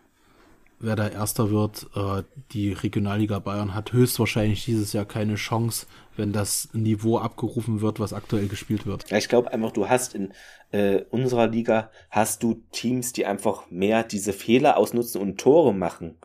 [0.79, 2.23] wer da Erster wird, äh,
[2.53, 5.87] die Regionalliga Bayern hat höchstwahrscheinlich dieses Jahr keine Chance,
[6.19, 9.09] wenn das Niveau abgerufen wird, was aktuell gespielt wird.
[9.11, 10.33] Ja, ich glaube einfach, du hast in
[10.73, 16.17] äh, unserer Liga hast du Teams, die einfach mehr diese Fehler ausnutzen und Tore machen.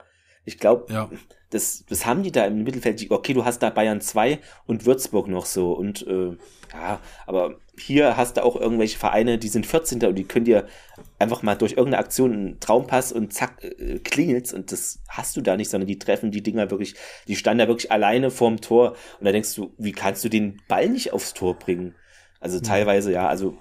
[0.46, 1.10] Ich glaube, ja.
[1.52, 3.10] das, das haben die da im Mittelfeld.
[3.10, 5.74] Okay, du hast da Bayern 2 und Würzburg noch so.
[5.74, 6.38] Und äh,
[6.74, 10.04] ja, aber hier hast du auch irgendwelche Vereine, die sind 14.
[10.04, 10.68] und die können dir
[11.20, 14.54] einfach mal durch irgendeine Aktion einen Traumpass und zack, äh, klingelt's.
[14.54, 16.96] Und das hast du da nicht, sondern die treffen die Dinger wirklich,
[17.28, 18.96] die standen da wirklich alleine vorm Tor.
[19.20, 21.96] Und da denkst du, wie kannst du den Ball nicht aufs Tor bringen?
[22.40, 22.64] Also mhm.
[22.64, 23.58] teilweise, ja, also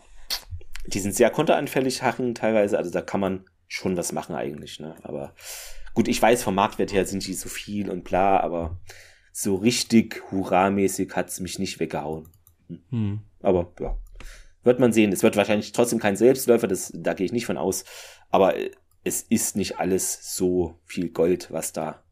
[0.86, 2.78] die sind sehr konteranfällig, Hachen teilweise.
[2.78, 4.97] Also da kann man schon was machen eigentlich, ne?
[5.02, 5.35] Aber
[6.01, 8.81] gut, ich weiß, vom Marktwert her sind die so viel und bla, aber
[9.32, 12.27] so richtig hurramäßig hat's mich nicht weggehauen.
[12.89, 13.20] Hm.
[13.43, 13.98] Aber ja,
[14.62, 15.12] wird man sehen.
[15.12, 17.85] Es wird wahrscheinlich trotzdem kein Selbstläufer, das, da gehe ich nicht von aus.
[18.31, 18.55] Aber
[19.05, 22.02] es ist nicht alles so viel Gold, was da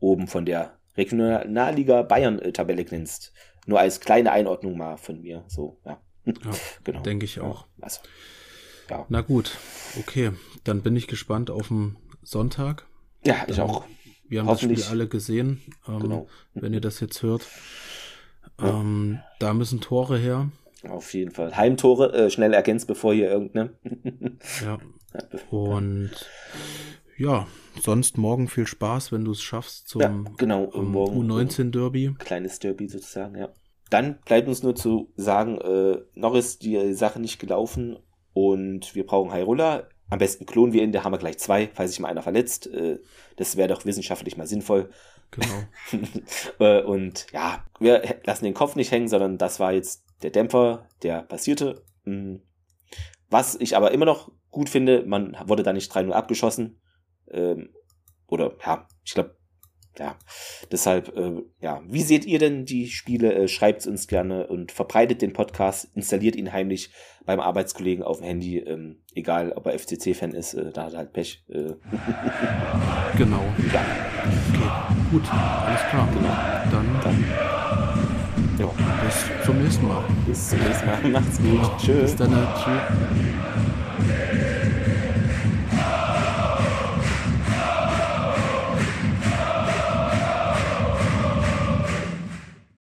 [0.00, 3.34] oben von der Regionalliga Bayern-Tabelle äh, glänzt.
[3.66, 5.44] Nur als kleine Einordnung mal von mir.
[5.48, 6.00] So, ja.
[6.24, 6.32] ja
[6.84, 7.02] genau.
[7.02, 7.66] Denke ich auch.
[7.82, 8.00] Also,
[8.88, 9.04] ja.
[9.10, 9.58] Na gut,
[9.98, 10.30] okay.
[10.64, 12.86] Dann bin ich gespannt auf den Sonntag.
[13.24, 13.84] Ja, ich auch.
[14.28, 16.26] Wir haben das Spiel alle gesehen, ähm, genau.
[16.54, 17.46] wenn ihr das jetzt hört.
[18.60, 20.50] Ähm, da müssen Tore her.
[20.88, 21.56] Auf jeden Fall.
[21.56, 23.74] Heimtore, äh, schnell ergänzt, bevor hier irgendeine.
[24.64, 24.78] ja.
[25.50, 26.10] Und
[27.16, 27.46] ja,
[27.80, 32.16] sonst morgen viel Spaß, wenn du es schaffst zum ja, genau, um, U19-Derby.
[32.18, 33.50] Kleines Derby sozusagen, ja.
[33.90, 37.96] Dann bleibt uns nur zu sagen, äh, noch ist die Sache nicht gelaufen
[38.32, 39.88] und wir brauchen Hyrule.
[40.14, 42.68] Am besten klonen wir ihn, da haben wir gleich zwei, falls sich mal einer verletzt.
[42.68, 43.00] Äh,
[43.34, 44.90] das wäre doch wissenschaftlich mal sinnvoll.
[45.32, 45.64] Genau.
[46.60, 50.88] Äh, und ja, wir lassen den Kopf nicht hängen, sondern das war jetzt der Dämpfer,
[51.02, 51.82] der passierte.
[52.04, 52.42] Hm.
[53.28, 56.80] Was ich aber immer noch gut finde, man wurde da nicht 3-0 abgeschossen.
[57.32, 57.70] Ähm,
[58.28, 59.36] oder ja, ich glaube,
[59.98, 60.16] ja,
[60.72, 63.32] deshalb, äh, ja, wie seht ihr denn die Spiele?
[63.34, 66.90] Äh, Schreibt es uns gerne und verbreitet den Podcast, installiert ihn heimlich
[67.24, 70.98] beim Arbeitskollegen auf dem Handy, ähm, egal ob er FCC-Fan ist, äh, da hat er
[70.98, 71.44] halt Pech.
[71.48, 71.54] Äh.
[73.16, 73.42] genau.
[73.72, 73.84] Ja.
[74.50, 76.08] Okay, gut, alles klar.
[76.12, 76.36] Genau.
[76.70, 77.24] Dann, dann
[78.58, 78.70] ja.
[79.04, 80.04] bis zum nächsten Mal.
[80.26, 81.08] Bis zum nächsten Mal.
[81.12, 81.78] Macht's gut.
[81.78, 82.00] Tschüss.
[82.00, 82.30] Bis dann.
[82.30, 83.53] Tschüss.